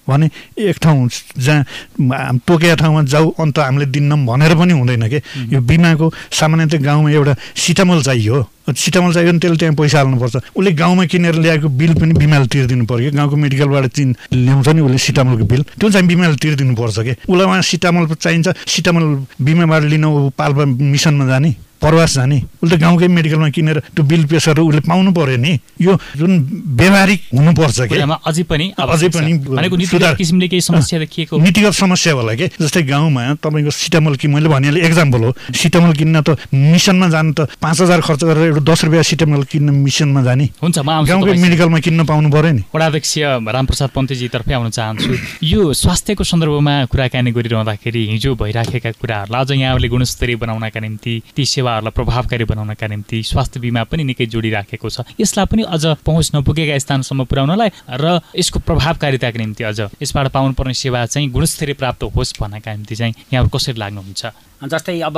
भने 0.10 0.30
एक 0.58 0.78
ठाउँ 0.82 1.10
जहाँ 1.38 2.38
तोकेका 2.48 2.76
ठाउँमा 2.76 3.04
जाऊ 3.06 3.30
अन्त 3.40 3.60
हामीले 3.60 3.86
दिन्न 3.94 4.26
भनेर 4.26 4.56
पनि 4.58 4.74
हुँदैन 4.74 5.08
कि? 5.10 5.20
यो 5.54 5.62
बिमाको 5.62 6.12
सामान्यतः 6.32 6.82
गाउँमा 6.84 7.10
एउटा 7.12 7.34
सिटामल 7.56 8.02
चाहियो। 8.02 8.38
सिटामल 8.70 9.14
चाहियो 9.14 9.32
भने 9.32 9.40
त्यसले 9.40 9.58
त्यहाँ 9.58 9.76
पैसा 9.76 9.98
हाल्नुपर्छ। 9.98 10.36
उसले 10.54 10.72
गाउँमा 10.74 11.06
किनेर 11.10 11.36
ल्याएको 11.42 11.68
बिल 11.70 11.94
पनि 11.98 12.14
बिमाले 12.14 12.48
तिर्दिनु 12.48 12.86
पऱ्यो 12.86 13.12
गाउँको 13.18 13.36
मेडिकलबाट 13.36 13.86
चिन 13.94 14.10
ल्याउँछ 14.34 14.68
नि 14.70 14.82
उसले 14.82 14.98
सिटामलको 14.98 15.46
बिल। 15.46 15.62
त्यो 15.78 15.90
चाहिँ 15.90 16.08
बिमाले 16.08 16.36
तिर्दिनु 16.38 16.76
पर्छ 16.76 16.98
कि? 17.00 17.14
उसलाई 17.26 17.46
उहाँ 17.46 17.62
सिटामल 17.62 18.14
चाहिन्छ। 18.14 18.48
सिटामल 18.68 19.26
बिमाबाट 19.42 19.84
लिन 19.90 20.06
पाल्पा 20.38 20.66
मिसनमा 20.66 21.26
जाने। 21.26 21.69
प्रवास 21.82 22.14
जाने 22.16 22.38
उसले 22.64 22.78
गाउँकै 22.78 23.08
मेडिकलमा 23.08 23.50
किनेर 23.56 23.80
त्यो 23.96 24.04
बिल 24.04 24.26
पेसहरू 24.28 24.68
उसले 24.68 24.82
पाउनु 24.84 25.12
पर्यो 25.16 25.38
नि? 25.38 25.60
यो 25.82 25.96
जुन 26.20 26.32
व्यवहारिक 26.76 27.20
हुनुपर्छ 27.34 27.80
कि? 27.88 27.96
अझै 28.00 28.44
पनि 28.44 28.66
अझै 28.78 29.10
पनि 29.16 29.32
किसिमले 30.20 30.48
केही 30.48 30.62
समस्या 30.62 31.00
देखिएको 31.00 31.38
नीतिगत 31.40 31.74
समस्या 31.74 32.14
होला 32.14 32.34
कि? 32.36 32.48
जस्तै 32.60 32.84
गाउँमा 32.84 33.24
तपाईँको 33.44 33.72
सिटामल 33.72 34.16
कि 34.20 34.28
मैले 34.28 34.50
भनिहालेँ 34.50 34.84
एक्जाम्पल 34.84 35.24
हो। 35.24 35.32
सिटामल 35.56 35.94
किन्न 35.96 36.22
त 36.22 36.36
मिसनमा 36.52 37.08
जानु 37.10 37.32
त 37.34 37.48
पाँच 37.64 37.82
हजार 37.82 38.00
खर्च 38.02 38.22
गरेर 38.28 38.44
एउटा 38.52 38.64
दस 38.68 38.84
रुपियाँ 38.86 39.04
सिटामल 39.04 39.44
किन्न 39.48 39.70
मिसनमा 39.80 40.22
जाने। 40.28 40.46
हुन्छ 40.60 40.78
गाउँकै 40.84 41.34
मेडिकलमा 41.40 41.80
किन्न 41.80 42.06
पाउनु 42.06 42.30
पर्यो 42.30 42.52
नि। 42.54 42.64
वडाध्यक्ष 42.76 43.14
रामप्रसाद 43.48 43.90
पन्थीजीतर्फै 43.96 44.54
आउन 44.54 44.70
चाहन्छु। 44.70 45.12
यो 45.48 45.62
स्वास्थ्यको 45.74 46.24
सन्दर्भमा 46.24 46.76
कुराकानी 46.92 47.32
गरिरहँदाखेरि 47.32 48.02
हिजो 48.12 48.36
भइराखेका 48.36 48.92
कुराहरूलाई 49.00 49.42
अझ 49.42 49.52
यहाँले 49.52 49.88
गुणस्तरीय 49.88 50.36
बनाउनका 50.44 50.80
निम्ति 50.80 51.14
ती 51.36 51.46
सेवा 51.46 51.69
सेवाहरूलाई 51.70 51.94
प्रभावकारी 51.94 52.44
बनाउनका 52.50 52.88
निम्ति 52.88 53.18
स्वास्थ्य 53.24 53.60
बिमा 53.60 53.84
पनि 53.86 54.04
निकै 54.10 54.26
जोडिराखेको 54.26 54.90
छ। 54.90 55.06
यसलाई 55.22 55.46
पनि 55.46 55.64
अझ 55.70 56.02
पहुँच 56.02 56.32
नपुगेका 56.36 56.78
स्थानसम्म 56.82 57.24
पुर्याउनलाई 57.30 57.70
र 57.94 58.06
यसको 58.34 58.60
प्रभावकारिताको 58.66 59.38
निम्ति 59.38 59.64
अझ 59.64 59.80
यसबाट 60.02 60.28
पाउनुपर्ने 60.34 60.74
सेवा 60.74 61.06
चाहिँ 61.06 61.30
गुणस्तरीय 61.30 61.78
प्राप्त 61.78 62.04
होस् 62.10 62.34
भन्नका 62.42 62.74
निम्ति 62.74 62.96
चाहिँ 62.96 63.14
यहाँहरू 63.34 63.50
कसरी 63.54 63.78
लाग्नुहुन्छ? 63.78 64.26
जस्तै 64.60 65.00
अब 65.00 65.18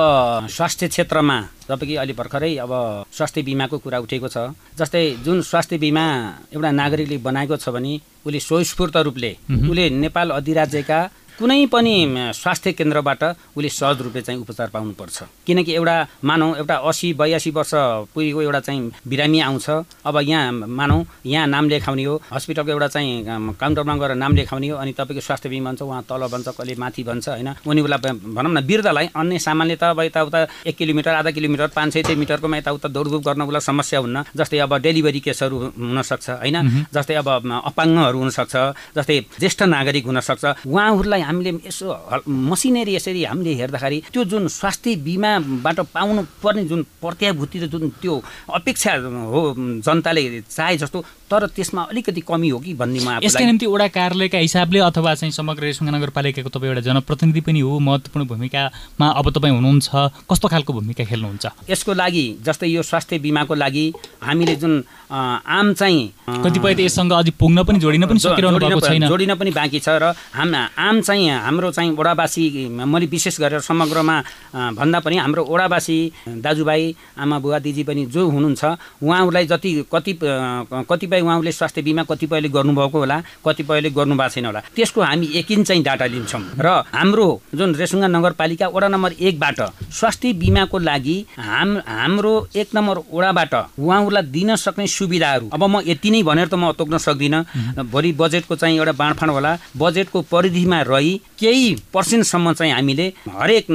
स्वास्थ्य 0.52 0.88
क्षेत्रमा 0.88 1.38
जब 1.70 1.80
कि 1.82 1.96
अहिले 1.96 2.14
भर्खरै 2.14 2.56
अब 2.62 2.72
स्वास्थ्य 3.10 3.42
बिमाको 3.42 3.78
कुरा 3.80 4.00
उठेको 4.06 4.28
छ 4.28 4.54
जस्तै 4.78 5.24
जुन 5.26 5.42
स्वास्थ्य 5.42 5.78
बिमा 5.82 6.06
एउटा 6.54 6.72
नागरिकले 6.72 7.18
बनाएको 7.18 7.56
छ 7.58 7.70
भने 7.74 7.94
उसले 8.22 8.40
स्वस्फूर्त 8.40 8.98
रूपले 9.08 9.32
उसले 9.50 9.90
नेपाल 9.90 10.30
अधिराज्यका 10.38 11.00
कुनै 11.41 11.65
पनि 11.73 11.93
स्वास्थ्य 12.38 12.71
केन्द्रबाट 12.77 13.23
उसले 13.58 13.69
सहज 13.73 13.97
रूपले 14.06 14.21
चाहिँ 14.21 14.39
उपचार 14.45 14.69
पाउनुपर्छ। 14.69 15.17
किनकि 15.41 15.71
एउटा 15.73 15.95
मानौ 16.21 16.47
एउटा 16.62 16.75
असी 16.86 17.08
बयासी 17.17 17.49
वर्ष 17.58 17.73
पुगेको 18.13 18.41
एउटा 18.45 18.60
चाहिँ 18.62 18.91
बिरामी 19.10 19.39
आउँछ। 19.49 19.67
अब 20.06 20.15
यहाँ 20.21 20.51
मानौ 20.69 20.97
यहाँ 21.25 21.47
नाम 21.49 21.65
लेखाउने 21.73 22.04
हो 22.06 22.21
हस्पिटलको 22.30 22.71
एउटा 22.71 22.88
चाहिँ 22.93 23.25
काउन्टरमा 23.58 23.95
गएर 23.97 24.13
नाम 24.21 24.32
लेखाउने 24.38 24.69
हो 24.69 24.77
अनि 24.77 24.91
तपाईँको 24.93 25.21
स्वास्थ्य 25.25 25.49
बिमा 25.49 25.69
भन्छ 25.71 25.82
उहाँ 25.82 26.01
तल 26.06 26.21
भन्छ 26.30 26.47
कहिले 26.54 26.75
माथि 26.77 27.04
भन्छ 27.10 27.30
होइन? 27.34 27.49
उनी 27.65 27.82
उसलाई 27.82 28.13
भनौँ 28.38 28.51
न 28.54 28.62
वृद्धलाई 28.62 29.10
अन्य 29.17 29.39
सामान्य 29.41 29.75
त 29.82 29.84
अब 29.97 29.99
यताउता 30.13 30.39
एक 30.69 30.75
किलोमिटर 30.77 31.13
आधा 31.25 31.32
किलोमिटर 31.34 31.67
पाँच 31.73 31.93
सय 32.06 32.15
मिटरकोमा 32.21 32.58
यताउता 32.58 32.88
दौडधुप 32.93 33.21
गर्न 33.25 33.41
उसलाई 33.49 33.65
समस्या 33.65 33.99
हुन्न 33.99 34.23
जस्तै 34.38 34.58
अब 34.62 34.77
डेलिभरी 34.77 35.19
केसहरू 35.25 35.58
हुनसक्छ 35.73 36.30
होइन? 36.38 36.58
जस्तै 36.93 37.15
अब 37.17 37.30
अपाङ्गहरू 37.65 38.17
हुनसक्छ 38.19 38.56
जस्तै 38.93 39.19
ज्येष्ठ 39.41 39.60
नागरिक 39.73 40.06
हुनसक्छ। 40.06 40.69
उहाँहरूलाई 40.69 41.30
हामीले 41.32 41.52
यसो 41.63 41.88
मसिनेरी 42.28 42.96
यसरी 42.96 43.24
हामीले 43.24 43.54
हेर्दाखेरि 43.56 43.98
त्यो 44.12 44.24
जुन 44.28 44.48
स्वास्थ्य 44.52 44.96
बिमाबाट 45.08 45.80
पाउनु 45.96 46.22
पर्ने 46.44 46.63
जुन 46.67 46.82
प्रत्याभूति 47.02 47.60
र 47.60 47.65
जुन 47.72 47.89
त्यो 48.02 48.15
अपेक्षा 48.52 48.91
हो 49.32 49.41
जनताले 49.80 50.24
चाहे 50.44 50.78
जस्तो 50.78 51.00
तर 51.32 51.48
त्यसमा 51.56 51.82
अलिकति 51.91 52.22
कमी 52.28 52.50
हो 52.50 52.60
कि 52.60 52.74
भन्ने 52.76 53.00
म 53.00 53.20
यसका 53.24 53.46
निम्ति 53.46 53.65
वडा 53.65 53.88
कार्यालयका 53.96 54.38
हिसाबले 54.38 54.80
अथवा 54.91 55.13
चाहिँ 55.15 55.32
समग्र 55.32 55.63
रेसुङ्गा 55.63 55.91
नगरपालिकाको 55.98 56.50
तपाईँ 56.52 56.70
एउटा 56.72 56.82
जनप्रतिनिधि 56.88 57.41
पनि 57.48 57.60
हो 57.60 57.80
महत्त्वपूर्ण 57.80 58.28
भूमिकामा 58.28 59.08
अब 59.20 59.26
तपाईँ 59.32 59.54
हुनुहुन्छ। 59.56 59.89
कस्तो 60.30 60.48
खालको 60.52 60.74
भूमिका 60.74 61.04
खेल्नुहुन्छ? 61.08 61.46
यसको 61.70 61.91
लागि 61.94 62.26
जस्तै 62.46 62.67
यो 62.67 62.82
स्वास्थ्य 62.84 63.20
बिमाको 63.24 63.54
लागि 63.56 63.86
हामीले 64.28 64.56
जुन 64.62 64.84
आम 65.12 65.74
चाहिँ 65.74 66.02
कतिपय 66.44 66.74
त 66.76 66.80
यससँग 66.88 67.12
अझै 67.12 67.32
पुग्न 67.39 67.63
पनि 67.67 67.80
जोडिन 67.80 68.06
पनि 68.08 68.20
सकिरहनु 68.20 68.60
भएको 68.60 68.80
छैन। 68.80 69.08
जोडिन 69.08 69.36
पनि 69.36 69.52
बाँकी 69.52 69.80
छ 69.80 69.89
र 70.02 70.15
हाम 70.36 70.56
आम 70.56 71.02
चाहिँ 71.02 71.30
हाम्रो 71.30 71.72
चाहिँ 71.72 71.91
वडावासी 71.91 72.44
मैले 72.72 73.06
विशेष 73.12 73.39
गरेर 73.39 73.60
समग्रमा 73.60 74.15
भन्दा 74.80 75.00
पनि 75.00 75.17
हाम्रो 75.17 75.44
वडावासी 75.52 75.98
दाजुभाइ 76.44 76.82
आमा 77.20 77.39
बुवा 77.44 77.60
दिदी 77.60 77.84
पनि 77.84 78.06
जो 78.08 78.30
हुनुहुन्छ 78.30 78.63
उहाँहरूलाई 79.04 79.46
जति 79.52 79.72
कति 79.91 80.13
कतिपय 80.89 81.20
उहाँहरूले 81.21 81.51
स्वास्थ्य 81.51 81.81
बिमा 81.81 82.03
कतिपयले 82.10 82.49
गर्नुभएको 82.49 82.97
होला 82.99 83.17
कतिपयले 83.45 83.89
गर्नु 83.89 84.15
भएको 84.15 84.29
छैन 84.29 84.45
होला। 84.45 84.62
त्यसको 84.75 85.01
हामी 85.01 85.27
एकिन 85.39 85.63
चाहिँ 85.63 85.84
डाटा 85.84 86.05
लिन्छौँ 86.05 86.41
र 86.60 86.67
हाम्रो 86.93 87.27
जुन 87.55 87.75
रेसुङ्गा 87.75 88.07
नगरपालिका 88.07 88.67
वडा 88.67 88.88
नम्बर 88.88 89.12
एकबाट 89.19 89.60
स्वास्थ्य 89.91 90.34
बिमाको 90.41 90.77
लागि 90.79 91.17
हाम 91.39 91.77
हाम्रो 91.88 92.34
एक 92.55 92.67
नम्बर 92.75 92.97
वडाबाट 93.13 93.53
उहाँहरूलाई 93.79 94.23
दिन 94.31 94.55
सक्ने 94.55 94.88
सुविधाहरू। 94.88 95.49
अब 95.53 95.63
म 95.63 95.81
यति 95.86 96.10
नै 96.12 96.21
भनेर 96.23 96.47
त 96.47 96.55
म 96.55 96.71
तोक्न 96.73 96.97
सक्दिनँ। 96.97 97.43
भोलि 97.91 98.12
बजेटको 98.13 98.55
चाहिँ 98.55 98.77
एउटा 98.77 98.91
बाँडफाँड 98.93 99.31
होला। 99.31 99.51
बजेटको 99.77 100.21
परिधिमा 100.31 100.81
रही 100.88 101.13
केही 101.39 101.75
पर्सेन्टसम्म 101.93 102.53
चाहिँ 102.53 102.73
हामीले 102.73 103.07
हरेक 103.29 103.65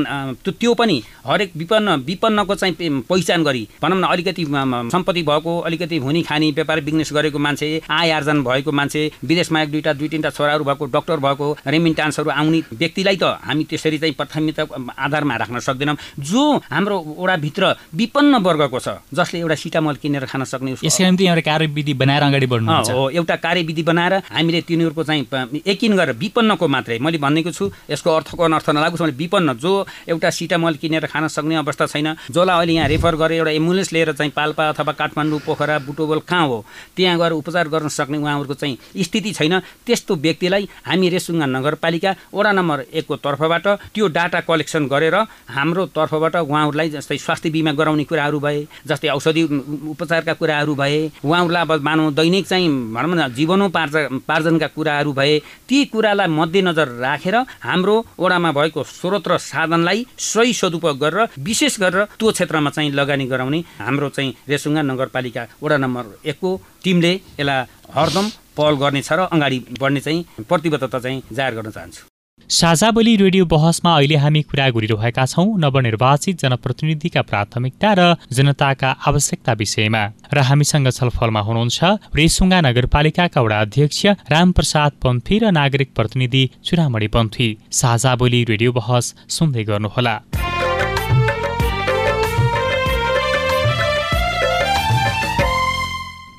त्यो 0.47 0.75
पनि 0.75 1.03
हरेक 1.27 1.53
विपन्न 1.57 1.95
विपन्नको 2.07 2.55
चाहिँ 2.55 3.03
पहिचान 3.09 3.43
गरी 3.45 3.63
भनौँ 3.83 3.99
न 3.99 4.05
अलिकति 4.07 4.45
सम्पत्ति 4.93 5.23
भएको 5.23 5.59
अलिकति 5.61 5.97
हुने 5.99 6.23
खाने 6.23 6.51
व्यापार 6.51 6.81
बिजनेस 6.81 7.11
गरेको 7.13 7.36
मान्छे 7.39 7.69
आय 7.91 8.11
आर्जन 8.11 8.43
भएको 8.45 8.73
मान्छे 8.73 9.01
विदेशमा 9.25 9.63
एक 9.63 9.71
दुईवटा 9.71 9.93
दुई 9.93 10.09
तिनवटा 10.09 10.31
छोराहरू 10.31 10.65
भएको 10.65 10.85
डक्टर 10.97 11.19
भएको 11.27 11.47
रेमिन्टान्सहरू 11.67 12.31
आउने 12.31 12.61
व्यक्तिलाई 12.73 13.17
त 13.17 13.25
हामी 13.45 13.65
त्यसरी 13.71 13.99
चाहिँ 13.99 14.15
प्राथमिकता 14.15 14.63
आधारमा 14.99 15.37
राख्न 15.37 15.59
सक्दैनौँ। 15.61 15.97
जो 16.21 16.45
हाम्रो 16.71 16.97
वडाभित्र 17.19 17.75
विपन्न 17.95 18.35
वर्गको 18.47 18.79
छ 18.81 18.89
जसले 19.15 19.41
एउटा 19.41 19.55
सिटामल 19.55 19.95
किनेर 20.03 20.25
खान 20.27 20.45
सक्ने 20.45 20.71
एउटा 20.73 21.41
कार्यविधि 21.41 21.95
बनाएर 21.95 22.23
अगाडि 22.23 22.47
बढ्नु 22.47 22.73
हो 22.91 23.09
एउटा 23.11 23.37
कार्यविधि 23.37 23.83
बनाएर 23.83 24.15
हामीले 24.35 24.61
तिनीहरूको 24.69 25.05
चाहिँ 25.05 25.63
यकिन 25.67 25.97
गरेर 25.97 26.17
विपन्नको 26.17 26.69
मात्रै 26.69 26.99
मैले 26.99 27.19
भनेको 27.19 27.51
छु 27.53 27.71
यसको 27.91 28.11
अर्थको 28.11 28.43
अनर्थ 28.45 28.71
नलागोस् 28.71 29.03
भने 29.03 29.13
विपन्न 29.17 29.55
जो 29.59 29.73
एउटा 30.09 30.31
सिटामल 30.31 30.75
किनेर 30.83 31.07
खान 31.07 31.29
सक्ने 31.29 31.55
अवस्था 31.57 31.87
छैन 31.87 32.15
जसलाई 32.31 32.57
अहिले 32.57 32.73
यहाँ 32.73 32.89
रेफर 32.89 33.17
गरेर 33.17 33.39
एउटा 33.39 33.51
एम्बुलेन्स 33.51 33.93
लिएर 33.93 34.13
चाहिँ 34.13 34.33
पाल्पा 34.37 34.69
अथवा 34.69 34.93
काठमाडौँ 34.93 35.41
पोखरा 35.47 35.79
बुटोबल 35.87 36.21
कहाँ 36.29 36.47
हो 36.47 36.65
त्यहाँ 36.97 37.16
गएर 37.17 37.33
उपचार 37.33 37.69
गर्न 37.69 37.89
सक्ने 37.89 38.19
उहाँहरूको 38.19 38.55
चाहिँ 38.55 38.79
स्थिति 39.03 39.33
छैन। 39.33 39.61
त्यस्तो 39.87 40.17
व्यक्तिलाई 40.17 40.69
हामी 40.87 41.09
रेसुङ्गा 41.09 41.47
नगरपालिका 41.47 42.15
वडा 42.35 42.53
नम्बर 42.53 42.85
एकको 42.93 43.17
तर्फबाट 43.19 43.67
त्यो 43.95 44.07
डाटा 44.09 44.41
कलेक्सन 44.49 44.87
गरेर 44.87 45.15
हाम्रो 45.49 45.87
तर्फबाट 45.97 46.37
उहाँहरूलाई 46.37 46.89
जस्तै 46.91 47.19
स्वास्थ्य 47.19 47.51
बिमा 47.51 47.73
गराउने 47.73 48.05
कुराहरू 48.05 48.39
भए 48.41 48.67
जस्तै 48.87 49.09
औषधि 49.09 49.43
उपचारका 49.89 50.33
कुराहरू 50.35 50.75
भए 50.75 50.99
उहाँहरूलाई 51.25 51.63
अब 51.63 51.73
मानौँ 51.83 52.13
दैनिक 52.15 52.47
चाहिँ 52.47 52.69
भनौँ 52.95 53.17
न 53.17 53.29
जीवनोपार्जनका 53.35 54.67
कुराहरू 54.77 55.13
भए 55.13 55.39
ती 55.69 55.85
कुरालाई 55.87 56.29
मध्यनजर 56.31 56.89
राखेर 57.01 57.37
हाम्रो 57.63 57.95
वडामा 58.19 58.51
भएको 58.53 58.83
स्रोत 58.87 59.29
र 59.29 59.39
साधनलाई 59.41 60.07
सही 60.27 60.53
सदुपयोग 60.53 60.99
गरेर 60.99 61.29
विशेष 61.41 61.79
गरेर 61.81 62.05
त्यो 62.19 62.31
क्षेत्रमा 62.33 62.71
चाहिँ 62.71 62.93
लगानी 62.93 63.27
गराउने 63.27 63.61
हाम्रो 63.79 64.09
चाहिँ 64.11 64.35
रेसुङ्गा 64.49 64.83
नगरपालिका 64.83 65.47
वडा 65.63 65.77
नम्बर 65.77 66.05
एकको 66.25 66.51
टिमले 66.87 67.13
यसलाई 67.13 67.63
हरदम 67.95 68.27
पहल 68.57 68.75
गर्नेछ 68.83 69.13
र 69.13 69.31
अगाडि 69.35 69.59
बढ्ने 69.81 70.01
चाहिँ 70.01 70.45
प्रतिबद्धता 70.49 70.99
चाहिँ 70.99 71.23
जाहेर 71.33 71.55
गर्न 71.55 71.71
चाहन्छु। 71.71 72.05
साझा 72.51 72.91
बोली 72.91 73.15
रेडियो 73.17 73.45
बहसमा 73.45 73.95
अहिले 73.97 74.17
हामी 74.23 74.43
कुरा 74.51 74.69
गरिरहेका 74.71 75.25
छौँ 75.27 75.47
नवनिर्वाचित 75.59 76.39
जनप्रतिनिधिका 76.39 77.23
प्राथमिकता 77.23 77.93
र 77.99 78.03
जनताका 78.31 78.91
आवश्यकता 79.09 79.53
विषयमा 79.63 80.03
र 80.31 80.47
हामीसँग 80.49 80.91
छलफलमा 80.93 81.41
हुनुहुन्छ 81.49 81.79
रेसुङ्गा 82.15 82.61
नगरपालिकाका 82.69 83.41
वडा 83.41 83.61
अध्यक्ष 83.67 84.01
रामप्रसाद 84.31 84.93
पन्थी 85.03 85.39
र 85.43 85.51
नागरिक 85.59 85.91
प्रतिनिधि 85.97 86.49
चुरामणी 86.65 87.09
पन्थी। 87.11 87.49
साझा 87.73 88.15
बोली 88.15 88.45
रेडियो 88.45 88.73
बहस 88.79 89.15
सुन्दै 89.29 89.65
गर्नुहोला। 89.65 90.15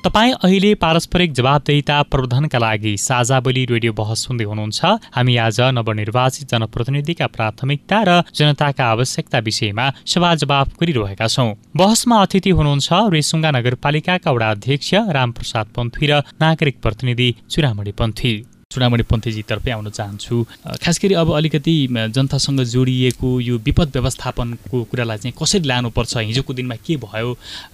तपाईँ 0.08 0.32
अहिले 0.44 0.74
पारस्परिक 0.74 1.32
जवाबदेहिता 1.32 1.96
प्रवर्धनका 2.02 2.58
लागि 2.58 2.96
साझा 2.96 3.38
रेडियो 3.46 3.92
बहस 3.92 4.24
सुन्दै 4.24 4.44
हुनुहुन्छ। 4.44 4.80
हामी 5.12 5.36
आज 5.36 5.60
नवनिर्वाचित 5.76 6.48
जनप्रतिनिधिका 6.48 7.26
प्राथमिकता 7.36 7.98
र 8.08 8.10
जनताका 8.32 8.84
आवश्यकता 8.88 9.38
विषयमा 9.44 9.86
सवाल 10.08 10.36
जवाब 10.40 10.66
गरिरहेका 10.80 11.26
छौँ। 11.28 11.52
बहसमा 11.76 12.22
अतिथि 12.24 12.50
हुनुहुन्छ 12.50 12.88
रेसुङ्गा 13.12 13.50
नगरपालिकाका 13.52 14.30
वडा 14.32 14.50
अध्यक्ष 14.50 14.94
रामप्रसाद 15.12 15.66
पन्थी 15.76 16.06
र 16.06 16.24
नागरिक 16.40 16.80
प्रतिनिधि 16.80 17.34
चुरामणी 17.50 17.92
पन्थी। 17.92 18.32
चुडामणि 18.68 19.02
पन्थीजीतर्फै 19.08 19.70
आउन 19.72 19.88
चाहन्छु। 19.96 20.36
खास 20.84 20.96
गरी 21.00 21.14
अब 21.16 21.28
अलिकति 21.32 21.72
जनतासँग 22.12 22.60
जोडिएको 22.68 23.28
यो 23.40 23.56
विपद 23.64 23.88
व्यवस्थापनको 23.96 24.76
कुरालाई 24.92 25.18
चाहिँ 25.24 25.32
कसरी 25.32 25.64
लानुपर्छ? 25.64 26.12
हिजोको 26.28 26.52
दिनमा 26.52 26.76
के 26.76 26.96
भयो? 27.00 27.28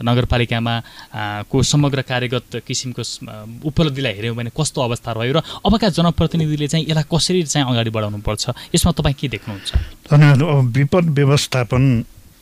नगरपालिकामा 0.07 0.74
को 1.51 1.62
समग्र 1.66 2.03
कार्यगत 2.07 2.62
किसिमको 2.62 3.03
उपलब्धिलाई 3.66 4.12
हेऱ्यौँ 4.14 4.36
भने 4.38 4.51
कस्तो 4.55 4.78
अवस्था 4.86 5.11
रह्यो 5.18 5.34
र 5.34 5.42
अबका 5.66 5.88
जनप्रतिनिधिले 5.99 6.66
चाहिँ 6.70 6.86
यसलाई 6.86 7.11
कसरी 7.11 7.42
चाहिँ 7.42 7.66
अगाडि 7.74 7.90
बढाउनुपर्छ? 7.90 8.45
यसमा 8.70 8.92
तपाईँ 8.95 9.18
के 9.18 9.28
देख्नुहुन्छ? 9.34 9.70
धन्यवाद। 10.14 10.42
अब 10.47 10.70
विपद 10.78 11.05
व्यवस्थापन 11.18 11.82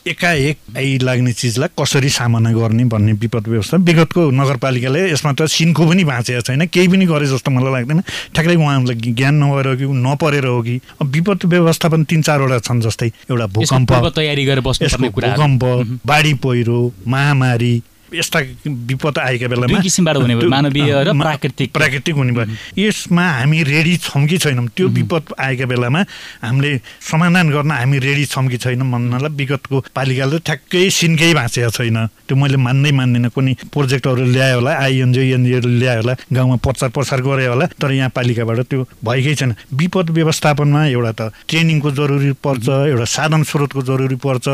एकाएक 0.06 0.76
आइलाग्ने 0.76 1.32
चिजलाई 1.32 1.68
कसरी 1.78 2.08
सामना 2.10 2.52
गर्ने 2.52 2.84
भन्ने 2.90 3.12
विपद 3.22 3.48
व्यवस्था। 3.48 3.76
विगतको 3.78 4.30
नगरपालिकाले 4.30 5.00
यसमा 5.10 5.32
त 5.32 5.46
सिनको 5.46 5.86
पनि 5.86 6.04
बाँचेको 6.04 6.40
छैन 6.42 6.66
केही 6.66 6.88
पनि 6.88 7.06
गरे 7.06 7.26
जस्तो 7.30 7.50
मलाई 7.50 7.72
लाग्दैन। 7.72 8.00
ठ्याक्कै 8.34 8.56
उहाँहरूलाई 8.56 9.12
ज्ञान 9.14 9.34
नभएर 9.38 9.66
हो 9.68 9.76
कि 9.76 9.86
नपरेर 10.02 10.46
हो 10.46 10.62
कि 10.62 10.74
विपद 11.06 11.44
व्यवस्थापन 11.46 12.04
तिन 12.04 12.22
चारवटा 12.22 12.58
छन् 12.58 12.82
जस्तै। 12.82 13.08
एउटा 13.30 13.46
भूकम्प 13.46 13.92
तयारी 14.16 14.44
गरेर 14.44 14.60
भूकम्प 14.62 15.64
बाढी 16.06 16.34
पहिरो 16.34 16.80
महामारी 17.06 17.74
यस्ता 18.14 18.38
विपद 18.66 19.18
आएका 19.18 19.48
बेलामा 19.48 19.80
किसिमबाट 19.80 20.16
हुने 20.16 20.34
भयो 20.36 20.48
मानवीय 20.50 20.92
र 21.04 21.12
प्राकृतिक। 21.16 21.72
प्राकृतिक 21.72 22.14
हुने 22.14 22.32
भयो। 22.32 22.46
यसमा 22.78 23.24
हामी 23.40 23.62
रेडी 23.62 23.96
छौँ 24.04 24.26
कि 24.26 24.38
छैनौँ? 24.38 24.66
त्यो 24.76 24.88
विपद 24.88 25.34
आएका 25.40 25.66
बेलामा 25.66 26.00
हामीले 26.44 26.70
समाधान 27.00 27.50
गर्न 27.50 27.70
हामी 27.70 27.98
रेडी 27.98 28.24
छौँ 28.26 28.46
कि 28.48 28.56
छैनौँ 28.58 28.90
भन्नलाई 28.92 29.32
विगतको 29.32 29.76
पालिकाले 29.94 30.38
ठ्याक्कै 30.44 30.88
सिनकै 30.90 31.32
भाँचेको 31.34 31.70
छैन। 31.70 31.98
त्यो 32.28 32.36
मैले 32.36 32.56
मान्दै 32.56 32.90
मान्दिनँ। 32.92 33.30
कुनै 33.32 33.52
प्रोजेक्टहरू 33.72 34.24
ल्यायो 34.28 34.56
होला 34.60 34.72
आइएनजिओ 34.76 35.22
एनजिओहरू 35.36 35.68
ल्यायो 35.68 36.00
होला 36.02 36.14
गाउँमा 36.32 36.56
प्रचार 36.64 36.88
प्रसार 36.92 37.20
गरे 37.22 37.46
होला 37.46 37.66
तर 37.80 37.92
यहाँ 37.92 38.10
पालिकाबाट 38.12 38.58
त्यो 38.68 38.84
भएकै 39.04 39.34
छैन। 39.40 39.54
विपद 39.72 40.10
व्यवस्थापनमा 40.10 40.80
एउटा 40.92 41.12
त 41.12 41.20
ट्रेनिङको 41.48 41.90
जरुरी 41.90 42.32
पर्छ 42.44 42.66
एउटा 42.92 43.04
साधन 43.08 43.42
स्रोतको 43.48 43.82
जरुरी 43.82 44.16
पर्छ। 44.20 44.46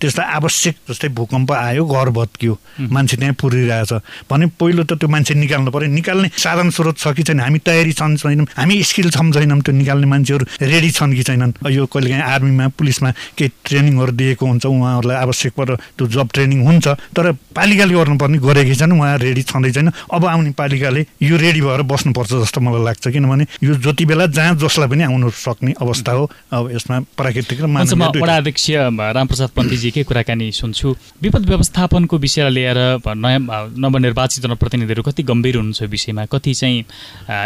त्यसलाई 0.00 0.26
आवश्यक 0.38 0.74
जस्तै 0.90 1.08
भूकम्प 1.16 1.50
आयो 1.52 1.84
घर 1.84 2.08
भत्कियो। 2.10 2.54
मान्छे 3.00 3.16
त्यहाँ 3.16 3.34
पुरिरहेछ। 3.40 4.28
भने 4.28 4.46
पहिलो 4.60 4.84
त 4.84 5.00
त्यो 5.00 5.08
मान्छे 5.08 5.32
निकाल्नु 5.40 5.70
पऱ्यो। 5.72 5.88
निकाल्ने 5.88 6.28
साधन 6.36 6.68
स्रोत 6.70 6.96
छ 7.00 7.16
कि 7.16 7.22
छैन? 7.24 7.40
हामी 7.40 7.58
तयारी 7.64 7.92
छन् 7.96 8.20
छैनौँ। 8.20 8.46
हामी 8.52 8.74
स्किल 8.84 9.08
छौँ 9.10 9.32
छैनौँ। 9.32 9.60
त्यो 9.64 9.72
निकाल्ने 9.72 10.06
मान्छेहरू 10.06 10.44
रेडी 10.60 10.90
छन् 10.92 11.16
कि 11.16 11.22
छैनन्? 11.24 11.52
यो 11.64 11.86
कहिलेकाहीँ 11.88 12.22
आर्मीमा 12.22 12.66
पुलिसमा 12.76 13.10
केही 13.38 13.50
ट्रेनिङहरू 13.64 14.12
दिएको 14.12 14.44
हुन्छ। 14.44 14.64
उहाँहरूलाई 14.66 15.16
आवश्यक 15.16 15.52
पर्छ 15.56 15.70
त्यो 15.96 16.04
जब 16.06 16.28
ट्रेनिङ 16.28 16.60
हुन्छ। 16.60 16.86
तर 17.16 17.32
पालिकाले 17.56 17.94
गर्नुपर्ने 17.94 18.38
गरेकै 18.38 18.74
छन् 18.76 18.92
उहाँ 18.92 19.16
रेडी 19.18 19.42
छँदै 19.48 19.70
छैन। 19.72 19.88
अब 20.12 20.22
आउने 20.26 20.50
पालिकाले 20.52 21.00
यो 21.22 21.34
रेडी 21.36 21.60
भएर 21.60 21.82
बस्नुपर्छ 21.88 22.30
जस्तो 22.44 22.60
मलाई 22.60 22.84
लाग्छ। 22.84 23.04
किनभने 23.08 23.44
यो 23.64 23.74
जति 23.80 24.04
बेला 24.04 24.26
जहाँ 24.28 24.54
जसलाई 24.60 24.88
पनि 24.90 25.02
आउनु 25.08 25.30
सक्ने 25.30 25.72
अवस्था 25.80 26.12
हो 26.12 26.24
अब 26.52 26.70
यसमा 26.76 26.96
प्राकृतिक 27.16 27.58
र 27.60 27.66
अध्यक्ष 27.70 28.66
रामप्रसाद 28.90 29.50
पन्थीजीकै 29.56 30.02
कुराकानी 30.02 30.50
सुन्छु। 30.52 30.88
विपद 31.22 31.44
व्यवस्थापनको 31.48 32.18
विषयलाई 32.18 32.50
लिएर 32.50 32.89
नयाँ 32.98 33.40
नवनिर्वाचित 33.78 34.44
जनप्रतिनिधिहरू 34.44 35.02
कति 35.02 35.22
गम्भीर 35.22 35.56
हुनुहुन्छ 35.56 35.82
विषयमा? 35.90 36.24
कति 36.26 36.54
चाहिँ 36.54 36.84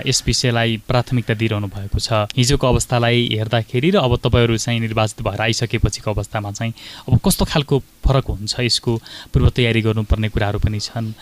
यस 0.06 0.22
विषयलाई 0.26 0.76
प्राथमिकता 0.88 1.34
दिइरहनु 1.34 1.68
भएको 1.68 1.98
छ? 1.98 2.28
हिजोको 2.36 2.66
अवस्थालाई 2.66 3.28
हेर्दाखेरि 3.32 3.90
र 3.90 3.96
अब 4.00 4.16
तपाईँहरू 4.24 4.56
चाहिँ 4.56 4.80
निर्वाचित 4.80 5.22
भएर 5.22 5.40
आइसकेपछिको 5.40 6.10
अवस्थामा 6.10 6.50
चाहिँ 6.52 6.72
अब 7.08 7.18
कस्तो 7.24 7.44
खालको 7.44 7.78
फरक 8.04 8.26
हुन्छ 8.26 8.60
यसको 8.60 8.92
पूर्व 9.32 9.48
तयारी 9.56 9.80
गर्नुपर्ने 9.80 10.28
कुराहरू 10.28 10.58
पनि 10.60 10.80
छन्? 10.80 11.12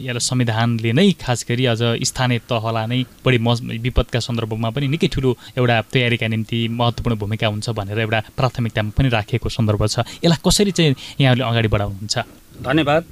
यसलाई 0.00 0.24
संविधानले 0.24 0.92
नै 0.92 1.10
खास 1.20 1.44
गरी 1.48 1.64
अझ 1.68 2.00
स्थानीय 2.00 2.38
तहलाई 2.48 2.86
नै 2.86 3.00
बढी 3.24 3.38
मज 3.38 3.60
विपदका 3.84 4.20
सन्दर्भमा 4.20 4.70
पनि 4.72 4.88
निकै 4.88 5.08
ठुलो 5.12 5.36
एउटा 5.58 5.76
तयारीका 5.92 6.26
निम्ति 6.28 6.58
महत्त्वपूर्ण 6.72 7.16
भूमिका 7.18 7.46
हुन्छ 7.46 7.70
भनेर 7.76 7.98
एउटा 8.00 8.20
प्राथमिकतामा 8.36 8.90
पनि 8.96 9.08
राखिएको 9.08 9.48
सन्दर्भ 9.48 9.86
छ। 9.86 10.04
यसलाई 10.24 10.40
कसरी 10.40 10.72
चाहिँ 10.72 10.94
यहाँहरूले 11.20 11.44
अगाडि 11.44 11.68
बढाउनुहुन्छ? 11.68 12.16
धन्यवाद। 12.64 13.02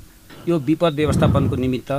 यो 0.49 0.59
विपद 0.67 0.95
व्यवस्थापनको 0.95 1.57
निमित्त 1.57 1.91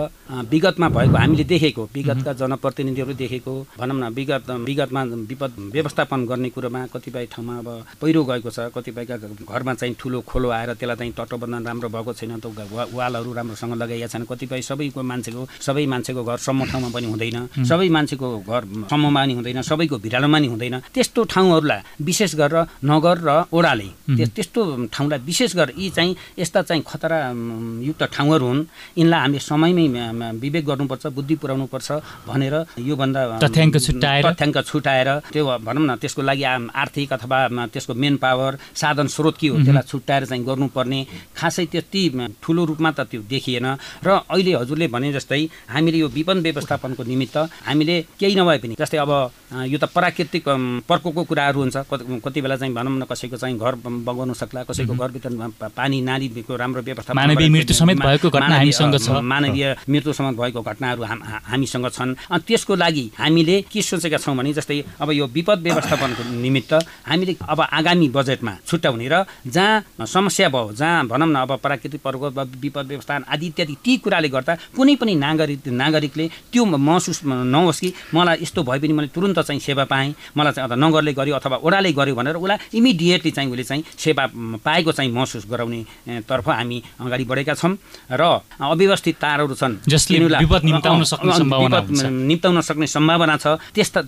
विगतमा 0.52 0.88
भएको 0.90 1.18
हामीले 1.18 1.44
देखेको 1.44 1.84
विगतका 1.96 2.34
जनप्रतिनिधिहरू 2.42 3.14
देखेको 3.14 3.54
भनौँ 3.80 3.98
न 4.00 4.14
विगत 4.14 4.50
विगतमा 4.68 5.04
विपद 5.32 5.52
व्यवस्थापन 5.74 6.26
गर्ने 6.26 6.50
कुरोमा 6.50 6.86
कतिपय 6.94 7.26
ठाउँमा 7.32 7.58
अब 7.60 7.68
पहिरो 8.02 8.24
गएको 8.24 8.50
छ 8.50 8.60
कतिपयका 8.76 9.18
घरमा 9.48 9.74
चाहिँ 9.74 9.96
ठुलो 10.00 10.22
खोलो 10.28 10.50
आएर 10.50 10.74
त्यसलाई 10.74 10.96
चाहिँ 10.98 11.14
तटबन्धन 11.20 11.66
राम्रो 11.68 11.90
भएको 11.90 12.14
छैन 12.14 12.40
त 12.40 12.46
वालहरू 12.94 13.34
राम्रोसँग 13.34 13.74
लगाइएको 13.74 14.08
छैन। 14.08 14.24
कतिपय 14.32 14.62
सबैको 14.62 15.04
मान्छेको 15.04 15.48
सबै 15.62 15.86
मान्छेको 15.86 16.24
घर 16.24 16.38
सम्म 16.38 16.66
ठाउँमा 16.72 16.90
पनि 16.96 17.08
हुँदैन 17.08 17.66
सबै 17.68 17.90
मान्छेको 17.90 18.28
घर 18.40 18.62
सम्ममा 18.90 19.22
पनि 19.22 19.34
हुँदैन 19.34 19.62
सबैको 19.62 19.98
भिरालोमा 20.00 20.40
नि 20.40 20.48
हुँदैन। 20.48 20.80
त्यस्तो 20.94 21.24
ठाउँहरूलाई 21.34 21.80
विशेष 22.02 22.36
गरेर 22.36 22.66
नगर 22.86 23.18
र 23.28 23.30
ओडाले 23.52 23.90
त्यस्तो 24.16 24.62
ठाउँलाई 24.94 25.20
विशेष 25.26 25.56
गरेर 25.56 25.76
यी 25.78 25.90
चाहिँ 25.90 26.16
यस्ता 26.40 26.62
चाहिँ 26.62 26.84
खतरा 26.88 27.18
युक्त 27.88 28.04
ठाउँहरू 28.38 28.48
हुन्। 28.48 28.66
यिनलाई 28.98 29.20
हामीले 29.20 29.40
समयमै 29.42 29.86
विवेक 30.38 30.66
गर्नुपर्छ 30.66 31.06
बुद्धि 31.18 31.36
पुर्याउनुपर्छ 31.42 31.90
भनेर 32.30 32.56
योभन्दा 32.78 33.22
तथ्याङ्क 33.42 33.76
छुट्याएर। 33.78 34.24
तथ्याङ्क 34.26 34.58
छुट्याएर 34.62 35.10
त्यो 35.34 35.44
भनौँ 35.66 35.86
न 35.86 35.96
त्यसको 35.98 36.22
लागि 36.22 36.44
आर्थिक 36.44 37.14
अथवा 37.14 37.38
त्यसको 37.74 37.94
मेन 37.94 38.18
पावर 38.18 38.58
साधन 38.76 39.08
स्रोत 39.08 39.38
के 39.38 39.48
हो 39.48 39.58
त्यसलाई 39.58 39.86
छुट्याएर 39.92 40.24
चाहिँ 40.26 40.44
गर्नुपर्ने। 40.46 41.00
खासै 41.38 41.66
त्यति 41.66 42.02
ठुलो 42.42 42.62
रूपमा 42.66 42.92
त 42.92 43.00
त्यो 43.10 43.22
देखिएन। 43.26 43.68
र 44.06 44.10
अहिले 44.30 44.54
हजुरले 44.62 44.88
भने 44.88 45.12
जस्तै 45.14 45.42
हामीले 45.74 45.98
यो 45.98 46.08
विपन 46.08 46.38
व्यवस्थापनको 46.46 47.04
निमित्त 47.04 47.38
हामीले 47.68 47.96
केही 48.20 48.36
नभए 48.36 48.58
पनि 48.62 48.76
जस्तै 48.80 48.98
अब 48.98 49.12
यो 49.68 49.78
त 49.78 49.86
प्राकृतिक 49.90 50.46
प्रकोपको 50.88 51.24
कुराहरू 51.24 51.60
हुन्छ। 51.62 51.78
कति 52.26 52.40
बेला 52.42 52.56
चाहिँ 52.58 52.74
भनौँ 52.74 52.98
न 52.98 53.04
कसैको 53.10 53.38
चाहिँ 53.38 53.58
घर 53.58 53.76
बगाउनु 54.06 54.34
सक्ला 54.34 54.64
कसैको 54.70 54.94
घरभित्र 54.94 55.70
पानी 55.76 56.02
नालीको 56.02 56.56
राम्रो 56.56 56.82
व्यवस्था 56.82 57.14
मृत्यु 57.14 57.76
समेत 57.76 57.98
भएको 57.98 58.27
घटना 58.30 58.56
हामीसँग 58.58 58.96
छ। 58.98 59.10
मानवीय 59.24 59.66
मृत्युसम्म 59.90 60.36
भएको 60.38 60.62
घटनाहरू 60.62 61.04
हामीसँग 61.52 61.88
छन्। 61.90 62.16
अनि 62.32 62.44
त्यसको 62.48 62.76
लागि 62.76 63.06
हामीले 63.18 63.62
के 63.72 63.82
सोचेका 63.82 64.18
छौँ 64.18 64.36
भने 64.38 64.54
जस्तै 64.54 64.84
अब 65.02 65.12
यो 65.12 65.26
विपद 65.28 65.60
व्यवस्थापनको 65.64 66.24
निमित्त 66.42 66.74
हामीले 67.08 67.34
अब 67.44 67.62
आगामी 67.62 68.08
बजेटमा 68.10 68.54
छुट्याउने 68.68 69.08
र 69.08 69.24
जहाँ 69.48 70.06
समस्या 70.06 70.50
भयो 70.50 70.72
जहाँ 70.74 71.08
भनौँ 71.08 71.28
न 71.28 71.36
अब 71.46 71.52
प्राकृतिक 71.64 72.02
प्रकोप 72.02 72.40
विपद 72.62 72.86
व्यवस्थापन 72.88 73.24
आदि 73.28 73.46
इत्यादि 73.48 73.76
ती 73.84 73.98
कुराले 74.04 74.30
गर्दा 74.30 74.54
कुनै 74.76 74.96
पनि 74.96 75.16
नागरिक 75.16 75.68
नागरिकले 75.68 76.26
त्यो 76.52 76.66
महसुस 76.66 77.22
नहोस् 77.26 77.80
कि 77.80 77.94
मलाई 78.14 78.38
यस्तो 78.42 78.64
भए 78.64 78.80
पनि 78.80 78.94
मैले 78.94 79.08
तुरन्त 79.16 79.40
चाहिँ 79.40 79.62
सेवा 79.62 79.84
पाएँ। 79.86 80.14
मलाई 80.38 80.54
चाहिँ 80.54 80.70
अथवा 80.70 80.78
नगरले 80.78 81.14
गर्यो 81.14 81.36
अथवा 81.36 81.58
ओडाले 81.64 81.92
गर्यो 81.94 82.16
भनेर 82.16 82.36
उसलाई 82.36 82.58
इमिडिएटली 82.78 83.32
चाहिँ 83.32 83.52
उसले 83.52 83.64
चाहिँ 83.64 83.84
सेवा 83.98 84.24
पाएको 84.66 84.92
चाहिँ 84.92 85.12
महसुस 85.12 85.46
गराउने 85.50 85.82
तर्फ 86.30 86.48
हामी 86.50 86.78
अगाडि 87.02 87.24
बढेका 87.26 87.54
छौँ। 87.54 87.76
र 88.12 88.22
अव्यवस्थित 88.62 89.16
तारहरू 89.20 89.56
छन्। 89.56 89.84
जसले 89.88 90.20
निम्ताउन 90.20 91.04
सक्ने 92.62 92.88
सम्भावना 92.88 93.36
छ। 93.38 93.48
त्यस्ता 93.76 94.02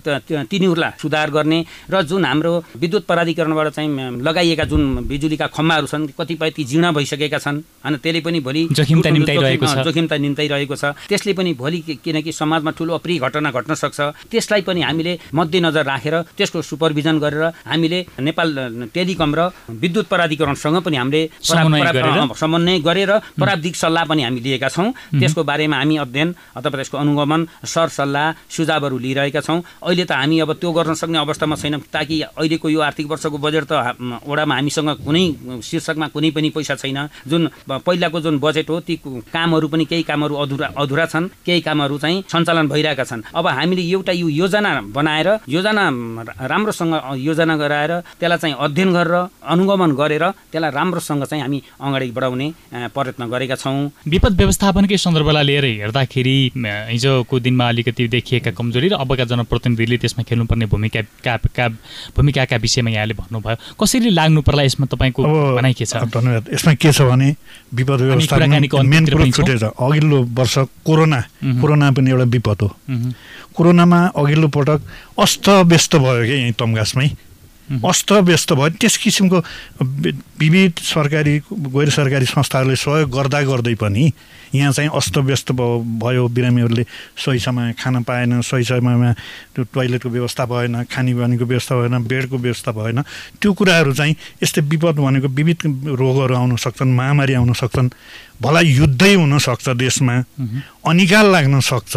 तिनीहरूलाई 0.50 0.90
सुधार 1.02 1.28
गर्ने 1.30 1.58
र 1.90 2.02
जुन 2.02 2.24
हाम्रो 2.24 2.52
विद्युत 2.80 3.04
प्राधिकरणबाट 3.06 3.68
चाहिँ 3.76 3.90
लगाइएका 4.20 4.64
जुन 4.64 4.82
बिजुलीका 5.08 5.46
खम्बाहरू 5.52 5.86
छन् 5.86 6.06
कतिपय 6.18 6.50
ती 6.56 6.64
जीर्ण 6.64 6.92
भइसकेका 6.96 7.38
छन्। 7.38 7.56
होइन 7.84 7.96
त्यसले 8.00 8.20
पनि 8.20 8.40
भोलि 8.40 8.62
जोखिमता 8.72 9.10
निम्ताइरहेको 9.10 10.76
छ। 10.76 10.84
त्यसले 11.08 11.32
पनि 11.36 11.52
भोलि 11.54 11.78
किनकि 12.04 12.32
समाजमा 12.32 12.70
ठुलो 12.72 12.94
अप्रिय 12.96 13.18
घटना 13.20 13.50
घट्न 13.50 13.74
सक्छ। 13.74 14.00
त्यसलाई 14.30 14.62
पनि 14.64 14.80
हामीले 14.82 15.12
मध्यनजर 15.34 15.84
राखेर 15.84 16.14
त्यसको 16.36 16.62
सुपरभिजन 16.62 17.18
गरेर 17.20 17.44
हामीले 17.68 17.98
नेपाल 18.20 18.48
टेलिकम 18.94 19.30
र 19.34 19.40
विद्युत 19.70 20.06
प्राधिकरणसँग 20.08 20.76
पनि 20.80 20.96
हामीले 20.96 21.22
समन्वय 21.42 22.78
गरेर। 22.80 23.10
प्राविधिक 23.36 23.74
सल्लाह 23.90 24.04
पनि 24.06 24.22
हामी 24.22 24.40
लिएका 24.40 24.68
छौँ। 24.70 25.18
त्यसको 25.18 25.42
बारेमा 25.42 25.76
हामी 25.82 25.96
अध्ययन 26.06 26.34
अथवा 26.54 26.76
त्यसको 26.78 26.96
अनुगमन 27.02 27.40
सरसल्लाह 27.66 28.26
सुझावहरू 28.46 28.96
लिइरहेका 29.02 29.40
छौँ। 29.42 29.58
अहिले 29.82 30.04
त 30.06 30.12
हामी 30.14 30.38
अब 30.46 30.52
त्यो 30.62 30.70
गर्न 30.70 30.94
सक्ने 30.94 31.18
अवस्थामा 31.18 31.56
छैन 31.58 31.82
ताकि 31.90 32.38
अहिलेको 32.38 32.68
यो 32.70 32.80
आर्थिक 32.80 33.06
वर्षको 33.10 33.38
बजेट 33.42 33.64
त 33.66 33.98
वडामा 33.98 34.54
हामीसँग 34.54 34.90
कुनै 35.02 35.24
शीर्षकमा 35.58 36.06
कुनै 36.14 36.30
पनि 36.30 36.48
पैसा 36.54 36.74
छैन। 36.78 36.98
जुन 37.26 37.50
पहिलाको 37.66 38.20
जुन 38.20 38.38
बजेट 38.38 38.70
हो 38.70 38.78
ती 38.86 38.94
कामहरू 39.34 39.66
पनि 39.68 39.84
केही 39.90 40.02
कामहरू 40.06 40.34
अधुरा 40.38 40.66
अधुरा 40.78 41.06
छन्। 41.10 41.26
केही 41.42 41.60
कामहरू 41.66 41.98
चाहिँ 41.98 42.22
सञ्चालन 42.30 42.66
भइरहेका 42.70 43.04
छन्। 43.04 43.22
अब 43.34 43.46
हामीले 43.58 43.82
एउटा 43.82 44.12
यो 44.12 44.28
योजना 44.28 44.70
बनाएर 44.94 45.28
योजना 45.48 45.84
राम्रोसँग 46.46 46.94
योजना 47.18 47.56
गराएर 47.56 47.92
त्यसलाई 48.20 48.38
चाहिँ 48.38 48.54
अध्ययन 48.54 48.90
गरेर 48.94 49.16
अनुगमन 49.50 49.90
गरेर 49.98 50.24
त्यसलाई 50.52 50.70
राम्रोसँग 50.70 51.24
चाहिँ 51.24 51.42
हामी 51.42 51.58
अगाडि 51.80 52.10
बढाउने 52.16 52.48
प्रयत्न 52.94 53.22
गरेका 53.32 53.56
छौँ। 53.56 53.79
विपद 54.08 54.32
व्यवस्थापनकै 54.36 54.96
सन्दर्भलाई 54.96 55.44
लिएर 55.44 55.64
हेर्दाखेरि 55.64 56.36
हिजोको 56.90 57.34
दिनमा 57.40 57.68
अलिकति 57.68 58.08
देखिएका 58.08 58.50
कमजोरी 58.52 58.88
र 58.88 58.94
अबका 59.00 59.24
जनप्रतिनिधिले 59.24 59.96
त्यसमा 59.98 60.22
खेल्नुपर्ने 60.28 60.66
भूमिका 60.66 61.00
भूमिकाका 62.16 62.56
विषयमा 62.56 62.90
यहाँले 62.90 63.14
भन्नुभयो। 63.14 63.56
कसरी 63.80 64.10
लाग्नु 64.10 64.40
पर्ला 64.42 64.62
यसमा 64.62 64.86
तपाईँको 64.86 65.20
भनाइ 65.56 65.72
के 65.74 65.84
छ? 65.84 65.96
धन्यवाद। 66.10 66.44
यसमा 66.54 66.74
के 66.74 66.92
छ 66.92 67.00
भने 67.08 67.28
विपद 67.74 68.00
छुटेछ 69.34 69.62
अघिल्लो 69.62 70.18
वर्ष 70.34 70.54
कोरोना 70.84 71.20
कोरोना 71.60 71.90
पनि 71.90 72.10
एउटा 72.10 72.24
विपद 72.34 72.58
हो। 72.62 72.68
कोरोनामा 73.56 73.98
अघिल्लो 74.16 74.48
पटक 74.48 74.80
अस्तव्यस्त 75.18 75.96
भयो 75.96 76.24
क्या 76.24 76.36
यहीँ 76.36 76.52
तमघासमै। 76.58 77.08
अस्तव्यस्त 77.70 78.52
भयो। 78.52 78.68
त्यस 78.80 78.96
किसिमको 78.98 79.38
विविध 80.40 80.74
सरकारी 80.82 81.34
गैर 81.48 81.90
सरकारी 81.90 82.26
संस्थाहरूले 82.26 82.76
सहयोग 82.76 83.10
गर्दा 83.10 83.40
गर्दै 83.46 83.74
पनि 83.78 84.10
यहाँ 84.54 84.72
चाहिँ 84.72 84.90
अस्तव्यस्त 84.90 85.52
भयो। 85.54 86.26
बिरामीहरूले 86.28 86.84
सही 87.14 87.38
समयमा 87.38 87.72
खान 87.78 88.02
पाएन 88.02 88.40
सही 88.42 88.64
समयमा 88.66 89.12
त्यो 89.54 89.64
टोइलेटको 89.70 90.08
व्यवस्था 90.10 90.44
भएन 90.50 90.82
खानेपानीको 90.90 91.44
व्यवस्था 91.44 91.74
भएन 91.78 91.94
बेडको 92.02 92.36
व्यवस्था 92.36 92.70
भएन। 92.74 93.02
त्यो 93.38 93.52
कुराहरू 93.54 93.92
चाहिँ 93.94 94.14
यस्तै 94.42 94.60
विपद 94.66 94.98
भनेको 94.98 95.28
विविध 95.30 95.60
रोगहरू 95.94 96.34
आउन 96.34 96.56
सक्छन् 96.58 96.90
महामारी 96.90 97.34
आउन 97.38 97.52
सक्छन् 97.54 97.88
भला 98.42 98.60
युद्धै 98.60 99.14
हुनसक्छ 99.14 99.68
देशमा। 99.78 100.14
अनिकाल 100.82 101.26
लाग्न 101.32 101.60
सक्छ। 101.62 101.94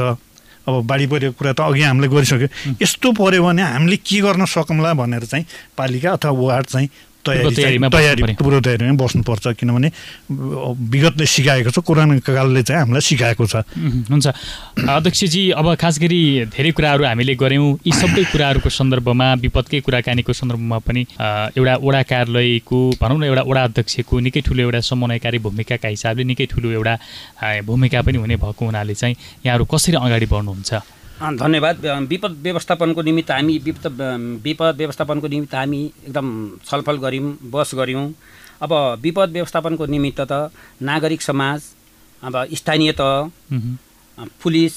अब 0.68 0.88
बाढी 0.88 1.05
पहिरोको 1.07 1.36
कुरा 1.38 1.53
त 1.53 1.59
अघि 1.61 1.82
हामीले 1.82 2.07
गरिसक्यो। 2.07 2.47
यस्तो 2.82 3.11
पऱ्यो 3.11 3.43
भने 3.43 3.61
हामीले 3.61 3.97
के 3.99 4.20
गर्न 4.22 4.45
सकौँला 4.45 4.93
भनेर 4.93 5.26
चाहिँ 5.28 5.45
पालिका 5.78 6.11
अथवा 6.16 6.32
वार्ड 6.32 6.66
चाहिँ 6.66 6.89
तयारी 7.26 7.78
तयारी 7.89 8.21
पुरो 8.39 8.59
तयारीमा 8.61 8.95
बस्नुपर्छ 8.99 9.47
किनभने 9.59 9.89
विगतले 10.93 11.26
सिकाएको 11.26 11.71
छ 11.71 11.80
कोरोना 11.88 12.19
कालले 12.19 12.63
चाहिँ 12.63 12.80
हामीलाई 12.82 13.01
सिकाएको 13.01 13.45
छ 13.47 13.63
हुन्छ 14.11 14.28
अध्यक्षजी 14.28 15.43
अब 15.59 15.74
खास 15.82 15.99
गरी 15.99 16.21
धेरै 16.51 16.71
कुराहरू 16.78 17.03
हामीले 17.05 17.36
गऱ्यौँ 17.36 17.67
यी 17.88 17.91
सबै 17.91 18.24
कुराहरूको 18.32 18.69
सन्दर्भमा 18.69 19.28
विपदकै 19.43 19.80
कुराकानीको 19.88 20.34
सन्दर्भमा 20.34 20.78
पनि 20.88 21.05
एउटा 21.57 21.76
वडा 21.84 22.01
कार्यालयको 22.11 22.80
भनौँ 23.01 23.19
न 23.19 23.24
एउटा 23.32 23.43
वडा 23.47 23.63
अध्यक्षको 23.63 24.19
निकै 24.19 24.41
ठुलो 24.47 24.61
एउटा 24.63 24.80
समन्वयकारी 24.89 25.38
भूमिकाका 25.45 25.88
हिसाबले 25.95 26.24
निकै 26.24 26.45
ठुलो 26.51 26.71
एउटा 26.71 26.97
भूमिका 27.63 28.01
पनि 28.01 28.17
हुने 28.17 28.36
भएको 28.36 28.65
हुनाले 28.65 28.95
चाहिँ 28.95 29.15
यहाँहरू 29.45 29.65
कसरी 29.65 29.95
अगाडि 29.97 30.26
बढ्नुहुन्छ? 30.26 31.03
धन्यवाद। 31.24 31.86
विपद 32.09 32.38
व्यवस्थापनको 32.43 33.01
निमित्त 33.01 33.32
हामी 33.32 33.57
विपद 33.57 34.01
विपद 34.43 34.76
व्यवस्थापनको 34.78 35.28
निमित्त 35.28 35.55
हामी 35.55 35.84
एकदम 35.84 36.28
छलफल 36.65 36.97
गऱ्यौँ 36.97 37.38
बस 37.51 37.71
गऱ्यौँ। 37.76 38.11
अब 38.61 38.74
विपद 39.01 39.30
व्यवस्थापनको 39.32 39.86
निमित्त 39.86 40.21
त 40.21 40.49
नागरिक 40.82 41.21
समाज 41.21 41.63
अब 42.24 42.43
स्थानीय 42.53 42.91
तह 42.91 43.30
पुलिस 44.43 44.74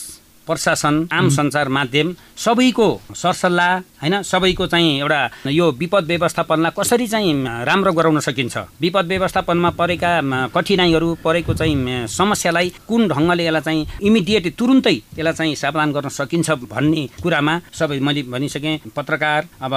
प्रशासन 0.47 0.95
आम 1.13 1.29
सञ्चार 1.37 1.69
माध्यम 1.69 2.15
सबैको 2.39 2.89
सरसल्लाह 3.17 3.73
होइन 4.03 4.23
सबैको 4.23 4.67
चाहिँ 4.67 4.99
एउटा 5.01 5.21
यो 5.51 5.71
विपद 5.81 6.05
व्यवस्थापनलाई 6.07 6.73
कसरी 6.79 7.07
चाहिँ 7.07 7.33
राम्रो 7.67 7.93
गराउन 7.93 8.21
सकिन्छ? 8.21 8.57
विपद 8.81 9.07
व्यवस्थापनमा 9.09 9.71
परेका 9.81 10.11
कठिनाइहरू 10.55 11.09
परेको 11.25 11.55
चाहिँ 11.55 12.07
समस्यालाई 12.09 12.73
कुन 12.89 13.09
ढङ्गले 13.09 13.47
यसलाई 13.47 13.63
चाहिँ 13.63 13.87
इमिडिएट 14.03 14.47
तुरुन्तै 14.59 14.97
यसलाई 15.19 15.33
चाहिँ 15.33 15.55
सावधान 15.57 15.93
गर्न 15.93 16.09
सकिन्छ 16.15 16.51
भन्ने 16.71 17.07
कुरामा 17.23 17.55
सबै 17.79 17.99
मैले 17.99 18.23
भनिसकेँ। 18.31 18.79
पत्रकार 18.97 19.47
अब 19.63 19.73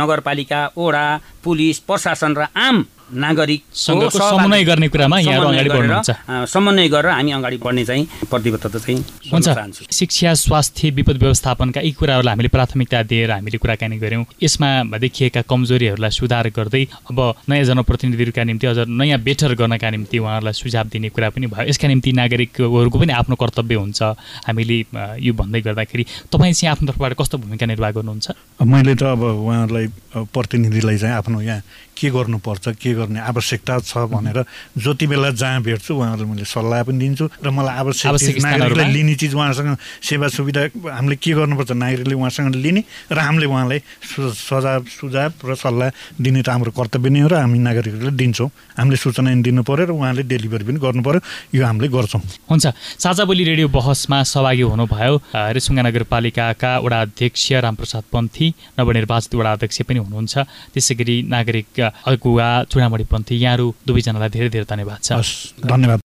नगरपालिका 0.00 0.60
ओडा 0.76 1.04
पुलिस 1.44 1.78
प्रशासन 1.88 2.36
र 2.36 2.46
आम 2.56 2.84
नागरिक 3.12 3.62
समन्वय 3.74 4.64
गर्ने 4.64 4.88
कुरामा 4.88 5.18
यहाँहरू 5.18 5.48
अगाडि 5.48 5.70
बढ्नुहुन्छ। 5.70 6.10
समन्वय 6.50 6.88
गरेर 6.88 7.10
हामी 7.10 7.30
अगाडि 7.32 7.56
बढ्ने 7.58 7.84
चाहिँ 7.84 8.04
प्रतिबद्धता 8.30 8.78
चाहिँ 8.78 8.98
हुन्छ। 9.32 9.88
शिक्षा 9.90 10.34
स्वास्थ्य 10.34 10.90
विपद 10.90 11.16
व्यवस्थापनका 11.22 11.80
यी 11.80 11.92
कुराहरूलाई 11.92 12.32
हामीले 12.32 12.48
प्राथमिकता 12.48 13.02
दिएर 13.02 13.30
हामीले 13.30 13.58
कुराकानी 13.58 13.96
गऱ्यौँ। 13.98 14.24
यसमा 14.42 14.70
देखिएका 14.98 15.42
कमजोरीहरूलाई 15.50 16.10
सुधार 16.10 16.48
गर्दै 16.54 16.84
अब 17.10 17.18
नयाँ 17.48 17.64
जनप्रतिनिधिहरूका 17.64 18.44
निम्ति 18.44 18.66
अझ 18.66 18.78
नयाँ 18.88 19.18
बेटर 19.20 19.54
गर्नका 19.54 19.90
निम्ति 19.90 20.18
उहाँहरूलाई 20.18 20.52
सुझाव 20.54 20.86
दिने 20.92 21.08
कुरा 21.10 21.30
पनि 21.30 21.46
भयो। 21.46 21.68
यसका 21.68 21.88
निम्ति 21.88 22.12
नागरिकहरूको 22.12 22.98
पनि 22.98 23.12
आफ्नो 23.12 23.34
कर्तव्य 23.36 23.74
हुन्छ। 23.74 24.02
हामीले 24.46 24.78
यो 25.20 25.32
भन्दै 25.34 25.60
गर्दाखेरि 25.60 26.04
तपाईँ 26.32 26.52
चाहिँ 26.52 26.70
आफ्नो 26.72 26.86
तर्फबाट 26.92 27.12
कस्तो 27.18 27.38
भूमिका 27.38 27.66
निर्वाह 27.66 27.90
गर्नुहुन्छ? 27.90 28.26
मैले 28.62 28.94
त 28.94 29.02
अब 29.02 29.22
उहाँहरूलाई 29.22 29.86
प्रतिनिधिलाई 30.30 30.96
चाहिँ 30.98 31.16
आफ्नो 31.16 31.40
यहाँ 31.40 31.62
के 31.96 32.10
गर्नुपर्छ 32.10 32.68
के 32.80 32.90
गर्ने 33.00 33.20
आवश्यकता 33.32 33.78
छ 33.80 34.04
भनेर 34.12 34.38
जति 34.76 35.06
बेला 35.08 35.30
जहाँ 35.40 35.60
भेट्छु 35.64 35.92
उहाँहरूलाई 35.96 36.28
मैले 36.30 36.44
सल्लाह 36.44 36.82
पनि 36.84 36.98
दिन्छु 37.00 37.24
र 37.40 37.48
मलाई 37.50 37.74
आवश्यक 37.80 38.36
नागरिकलाई 38.44 38.92
लिने 38.92 39.14
चिज 39.16 39.34
उहाँसँग 39.34 39.76
सेवा 40.04 40.28
सुविधा 40.28 40.60
हामीले 40.92 41.16
के 41.16 41.30
गर्नुपर्छ 41.32 41.72
नागरिकले 41.72 42.14
उहाँसँग 42.14 42.54
लिने 42.60 42.82
र 43.12 43.18
हामीले 43.18 43.46
उहाँलाई 43.46 43.80
सजाव 44.04 44.84
सुझाव 45.00 45.32
र 45.48 45.54
सल्लाह 45.56 45.88
दिने 46.20 46.42
त 46.42 46.48
हाम्रो 46.50 46.70
कर्तव्य 46.76 47.10
नै 47.10 47.20
हो 47.20 47.28
र 47.28 47.34
हामी 47.40 47.58
नागरिकहरूले 47.58 48.12
दिन्छौँ। 48.16 48.48
हामीले 48.76 48.96
सूचना 48.96 49.30
दिनु 49.40 49.62
पऱ्यो 49.62 49.84
र 49.88 49.92
उहाँले 49.96 50.22
डेलिभरी 50.28 50.64
पनि 50.68 50.78
गर्नु 50.80 51.02
पऱ्यो 51.02 51.20
यो 51.56 51.62
हामीले 51.64 51.88
गर्छौँ। 51.88 52.22
हुन्छ। 52.50 52.66
साझा 53.00 53.24
बोली 53.24 53.44
रेडियो 53.44 53.68
बहसमा 53.68 54.18
सहभागी 54.22 54.64
हुनुभयो 54.72 55.14
रेसुङ्गा 55.56 55.82
नगरपालिकाका 55.88 56.70
वडा 56.84 56.98
अध्यक्ष 57.00 57.44
रामप्रसाद 57.64 58.04
पन्थी 58.12 58.46
नवनिर्वाचित 58.78 59.34
वडा 59.34 59.50
अध्यक्ष 59.52 59.78
पनि 59.88 59.98
हुनुहुन्छ। 60.04 60.34
त्यसै 60.74 60.94
गरी 61.00 61.16
नागरिक 61.30 61.68
अगुवा 62.10 62.48
चुडामणी 62.90 63.06
पन्थी। 63.06 63.38
यहाँहरू 63.38 63.86
दुवैजनालाई 63.86 64.30
धेरै 64.34 64.50
धेरै 64.50 64.66
धन्यवाद 64.66 64.98
छ। 65.02 65.22
धन्यवाद। 65.62 66.00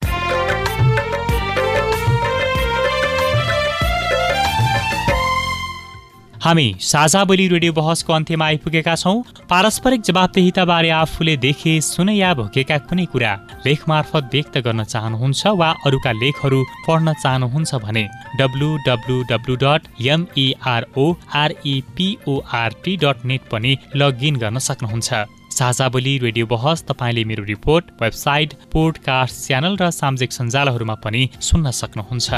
हामी 6.45 6.77
साझा 6.77 7.25
बोली 7.25 7.49
रेडियो 7.49 7.73
बहसको 7.73 8.13
अन्त्यमा 8.13 8.45
आइपुगेका 8.45 8.93
छौँ। 9.01 9.49
पारस्परिक 9.49 10.05
जवाबदेहिताबारे 10.05 10.93
आफूले 10.93 11.41
देखे 11.41 11.81
सुने 11.81 12.13
या 12.13 12.38
भोगेका 12.38 12.86
कुनै 12.86 13.09
कुरा 13.09 13.65
लेख 13.65 13.89
मार्फत 13.89 14.29
व्यक्त 14.33 14.61
गर्न 14.61 14.86
चाहनुहुन्छ 14.86 15.57
वा 15.57 15.69
अरूका 15.89 16.11
लेखहरू 16.21 16.61
पढ्न 16.86 17.17
चाहनुहुन्छ 17.23 17.71
भने 17.81 18.05
W 18.39 18.69
W 18.88 19.17
W 19.31 19.55
dot 19.63 19.81
MEROREPORT 20.05 22.93
dot 23.03 23.17
net 23.25 23.41
पनि 23.51 23.71
लगइन 23.97 24.36
गर्न 24.38 24.57
सक्नुहुन्छ। 24.69 25.09
साझा 25.56 25.88
बोली 25.89 26.18
रेडियो 26.18 26.45
बहस 26.45 26.84
तपाईँले 26.84 27.24
मेरो 27.24 27.43
रिपोर्ट 27.43 27.91
वेबसाइट 28.01 28.53
पोडकास्ट 28.74 29.36
च्यानल 29.47 29.78
र 29.80 29.89
सामाजिक 29.99 30.32
सञ्जालहरूमा 30.32 30.95
पनि 30.99 31.22
सुन्न 31.39 31.72
सक्नुहुन्छ। 31.80 32.30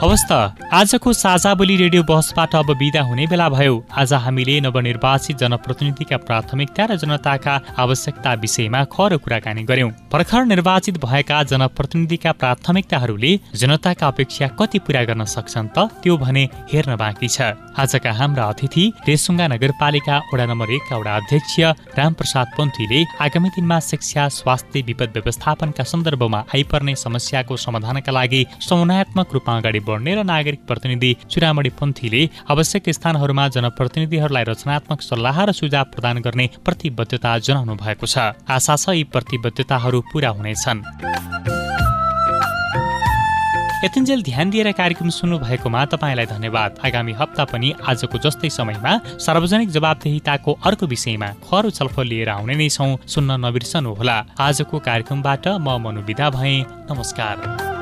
हवस् 0.00 0.22
त। 0.24 0.32
आजको 0.72 1.12
साझा 1.12 1.52
बोली 1.54 1.76
रेडियो 1.76 2.02
बहसबाट 2.08 2.54
अब 2.56 2.70
विदा 2.80 3.00
हुने 3.04 3.26
बेला 3.28 3.48
भयो। 3.52 3.74
आज 3.92 4.12
हामीले 4.16 4.54
नवनिर्वाचित 4.64 5.36
जनप्रतिनिधिका 5.36 6.16
प्राथमिकता 6.24 6.84
र 6.88 6.96
जनताका 6.96 7.54
आवश्यकता 7.76 8.32
विषयमा 8.40 8.80
खर 8.88 9.16
कुराकानी 9.20 9.62
गर्यौं 9.68 9.90
भर्खर 10.08 10.44
निर्वाचित 10.46 10.96
भएका 11.04 11.42
जनप्रतिनिधिका 11.52 12.32
प्राथमिकताहरूले 12.32 13.32
जनताका 13.60 14.06
अपेक्षा 14.06 14.46
कति 14.56 14.78
पूरा 14.80 15.02
गर्न 15.04 15.24
सक्छन् 15.26 15.68
त 15.76 15.92
त्यो 16.00 16.16
भने 16.16 16.48
हेर्न 16.72 16.96
बाँकी 16.96 17.28
छ। 17.28 17.52
आजका 17.76 18.12
हाम्रा 18.12 18.44
अतिथि 18.46 18.84
रेसुङ्गा 19.04 19.46
नगरपालिका 19.52 20.16
वडा 20.32 20.46
नम्बर 20.46 20.70
एकका 20.70 20.96
वडा 20.96 21.16
अध्यक्ष 21.16 21.54
रामप्रसाद 22.00 22.48
पन्थीले 22.56 23.04
आगामी 23.20 23.48
दिनमा 23.52 23.78
शिक्षा 23.90 24.28
स्वास्थ्य 24.38 24.80
विपद 24.88 25.12
व्यवस्थापनका 25.16 25.84
सन्दर्भमा 25.92 26.40
आइपर्ने 26.56 26.94
समस्याको 26.96 27.56
समाधानका 27.66 28.12
लागि 28.12 28.42
समन्वयात्मक 28.68 29.28
रूपमा 29.34 29.56
अगाडि 29.60 29.80
बढ्ने 29.90 30.14
र 30.14 30.22
नागरिक 30.24 30.66
प्रतिनिधि 30.70 31.10
चुरामणी 31.30 31.70
पन्थीले 31.80 32.22
आवश्यक 32.48 32.88
स्थानहरूमा 32.96 33.48
जनप्रतिनिधिहरूलाई 33.56 34.44
रचनात्मक 34.48 35.00
सल्लाह 35.02 35.44
र 35.44 35.52
सुझाव 35.52 35.86
प्रदान 35.92 36.16
गर्ने 36.22 36.46
प्रतिबद्धता 36.64 37.38
जनाउनु 37.46 37.74
भएको 37.76 38.06
छ। 38.06 38.32
आशा 38.48 38.74
छ 38.76 38.94
यी 38.94 39.04
प्रतिबद्धताहरू 39.14 39.98
पूरा 40.12 40.30
हुनेछन्। 40.36 40.86
यतिन्जेल 43.80 44.22
ध्यान 44.22 44.50
दिएर 44.50 44.68
कार्यक्रम 44.76 45.08
सुन्नु 45.08 45.38
भएकोमा 45.40 45.84
तपाईँलाई 45.88 46.26
धन्यवाद। 46.26 46.84
आगामी 46.84 47.12
हप्ता 47.16 47.44
पनि 47.48 47.72
आजको 47.80 48.18
जस्तै 48.20 48.50
समयमा 48.52 48.92
सार्वजनिक 49.16 49.68
जवाबदेहिताको 49.72 50.52
अर्को 50.60 50.86
विषयमा 50.86 51.28
खरो 51.48 51.70
छलफल 51.72 52.06
लिएर 52.12 52.28
आउने 52.28 52.54
नै 52.60 52.68
छौँ। 52.68 53.00
सुन्न 53.08 53.40
नबिर्सनुहोला। 53.40 54.16
आजको 54.36 54.76
कार्यक्रमबाट 54.84 55.48
म 55.64 55.80
मनु 55.80 56.00
विदा 56.04 56.28
भएँ। 56.28 56.60
नमस्कार। 56.92 57.79